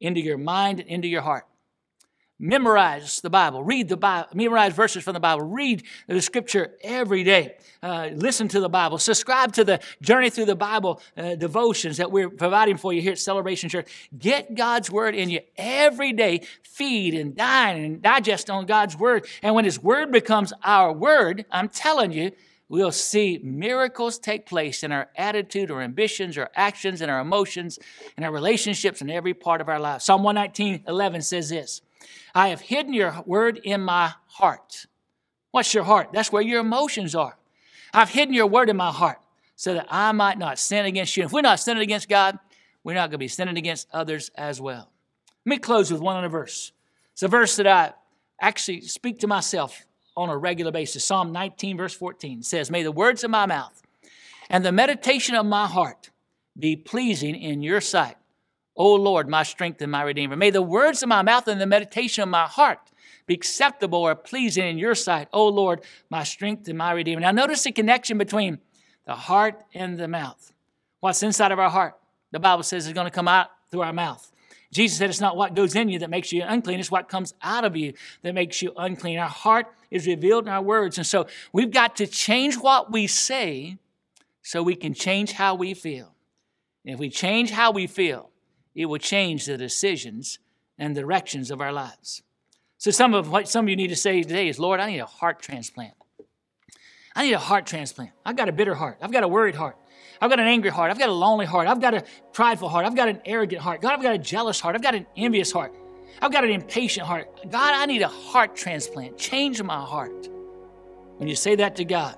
into 0.00 0.20
your 0.20 0.38
mind 0.38 0.80
and 0.80 0.88
into 0.88 1.08
your 1.08 1.22
heart. 1.22 1.44
memorize 2.38 3.20
the 3.20 3.30
Bible, 3.30 3.64
read 3.64 3.88
the 3.88 3.96
Bible, 3.96 4.28
memorize 4.32 4.72
verses 4.72 5.02
from 5.02 5.14
the 5.14 5.20
Bible, 5.20 5.44
read 5.44 5.82
the 6.06 6.22
scripture 6.22 6.72
every 6.82 7.24
day, 7.24 7.56
uh, 7.82 8.10
listen 8.14 8.46
to 8.48 8.60
the 8.60 8.68
Bible, 8.68 8.98
subscribe 8.98 9.52
to 9.54 9.64
the 9.64 9.80
Journey 10.00 10.30
Through 10.30 10.44
the 10.44 10.54
Bible 10.54 11.00
uh, 11.16 11.34
devotions 11.34 11.96
that 11.96 12.12
we're 12.12 12.30
providing 12.30 12.76
for 12.76 12.92
you 12.92 13.02
here 13.02 13.12
at 13.12 13.18
Celebration 13.18 13.68
Church. 13.68 13.88
Get 14.16 14.54
God's 14.54 14.90
Word 14.90 15.14
in 15.14 15.30
you 15.30 15.40
every 15.56 16.12
day. 16.12 16.42
Feed 16.62 17.14
and 17.14 17.34
dine 17.34 17.82
and 17.82 18.02
digest 18.02 18.50
on 18.50 18.66
God's 18.66 18.96
Word. 18.96 19.26
And 19.42 19.54
when 19.54 19.64
His 19.64 19.82
Word 19.82 20.12
becomes 20.12 20.52
our 20.62 20.92
Word, 20.92 21.44
I'm 21.50 21.68
telling 21.68 22.12
you, 22.12 22.30
we'll 22.68 22.92
see 22.92 23.40
miracles 23.42 24.18
take 24.18 24.46
place 24.46 24.82
in 24.82 24.92
our 24.92 25.08
attitude, 25.16 25.70
our 25.70 25.82
ambitions, 25.82 26.36
our 26.36 26.50
actions, 26.54 27.00
and 27.00 27.10
our 27.10 27.20
emotions, 27.20 27.78
and 28.16 28.24
our 28.24 28.32
relationships 28.32 29.00
in 29.00 29.10
every 29.10 29.34
part 29.34 29.60
of 29.60 29.68
our 29.68 29.80
lives. 29.80 30.04
Psalm 30.04 30.22
119, 30.22 30.84
11 30.86 31.22
says 31.22 31.48
this. 31.48 31.82
I 32.34 32.48
have 32.48 32.60
hidden 32.60 32.92
your 32.92 33.22
word 33.26 33.60
in 33.64 33.80
my 33.80 34.12
heart. 34.26 34.86
What's 35.50 35.72
your 35.72 35.84
heart? 35.84 36.10
That's 36.12 36.30
where 36.30 36.42
your 36.42 36.60
emotions 36.60 37.14
are. 37.14 37.36
I've 37.92 38.10
hidden 38.10 38.34
your 38.34 38.46
word 38.46 38.68
in 38.68 38.76
my 38.76 38.92
heart 38.92 39.18
so 39.56 39.74
that 39.74 39.86
I 39.88 40.12
might 40.12 40.38
not 40.38 40.58
sin 40.58 40.84
against 40.84 41.16
you. 41.16 41.24
If 41.24 41.32
we're 41.32 41.40
not 41.40 41.58
sinning 41.58 41.82
against 41.82 42.08
God, 42.08 42.38
we're 42.84 42.94
not 42.94 43.10
going 43.10 43.12
to 43.12 43.18
be 43.18 43.28
sinning 43.28 43.58
against 43.58 43.88
others 43.92 44.30
as 44.36 44.60
well. 44.60 44.90
Let 45.44 45.50
me 45.50 45.58
close 45.58 45.90
with 45.90 46.00
one 46.00 46.16
other 46.16 46.28
verse. 46.28 46.72
It's 47.12 47.22
a 47.22 47.28
verse 47.28 47.56
that 47.56 47.66
I 47.66 47.94
actually 48.40 48.82
speak 48.82 49.18
to 49.20 49.26
myself 49.26 49.84
on 50.18 50.28
a 50.28 50.36
regular 50.36 50.72
basis. 50.72 51.04
Psalm 51.04 51.30
19, 51.30 51.76
verse 51.76 51.94
14 51.94 52.42
says, 52.42 52.70
May 52.70 52.82
the 52.82 52.90
words 52.90 53.22
of 53.22 53.30
my 53.30 53.46
mouth 53.46 53.82
and 54.50 54.64
the 54.64 54.72
meditation 54.72 55.36
of 55.36 55.46
my 55.46 55.66
heart 55.66 56.10
be 56.58 56.74
pleasing 56.74 57.36
in 57.36 57.62
your 57.62 57.80
sight, 57.80 58.16
O 58.74 58.94
Lord, 58.94 59.28
my 59.28 59.44
strength 59.44 59.80
and 59.80 59.92
my 59.92 60.02
redeemer. 60.02 60.34
May 60.34 60.50
the 60.50 60.60
words 60.60 61.04
of 61.04 61.08
my 61.08 61.22
mouth 61.22 61.46
and 61.46 61.60
the 61.60 61.66
meditation 61.66 62.22
of 62.24 62.28
my 62.28 62.46
heart 62.46 62.80
be 63.26 63.34
acceptable 63.34 64.00
or 64.00 64.16
pleasing 64.16 64.66
in 64.66 64.76
your 64.76 64.96
sight, 64.96 65.28
O 65.32 65.46
Lord, 65.46 65.82
my 66.10 66.24
strength 66.24 66.66
and 66.66 66.76
my 66.76 66.90
redeemer. 66.90 67.20
Now, 67.20 67.30
notice 67.30 67.62
the 67.62 67.70
connection 67.70 68.18
between 68.18 68.58
the 69.06 69.14
heart 69.14 69.62
and 69.72 69.98
the 69.98 70.08
mouth. 70.08 70.52
What's 70.98 71.22
inside 71.22 71.52
of 71.52 71.60
our 71.60 71.70
heart, 71.70 71.94
the 72.32 72.40
Bible 72.40 72.64
says, 72.64 72.88
is 72.88 72.92
going 72.92 73.06
to 73.06 73.12
come 73.12 73.28
out 73.28 73.50
through 73.70 73.82
our 73.82 73.92
mouth. 73.92 74.32
Jesus 74.70 74.98
said 74.98 75.08
it's 75.08 75.20
not 75.20 75.36
what 75.36 75.54
goes 75.54 75.74
in 75.74 75.88
you 75.88 75.98
that 76.00 76.10
makes 76.10 76.32
you 76.32 76.42
unclean, 76.46 76.78
it's 76.78 76.90
what 76.90 77.08
comes 77.08 77.34
out 77.42 77.64
of 77.64 77.76
you 77.76 77.94
that 78.22 78.34
makes 78.34 78.60
you 78.60 78.72
unclean. 78.76 79.18
Our 79.18 79.28
heart 79.28 79.66
is 79.90 80.06
revealed 80.06 80.44
in 80.44 80.52
our 80.52 80.62
words. 80.62 80.98
And 80.98 81.06
so 81.06 81.26
we've 81.52 81.70
got 81.70 81.96
to 81.96 82.06
change 82.06 82.56
what 82.56 82.92
we 82.92 83.06
say 83.06 83.78
so 84.42 84.62
we 84.62 84.74
can 84.74 84.92
change 84.92 85.32
how 85.32 85.54
we 85.54 85.74
feel. 85.74 86.14
And 86.84 86.94
if 86.94 87.00
we 87.00 87.08
change 87.08 87.50
how 87.50 87.70
we 87.70 87.86
feel, 87.86 88.30
it 88.74 88.86
will 88.86 88.98
change 88.98 89.46
the 89.46 89.56
decisions 89.56 90.38
and 90.78 90.94
directions 90.94 91.50
of 91.50 91.60
our 91.60 91.72
lives. 91.72 92.22
So 92.76 92.90
some 92.90 93.12
of 93.12 93.30
what 93.30 93.48
some 93.48 93.64
of 93.64 93.68
you 93.68 93.76
need 93.76 93.88
to 93.88 93.96
say 93.96 94.22
today 94.22 94.48
is, 94.48 94.58
Lord, 94.58 94.80
I 94.80 94.90
need 94.90 95.00
a 95.00 95.06
heart 95.06 95.40
transplant. 95.40 95.94
I 97.16 97.24
need 97.24 97.32
a 97.32 97.38
heart 97.38 97.66
transplant. 97.66 98.12
I've 98.24 98.36
got 98.36 98.48
a 98.48 98.52
bitter 98.52 98.74
heart. 98.74 98.98
I've 99.02 99.10
got 99.10 99.24
a 99.24 99.28
worried 99.28 99.56
heart. 99.56 99.76
I've 100.20 100.30
got 100.30 100.40
an 100.40 100.46
angry 100.46 100.70
heart. 100.70 100.90
I've 100.90 100.98
got 100.98 101.08
a 101.08 101.12
lonely 101.12 101.46
heart. 101.46 101.68
I've 101.68 101.80
got 101.80 101.94
a 101.94 102.04
prideful 102.32 102.68
heart. 102.68 102.84
I've 102.84 102.96
got 102.96 103.08
an 103.08 103.20
arrogant 103.24 103.62
heart. 103.62 103.80
God, 103.80 103.92
I've 103.92 104.02
got 104.02 104.14
a 104.14 104.18
jealous 104.18 104.60
heart. 104.60 104.74
I've 104.74 104.82
got 104.82 104.94
an 104.94 105.06
envious 105.16 105.52
heart. 105.52 105.74
I've 106.20 106.32
got 106.32 106.44
an 106.44 106.50
impatient 106.50 107.06
heart. 107.06 107.28
God, 107.50 107.74
I 107.74 107.86
need 107.86 108.02
a 108.02 108.08
heart 108.08 108.56
transplant. 108.56 109.16
Change 109.16 109.62
my 109.62 109.80
heart. 109.80 110.28
When 111.18 111.28
you 111.28 111.36
say 111.36 111.54
that 111.56 111.76
to 111.76 111.84
God 111.84 112.16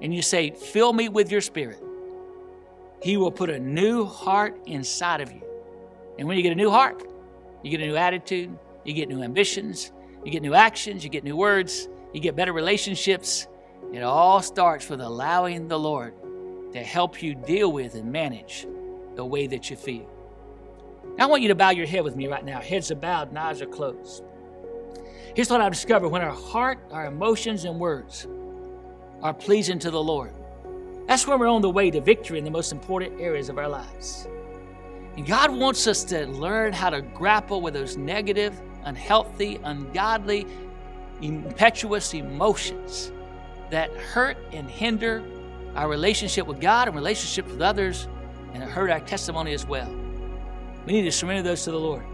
and 0.00 0.14
you 0.14 0.22
say, 0.22 0.50
Fill 0.50 0.92
me 0.92 1.08
with 1.08 1.30
your 1.30 1.40
spirit, 1.40 1.82
He 3.02 3.16
will 3.16 3.32
put 3.32 3.50
a 3.50 3.58
new 3.58 4.04
heart 4.04 4.56
inside 4.66 5.20
of 5.20 5.32
you. 5.32 5.42
And 6.18 6.28
when 6.28 6.36
you 6.36 6.42
get 6.42 6.52
a 6.52 6.56
new 6.56 6.70
heart, 6.70 7.02
you 7.62 7.70
get 7.70 7.80
a 7.80 7.86
new 7.86 7.96
attitude, 7.96 8.56
you 8.84 8.92
get 8.92 9.08
new 9.08 9.22
ambitions, 9.22 9.92
you 10.24 10.30
get 10.30 10.42
new 10.42 10.54
actions, 10.54 11.02
you 11.02 11.10
get 11.10 11.24
new 11.24 11.36
words, 11.36 11.88
you 12.12 12.20
get 12.20 12.36
better 12.36 12.52
relationships. 12.52 13.48
It 13.92 14.02
all 14.02 14.42
starts 14.42 14.88
with 14.88 15.00
allowing 15.00 15.68
the 15.68 15.78
Lord 15.78 16.14
to 16.72 16.80
help 16.80 17.22
you 17.22 17.34
deal 17.34 17.72
with 17.72 17.94
and 17.94 18.10
manage 18.10 18.66
the 19.14 19.24
way 19.24 19.46
that 19.46 19.70
you 19.70 19.76
feel. 19.76 20.08
Now, 21.16 21.24
I 21.24 21.26
want 21.26 21.42
you 21.42 21.48
to 21.48 21.54
bow 21.54 21.70
your 21.70 21.86
head 21.86 22.04
with 22.04 22.14
me 22.14 22.28
right 22.28 22.44
now. 22.44 22.60
Heads 22.60 22.90
are 22.90 22.96
bowed 22.96 23.28
and 23.28 23.38
eyes 23.38 23.60
are 23.60 23.66
closed. 23.66 24.22
Here's 25.34 25.50
what 25.50 25.60
I've 25.60 25.72
discovered 25.72 26.08
when 26.08 26.22
our 26.22 26.34
heart, 26.34 26.78
our 26.90 27.06
emotions, 27.06 27.64
and 27.64 27.78
words 27.78 28.26
are 29.22 29.34
pleasing 29.34 29.78
to 29.80 29.90
the 29.90 30.02
Lord, 30.02 30.32
that's 31.06 31.26
when 31.26 31.38
we're 31.38 31.48
on 31.48 31.62
the 31.62 31.70
way 31.70 31.90
to 31.90 32.00
victory 32.00 32.38
in 32.38 32.44
the 32.44 32.50
most 32.50 32.70
important 32.70 33.20
areas 33.20 33.48
of 33.48 33.58
our 33.58 33.68
lives. 33.68 34.28
And 35.16 35.26
God 35.26 35.50
wants 35.50 35.86
us 35.86 36.04
to 36.04 36.26
learn 36.26 36.72
how 36.72 36.90
to 36.90 37.02
grapple 37.02 37.60
with 37.60 37.74
those 37.74 37.96
negative, 37.96 38.60
unhealthy, 38.84 39.58
ungodly, 39.64 40.46
impetuous 41.20 42.14
emotions 42.14 43.10
that 43.70 43.90
hurt 43.92 44.36
and 44.52 44.70
hinder 44.70 45.24
our 45.74 45.88
relationship 45.88 46.46
with 46.46 46.60
God 46.60 46.88
and 46.88 46.96
relationships 46.96 47.50
with 47.50 47.60
others, 47.60 48.08
and 48.54 48.62
it 48.62 48.68
hurt 48.68 48.90
our 48.90 49.00
testimony 49.00 49.52
as 49.52 49.66
well. 49.66 49.90
We 50.86 50.92
need 50.92 51.02
to 51.02 51.12
surrender 51.12 51.42
those 51.42 51.64
to 51.64 51.70
the 51.70 51.78
Lord. 51.78 52.04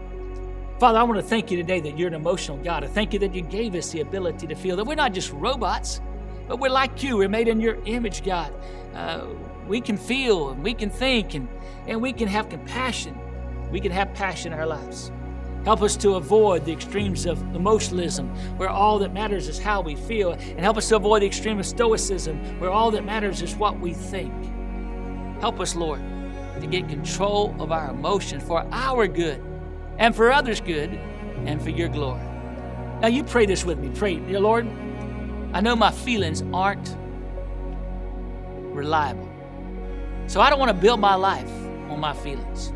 Father, 0.79 0.99
I 0.99 1.03
want 1.03 1.17
to 1.17 1.25
thank 1.25 1.49
you 1.49 1.57
today 1.57 1.79
that 1.79 1.97
you're 1.97 2.09
an 2.09 2.13
emotional 2.13 2.57
God. 2.57 2.83
I 2.83 2.87
thank 2.87 3.13
you 3.13 3.19
that 3.19 3.33
you 3.33 3.41
gave 3.41 3.75
us 3.75 3.91
the 3.91 4.01
ability 4.01 4.47
to 4.47 4.55
feel 4.55 4.75
that 4.75 4.83
we're 4.83 4.95
not 4.95 5.13
just 5.13 5.31
robots, 5.31 6.01
but 6.47 6.59
we're 6.59 6.69
like 6.69 7.01
you. 7.01 7.15
We're 7.17 7.29
made 7.29 7.47
in 7.47 7.61
your 7.61 7.77
image, 7.85 8.25
God. 8.25 8.53
Uh, 8.93 9.27
we 9.67 9.79
can 9.79 9.97
feel 9.97 10.49
and 10.49 10.61
we 10.61 10.73
can 10.73 10.89
think 10.89 11.33
and, 11.33 11.47
and 11.87 12.01
we 12.01 12.11
can 12.11 12.27
have 12.27 12.49
compassion. 12.49 13.17
We 13.71 13.79
can 13.79 13.91
have 13.91 14.13
passion 14.13 14.53
in 14.53 14.59
our 14.59 14.65
lives. 14.65 15.11
Help 15.65 15.81
us 15.81 15.97
to 15.97 16.13
avoid 16.13 16.63
the 16.63 16.71
extremes 16.71 17.25
of 17.25 17.41
emotionalism, 17.55 18.29
where 18.57 18.69
all 18.69 18.99
that 18.99 19.11
matters 19.11 19.47
is 19.47 19.57
how 19.57 19.81
we 19.81 19.95
feel. 19.95 20.33
And 20.33 20.59
help 20.59 20.77
us 20.77 20.87
to 20.89 20.95
avoid 20.95 21.23
the 21.23 21.25
extreme 21.25 21.59
of 21.59 21.65
stoicism, 21.65 22.59
where 22.59 22.69
all 22.69 22.91
that 22.91 23.03
matters 23.03 23.41
is 23.41 23.55
what 23.55 23.79
we 23.79 23.91
think. 23.91 24.31
Help 25.41 25.59
us, 25.59 25.75
Lord, 25.75 25.99
to 26.61 26.67
get 26.67 26.87
control 26.87 27.55
of 27.59 27.71
our 27.71 27.89
emotions 27.89 28.43
for 28.43 28.63
our 28.71 29.07
good 29.07 29.43
and 29.97 30.15
for 30.15 30.31
others' 30.31 30.61
good 30.61 30.91
and 31.45 31.59
for 31.59 31.71
your 31.71 31.89
glory. 31.89 32.21
Now, 33.01 33.07
you 33.07 33.23
pray 33.23 33.47
this 33.47 33.65
with 33.65 33.79
me. 33.79 33.89
Pray, 33.89 34.17
dear 34.17 34.39
Lord, 34.39 34.67
I 35.51 35.61
know 35.61 35.75
my 35.75 35.91
feelings 35.91 36.43
aren't 36.53 36.95
reliable. 38.75 39.27
So 40.27 40.41
I 40.41 40.49
don't 40.51 40.59
want 40.59 40.69
to 40.69 40.79
build 40.79 40.99
my 40.99 41.15
life 41.15 41.51
on 41.89 41.99
my 41.99 42.13
feelings. 42.13 42.71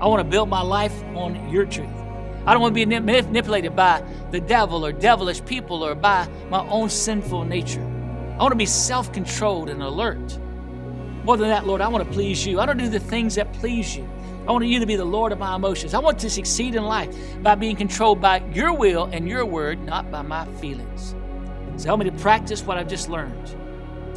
I 0.00 0.06
want 0.06 0.20
to 0.20 0.24
build 0.24 0.48
my 0.48 0.62
life 0.62 0.94
on 1.14 1.50
your 1.50 1.66
truth. 1.66 2.01
I 2.46 2.52
don't 2.52 2.60
want 2.60 2.74
to 2.74 2.86
be 2.86 3.00
manipulated 3.00 3.76
by 3.76 4.02
the 4.30 4.40
devil 4.40 4.84
or 4.84 4.92
devilish 4.92 5.44
people 5.44 5.84
or 5.84 5.94
by 5.94 6.28
my 6.50 6.66
own 6.68 6.88
sinful 6.90 7.44
nature. 7.44 7.82
I 7.82 8.42
want 8.42 8.52
to 8.52 8.56
be 8.56 8.66
self 8.66 9.12
controlled 9.12 9.68
and 9.68 9.82
alert. 9.82 10.38
More 11.24 11.36
than 11.36 11.48
that, 11.48 11.66
Lord, 11.66 11.80
I 11.80 11.86
want 11.86 12.04
to 12.04 12.12
please 12.12 12.44
you. 12.44 12.58
I 12.58 12.66
don't 12.66 12.78
do 12.78 12.88
the 12.88 12.98
things 12.98 13.36
that 13.36 13.52
please 13.52 13.96
you. 13.96 14.08
I 14.48 14.50
want 14.50 14.66
you 14.66 14.80
to 14.80 14.86
be 14.86 14.96
the 14.96 15.04
Lord 15.04 15.30
of 15.30 15.38
my 15.38 15.54
emotions. 15.54 15.94
I 15.94 16.00
want 16.00 16.18
to 16.18 16.30
succeed 16.30 16.74
in 16.74 16.82
life 16.82 17.14
by 17.42 17.54
being 17.54 17.76
controlled 17.76 18.20
by 18.20 18.42
your 18.52 18.72
will 18.72 19.04
and 19.12 19.28
your 19.28 19.46
word, 19.46 19.80
not 19.84 20.10
by 20.10 20.22
my 20.22 20.46
feelings. 20.56 21.14
So 21.76 21.86
help 21.86 22.00
me 22.00 22.10
to 22.10 22.16
practice 22.16 22.64
what 22.64 22.76
I've 22.76 22.88
just 22.88 23.08
learned. 23.08 23.50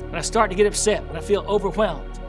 When 0.01 0.15
I 0.15 0.21
start 0.21 0.49
to 0.49 0.55
get 0.55 0.65
upset, 0.65 1.05
when 1.05 1.15
I 1.15 1.21
feel 1.21 1.45
overwhelmed, 1.47 2.19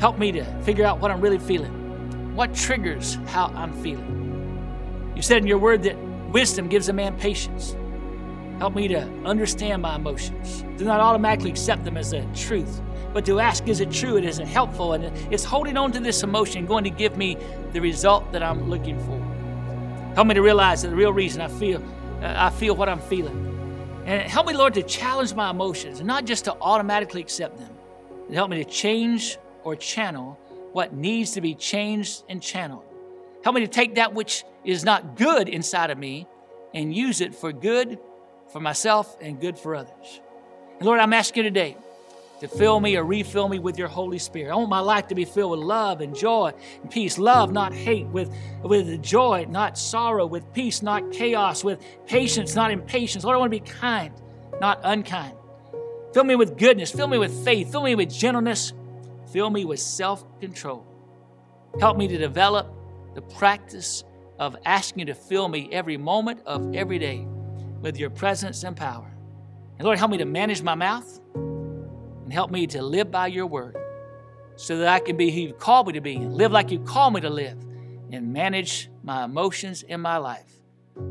help 0.00 0.18
me 0.18 0.32
to 0.32 0.44
figure 0.62 0.84
out 0.84 0.98
what 0.98 1.12
I'm 1.12 1.20
really 1.20 1.38
feeling. 1.38 2.34
What 2.34 2.54
triggers 2.54 3.18
how 3.26 3.52
I'm 3.54 3.72
feeling? 3.82 4.21
You 5.14 5.22
said 5.22 5.38
in 5.38 5.46
your 5.46 5.58
word 5.58 5.82
that 5.82 5.96
wisdom 6.30 6.68
gives 6.68 6.88
a 6.88 6.92
man 6.92 7.16
patience. 7.18 7.76
Help 8.58 8.74
me 8.74 8.88
to 8.88 9.00
understand 9.24 9.82
my 9.82 9.96
emotions. 9.96 10.64
Do 10.78 10.84
not 10.84 11.00
automatically 11.00 11.50
accept 11.50 11.84
them 11.84 11.96
as 11.96 12.12
a 12.12 12.24
truth, 12.34 12.80
but 13.12 13.26
to 13.26 13.40
ask, 13.40 13.66
is 13.68 13.80
it 13.80 13.90
true? 13.90 14.16
It 14.16 14.24
isn't 14.24 14.46
helpful. 14.46 14.92
And 14.94 15.04
it's 15.32 15.44
holding 15.44 15.76
on 15.76 15.92
to 15.92 16.00
this 16.00 16.22
emotion 16.22 16.64
going 16.66 16.84
to 16.84 16.90
give 16.90 17.16
me 17.16 17.36
the 17.72 17.80
result 17.80 18.30
that 18.32 18.42
I'm 18.42 18.70
looking 18.70 18.98
for. 19.00 19.18
Help 20.14 20.28
me 20.28 20.34
to 20.34 20.42
realize 20.42 20.82
that 20.82 20.88
the 20.88 20.96
real 20.96 21.12
reason 21.12 21.40
I 21.40 21.48
feel, 21.48 21.82
uh, 22.22 22.34
I 22.36 22.50
feel 22.50 22.76
what 22.76 22.88
I'm 22.88 23.00
feeling. 23.00 23.48
And 24.06 24.22
help 24.22 24.46
me, 24.46 24.54
Lord, 24.54 24.74
to 24.74 24.82
challenge 24.82 25.34
my 25.34 25.50
emotions 25.50 25.98
and 25.98 26.06
not 26.06 26.24
just 26.24 26.44
to 26.44 26.54
automatically 26.60 27.20
accept 27.20 27.58
them. 27.58 27.70
And 28.26 28.34
help 28.34 28.50
me 28.50 28.62
to 28.62 28.70
change 28.70 29.38
or 29.64 29.76
channel 29.76 30.38
what 30.72 30.94
needs 30.94 31.32
to 31.32 31.40
be 31.40 31.54
changed 31.54 32.24
and 32.28 32.42
channeled. 32.42 32.84
Help 33.44 33.54
me 33.54 33.62
to 33.62 33.68
take 33.68 33.96
that 33.96 34.14
which 34.14 34.44
is 34.64 34.84
not 34.84 35.16
good 35.16 35.48
inside 35.48 35.90
of 35.90 35.98
me 35.98 36.26
and 36.74 36.94
use 36.94 37.20
it 37.20 37.34
for 37.34 37.52
good 37.52 37.98
for 38.52 38.60
myself 38.60 39.16
and 39.20 39.40
good 39.40 39.58
for 39.58 39.74
others. 39.74 40.20
And 40.78 40.86
Lord, 40.86 41.00
I'm 41.00 41.12
asking 41.12 41.44
you 41.44 41.50
today 41.50 41.76
to 42.40 42.48
fill 42.48 42.80
me 42.80 42.96
or 42.96 43.04
refill 43.04 43.48
me 43.48 43.58
with 43.58 43.78
your 43.78 43.88
Holy 43.88 44.18
Spirit. 44.18 44.50
I 44.52 44.56
want 44.56 44.68
my 44.68 44.80
life 44.80 45.08
to 45.08 45.14
be 45.14 45.24
filled 45.24 45.52
with 45.52 45.60
love 45.60 46.00
and 46.00 46.14
joy 46.14 46.52
and 46.80 46.90
peace. 46.90 47.18
Love, 47.18 47.52
not 47.52 47.72
hate, 47.72 48.06
with, 48.06 48.34
with 48.62 49.00
joy, 49.02 49.46
not 49.48 49.78
sorrow, 49.78 50.26
with 50.26 50.52
peace, 50.52 50.82
not 50.82 51.12
chaos, 51.12 51.62
with 51.62 51.80
patience, 52.06 52.54
not 52.54 52.70
impatience. 52.70 53.24
Lord, 53.24 53.36
I 53.36 53.38
want 53.38 53.52
to 53.52 53.60
be 53.60 53.70
kind, 53.70 54.12
not 54.60 54.80
unkind. 54.82 55.36
Fill 56.12 56.24
me 56.24 56.34
with 56.34 56.58
goodness. 56.58 56.90
Fill 56.90 57.06
me 57.06 57.18
with 57.18 57.44
faith. 57.44 57.72
Fill 57.72 57.84
me 57.84 57.94
with 57.94 58.12
gentleness. 58.12 58.72
Fill 59.32 59.48
me 59.48 59.64
with 59.64 59.80
self 59.80 60.24
control. 60.40 60.86
Help 61.80 61.96
me 61.96 62.06
to 62.08 62.18
develop 62.18 62.74
the 63.14 63.22
practice 63.22 64.04
of 64.38 64.56
asking 64.64 65.00
you 65.00 65.04
to 65.06 65.14
fill 65.14 65.48
me 65.48 65.68
every 65.72 65.96
moment 65.96 66.40
of 66.46 66.74
every 66.74 66.98
day 66.98 67.26
with 67.80 67.98
your 67.98 68.10
presence 68.10 68.64
and 68.64 68.76
power. 68.76 69.10
And 69.78 69.86
Lord, 69.86 69.98
help 69.98 70.10
me 70.10 70.18
to 70.18 70.24
manage 70.24 70.62
my 70.62 70.74
mouth 70.74 71.20
and 71.34 72.32
help 72.32 72.50
me 72.50 72.66
to 72.68 72.82
live 72.82 73.10
by 73.10 73.26
your 73.26 73.46
word 73.46 73.76
so 74.56 74.78
that 74.78 74.88
I 74.88 75.00
can 75.00 75.16
be 75.16 75.30
who 75.30 75.40
you've 75.40 75.58
called 75.58 75.88
me 75.88 75.94
to 75.94 76.00
be 76.00 76.16
and 76.16 76.34
live 76.34 76.52
like 76.52 76.70
you 76.70 76.78
called 76.80 77.14
me 77.14 77.20
to 77.22 77.30
live 77.30 77.58
and 78.12 78.32
manage 78.32 78.90
my 79.02 79.24
emotions 79.24 79.82
in 79.82 80.00
my 80.00 80.18
life. 80.18 80.60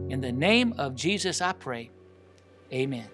In 0.10 0.22
the 0.22 0.32
name 0.32 0.74
of 0.78 0.96
Jesus, 0.96 1.42
I 1.42 1.54
pray. 1.54 1.90
Amen. 2.72 3.10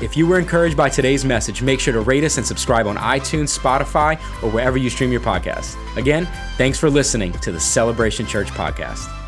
If 0.00 0.16
you 0.16 0.26
were 0.26 0.38
encouraged 0.38 0.76
by 0.76 0.88
today's 0.88 1.24
message, 1.24 1.62
make 1.62 1.80
sure 1.80 1.92
to 1.92 2.00
rate 2.00 2.24
us 2.24 2.36
and 2.36 2.46
subscribe 2.46 2.86
on 2.86 2.96
iTunes, 2.96 3.56
Spotify, 3.56 4.14
or 4.42 4.50
wherever 4.50 4.76
you 4.76 4.90
stream 4.90 5.12
your 5.12 5.20
podcast. 5.20 5.76
Again, 5.96 6.26
thanks 6.56 6.78
for 6.78 6.90
listening 6.90 7.32
to 7.32 7.52
the 7.52 7.60
Celebration 7.60 8.26
Church 8.26 8.48
podcast. 8.48 9.23